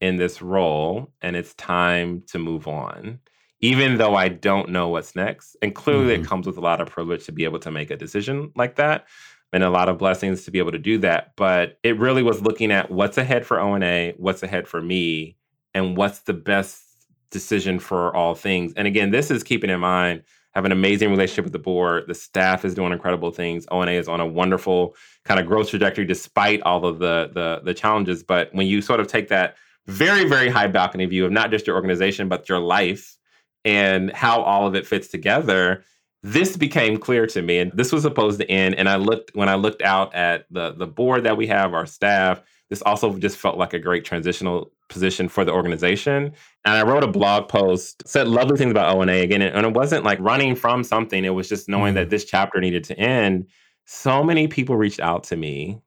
in 0.05 0.17
this 0.17 0.43
role 0.43 1.11
and 1.23 1.35
it's 1.35 1.55
time 1.55 2.23
to 2.27 2.39
move 2.39 2.69
on 2.69 3.19
even 3.61 3.97
though 3.97 4.15
i 4.15 4.29
don't 4.29 4.69
know 4.69 4.89
what's 4.89 5.17
next 5.17 5.57
and 5.63 5.75
clearly 5.75 6.13
mm-hmm. 6.13 6.23
it 6.23 6.29
comes 6.29 6.47
with 6.47 6.59
a 6.59 6.61
lot 6.61 6.81
of 6.81 6.91
privilege 6.91 7.25
to 7.25 7.33
be 7.33 7.45
able 7.45 7.59
to 7.59 7.71
make 7.71 7.91
a 7.91 7.97
decision 7.97 8.53
like 8.55 8.77
that 8.77 9.07
and 9.53 9.63
a 9.63 9.71
lot 9.71 9.89
of 9.89 9.97
blessings 9.97 10.45
to 10.45 10.51
be 10.51 10.59
able 10.59 10.73
to 10.73 10.79
do 10.79 10.99
that 10.99 11.33
but 11.37 11.79
it 11.83 11.99
really 11.99 12.23
was 12.23 12.43
looking 12.43 12.71
at 12.71 12.91
what's 12.91 13.17
ahead 13.17 13.47
for 13.47 13.59
ONA 13.59 14.13
what's 14.19 14.43
ahead 14.43 14.69
for 14.69 14.83
me 14.83 15.37
and 15.73 15.97
what's 15.97 16.21
the 16.21 16.35
best 16.35 16.83
decision 17.31 17.79
for 17.79 18.15
all 18.15 18.35
things 18.35 18.75
and 18.77 18.87
again 18.87 19.11
this 19.11 19.31
is 19.31 19.43
keeping 19.43 19.71
in 19.71 19.81
mind 19.81 20.23
have 20.55 20.65
an 20.65 20.73
amazing 20.73 21.11
relationship 21.11 21.45
with 21.45 21.53
the 21.53 21.59
board 21.59 22.05
the 22.07 22.15
staff 22.15 22.65
is 22.65 22.75
doing 22.75 22.93
incredible 22.93 23.31
things 23.31 23.67
ONA 23.71 23.93
is 23.93 24.09
on 24.09 24.21
a 24.21 24.27
wonderful 24.27 24.95
kind 25.25 25.41
of 25.41 25.47
growth 25.47 25.71
trajectory 25.71 26.05
despite 26.05 26.61
all 26.63 26.85
of 26.85 26.99
the 26.99 27.31
the, 27.33 27.61
the 27.65 27.75
challenges 27.75 28.23
but 28.23 28.53
when 28.55 28.67
you 28.67 28.81
sort 28.81 29.01
of 29.01 29.07
take 29.07 29.29
that 29.29 29.57
very, 29.87 30.25
very 30.29 30.49
high 30.49 30.67
balcony 30.67 31.07
view 31.07 31.25
of 31.27 31.33
not 31.33 31.51
just 31.51 31.67
your 31.67 31.77
organization, 31.77 32.29
but 32.29 32.49
your 32.49 32.59
life 32.59 33.17
and 33.65 34.13
how 34.13 34.43
all 34.43 34.67
of 34.67 34.75
it 34.75 34.87
fits 34.87 35.09
together. 35.09 35.85
This 36.23 36.57
became 36.57 36.97
clear 36.97 37.27
to 37.27 37.43
me, 37.43 37.59
and 37.59 37.73
this 37.73 37.93
was 37.93 38.03
supposed 38.03 38.41
to 38.41 38.51
end. 38.51 38.77
And 38.77 38.89
I 38.89 38.97
looked 38.97 39.35
when 39.35 39.49
I 39.49 39.57
looked 39.57 39.83
out 39.83 40.15
at 40.15 40.47
the 40.51 40.73
the 40.73 40.87
board 40.87 41.25
that 41.25 41.37
we 41.37 41.47
have, 41.49 41.75
our 41.75 41.85
staff. 41.85 42.43
This 42.71 42.81
also 42.81 43.19
just 43.19 43.37
felt 43.37 43.59
like 43.59 43.75
a 43.75 43.79
great 43.79 44.07
transitional 44.07 44.73
position 44.95 45.29
for 45.29 45.45
the 45.45 45.53
organization. 45.53 46.33
And 46.65 46.75
I 46.75 46.83
wrote 46.83 47.05
a 47.05 47.09
blog 47.09 47.49
post, 47.49 48.03
said 48.09 48.27
lovely 48.27 48.57
things 48.57 48.71
about 48.71 48.97
ONA 48.97 49.13
again, 49.13 49.43
and 49.43 49.67
it 49.67 49.75
wasn't 49.75 50.05
like 50.05 50.19
running 50.21 50.55
from 50.57 50.83
something. 50.83 51.25
It 51.25 51.35
was 51.35 51.49
just 51.49 51.69
knowing 51.69 51.93
mm. 51.93 51.97
that 51.97 52.09
this 52.09 52.25
chapter 52.25 52.61
needed 52.61 52.85
to 52.85 52.99
end. 52.99 53.47
So 53.85 54.25
many 54.25 54.49
people 54.49 54.77
reached 54.77 55.01
out 55.01 55.25
to 55.25 55.37
me 55.37 55.81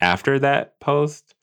after 0.00 0.38
that 0.38 0.78
post 0.78 1.34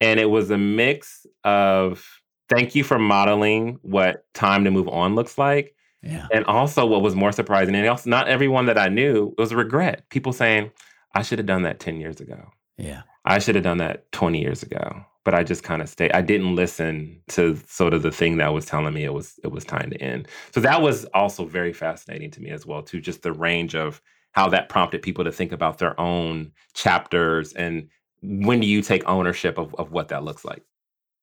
and 0.00 0.20
it 0.20 0.26
was 0.26 0.50
a 0.50 0.58
mix 0.58 1.26
of 1.44 2.20
thank 2.48 2.74
you 2.74 2.84
for 2.84 2.98
modeling 2.98 3.78
what 3.82 4.26
time 4.34 4.64
to 4.64 4.70
move 4.70 4.88
on 4.88 5.14
looks 5.14 5.38
like. 5.38 5.74
Yeah. 6.02 6.26
And 6.32 6.44
also 6.44 6.84
what 6.84 7.00
was 7.00 7.14
more 7.14 7.32
surprising, 7.32 7.74
and 7.74 7.88
also 7.88 8.10
not 8.10 8.28
everyone 8.28 8.66
that 8.66 8.76
I 8.76 8.88
knew, 8.88 9.34
was 9.38 9.54
regret. 9.54 10.06
People 10.10 10.34
saying, 10.34 10.70
I 11.14 11.22
should 11.22 11.38
have 11.38 11.46
done 11.46 11.62
that 11.62 11.80
10 11.80 11.98
years 11.98 12.20
ago. 12.20 12.50
Yeah. 12.76 13.02
I 13.24 13.38
should 13.38 13.54
have 13.54 13.64
done 13.64 13.78
that 13.78 14.12
20 14.12 14.40
years 14.40 14.62
ago. 14.62 15.06
But 15.24 15.34
I 15.34 15.42
just 15.42 15.62
kind 15.62 15.80
of 15.80 15.88
stayed. 15.88 16.12
I 16.12 16.20
didn't 16.20 16.54
listen 16.54 17.20
to 17.28 17.56
sort 17.66 17.94
of 17.94 18.02
the 18.02 18.10
thing 18.10 18.36
that 18.36 18.52
was 18.52 18.66
telling 18.66 18.92
me 18.92 19.04
it 19.04 19.14
was 19.14 19.38
it 19.42 19.48
was 19.48 19.64
time 19.64 19.90
to 19.90 20.00
end. 20.00 20.28
So 20.52 20.60
that 20.60 20.82
was 20.82 21.04
also 21.06 21.46
very 21.46 21.72
fascinating 21.72 22.30
to 22.32 22.42
me 22.42 22.50
as 22.50 22.66
well, 22.66 22.82
too, 22.82 23.00
just 23.00 23.22
the 23.22 23.32
range 23.32 23.74
of 23.74 24.02
how 24.32 24.48
that 24.48 24.68
prompted 24.68 25.00
people 25.00 25.24
to 25.24 25.32
think 25.32 25.52
about 25.52 25.78
their 25.78 25.98
own 25.98 26.52
chapters 26.74 27.52
and 27.54 27.88
when 28.24 28.60
do 28.60 28.66
you 28.66 28.82
take 28.82 29.06
ownership 29.06 29.58
of, 29.58 29.74
of 29.74 29.92
what 29.92 30.08
that 30.08 30.24
looks 30.24 30.44
like? 30.44 30.62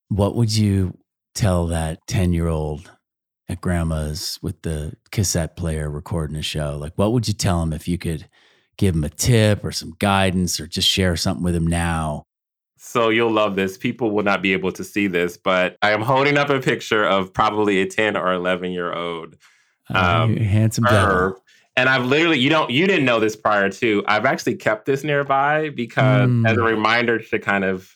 What 0.10 0.36
would 0.36 0.56
you 0.56 0.98
tell 1.34 1.68
that 1.68 2.00
10 2.08 2.34
year 2.34 2.48
old 2.48 2.92
at 3.50 3.62
grandma's 3.62 4.40
with 4.42 4.62
the 4.62 4.94
cassette 5.12 5.56
player 5.56 5.90
recording 5.90 6.36
a 6.36 6.42
show? 6.42 6.78
Like, 6.78 6.94
what 6.96 7.14
would 7.14 7.28
you 7.28 7.34
tell 7.34 7.62
him 7.64 7.74
if 7.74 7.88
you 7.88 7.98
could 7.98 8.28
give 8.78 8.96
him 8.96 9.04
a 9.04 9.10
tip 9.10 9.64
or 9.64 9.72
some 9.72 9.96
guidance 10.00 10.60
or 10.60 10.68
just 10.68 10.88
share 10.88 11.16
something 11.16 11.44
with 11.44 11.56
him 11.56 11.68
now? 11.68 12.26
So 12.92 13.08
you'll 13.08 13.32
love 13.32 13.56
this. 13.56 13.78
People 13.78 14.12
will 14.12 14.24
not 14.24 14.42
be 14.42 14.52
able 14.52 14.74
to 14.74 14.84
see 14.84 15.08
this, 15.08 15.38
but 15.38 15.78
I 15.82 15.92
am 15.92 16.02
holding 16.02 16.38
up 16.38 16.50
a 16.50 16.60
picture 16.60 17.06
of 17.06 17.34
probably 17.34 17.82
a 17.82 17.86
10 17.86 18.18
or 18.18 18.34
11 18.34 18.72
year 18.72 18.92
old. 18.92 19.38
Um, 19.90 20.36
handsome 20.36 20.84
devil. 20.84 21.42
And 21.78 21.88
I've 21.88 22.06
literally, 22.06 22.40
you 22.40 22.50
don't, 22.50 22.70
you 22.70 22.86
didn't 22.88 23.06
know 23.06 23.22
this 23.22 23.38
prior 23.38 23.70
to. 23.70 24.04
I've 24.08 24.26
actually 24.26 24.56
kept 24.56 24.86
this 24.86 25.06
nearby 25.06 25.70
because 25.70 26.30
mm. 26.30 26.46
as 26.48 26.58
a 26.58 26.64
reminder 26.64 27.20
to 27.20 27.40
kind 27.40 27.64
of 27.64 27.96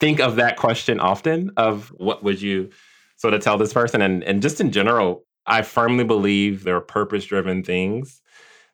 think 0.00 0.20
of 0.20 0.36
that 0.36 0.58
question 0.58 1.00
often 1.00 1.52
of 1.56 1.88
what 1.96 2.22
would 2.22 2.42
you 2.42 2.68
sort 3.16 3.32
of 3.32 3.40
tell 3.40 3.56
this 3.56 3.72
person? 3.72 4.02
And, 4.02 4.22
and 4.24 4.42
just 4.42 4.60
in 4.60 4.70
general, 4.70 5.24
I 5.46 5.62
firmly 5.62 6.04
believe 6.04 6.64
there 6.64 6.76
are 6.76 6.82
purpose 6.82 7.24
driven 7.24 7.62
things 7.62 8.20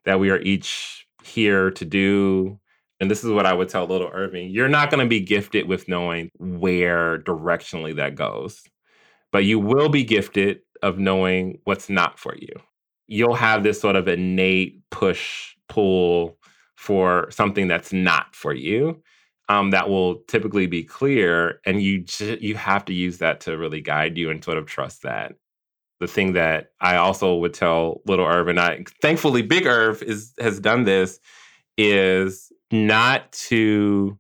that 0.04 0.18
we 0.18 0.30
are 0.30 0.40
each 0.40 1.06
here 1.22 1.70
to 1.70 1.84
do. 1.84 2.58
And 3.00 3.10
this 3.10 3.22
is 3.24 3.30
what 3.30 3.46
I 3.46 3.52
would 3.52 3.68
tell 3.68 3.86
little 3.86 4.10
Irving 4.12 4.50
you're 4.50 4.68
not 4.68 4.90
going 4.90 5.04
to 5.04 5.08
be 5.08 5.20
gifted 5.20 5.68
with 5.68 5.88
knowing 5.88 6.30
where 6.38 7.18
directionally 7.18 7.94
that 7.96 8.14
goes, 8.14 8.62
but 9.32 9.44
you 9.44 9.58
will 9.58 9.88
be 9.88 10.04
gifted 10.04 10.60
of 10.82 10.98
knowing 10.98 11.58
what's 11.64 11.88
not 11.88 12.18
for 12.18 12.34
you. 12.36 12.52
You'll 13.06 13.34
have 13.34 13.62
this 13.62 13.80
sort 13.80 13.96
of 13.96 14.08
innate 14.08 14.80
push 14.90 15.54
pull 15.68 16.38
for 16.76 17.30
something 17.30 17.68
that's 17.68 17.92
not 17.92 18.34
for 18.34 18.52
you 18.52 19.02
um, 19.48 19.70
that 19.70 19.88
will 19.88 20.16
typically 20.28 20.66
be 20.66 20.82
clear 20.82 21.60
and 21.64 21.82
you 21.82 22.00
j- 22.02 22.38
you 22.40 22.54
have 22.56 22.84
to 22.86 22.94
use 22.94 23.18
that 23.18 23.40
to 23.40 23.56
really 23.56 23.80
guide 23.80 24.18
you 24.18 24.30
and 24.30 24.42
sort 24.42 24.58
of 24.58 24.66
trust 24.66 25.02
that. 25.02 25.34
The 26.00 26.06
thing 26.06 26.34
that 26.34 26.72
i 26.80 26.96
also 26.96 27.36
would 27.36 27.54
tell 27.54 28.02
little 28.06 28.26
irv 28.26 28.48
and 28.48 28.60
i 28.60 28.84
thankfully 29.00 29.40
big 29.40 29.66
irv 29.66 30.02
is 30.02 30.34
has 30.38 30.60
done 30.60 30.84
this 30.84 31.20
is 31.78 32.52
not 32.70 33.30
to 33.32 34.18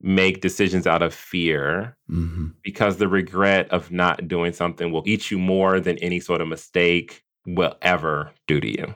make 0.00 0.40
decisions 0.40 0.86
out 0.86 1.02
of 1.02 1.12
fear 1.12 1.96
mm-hmm. 2.10 2.48
because 2.62 2.98
the 2.98 3.08
regret 3.08 3.68
of 3.70 3.90
not 3.90 4.28
doing 4.28 4.52
something 4.52 4.92
will 4.92 5.02
eat 5.06 5.30
you 5.30 5.38
more 5.38 5.80
than 5.80 5.98
any 5.98 6.20
sort 6.20 6.40
of 6.40 6.48
mistake 6.48 7.24
will 7.46 7.74
ever 7.82 8.30
do 8.46 8.60
to 8.60 8.68
you. 8.68 8.94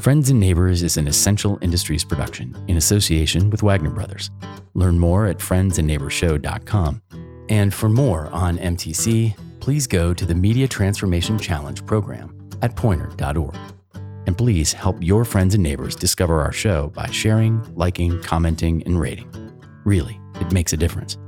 Friends 0.00 0.28
and 0.28 0.38
Neighbors 0.38 0.82
is 0.82 0.98
an 0.98 1.08
essential 1.08 1.58
industries 1.62 2.04
production 2.04 2.54
in 2.68 2.76
association 2.76 3.48
with 3.48 3.62
Wagner 3.62 3.88
Brothers. 3.88 4.30
Learn 4.74 4.98
more 4.98 5.26
at 5.26 5.38
friendsandneighborshow.com. 5.38 7.00
And 7.48 7.72
for 7.72 7.88
more 7.88 8.28
on 8.28 8.58
MTC, 8.58 9.34
please 9.60 9.86
go 9.86 10.12
to 10.12 10.26
the 10.26 10.34
Media 10.34 10.68
Transformation 10.68 11.38
Challenge 11.38 11.86
program 11.86 12.50
at 12.60 12.76
poynter.org. 12.76 13.56
And 14.26 14.36
please 14.36 14.72
help 14.72 14.96
your 15.00 15.24
friends 15.24 15.54
and 15.54 15.62
neighbors 15.62 15.96
discover 15.96 16.40
our 16.40 16.52
show 16.52 16.88
by 16.88 17.10
sharing, 17.10 17.62
liking, 17.74 18.20
commenting, 18.22 18.82
and 18.84 18.98
rating. 19.00 19.30
Really, 19.84 20.20
it 20.40 20.52
makes 20.52 20.72
a 20.72 20.76
difference. 20.76 21.18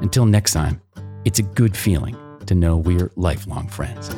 Until 0.00 0.26
next 0.26 0.52
time, 0.52 0.80
it's 1.24 1.38
a 1.38 1.42
good 1.42 1.76
feeling 1.76 2.16
to 2.46 2.54
know 2.54 2.76
we're 2.76 3.10
lifelong 3.16 3.68
friends. 3.68 4.10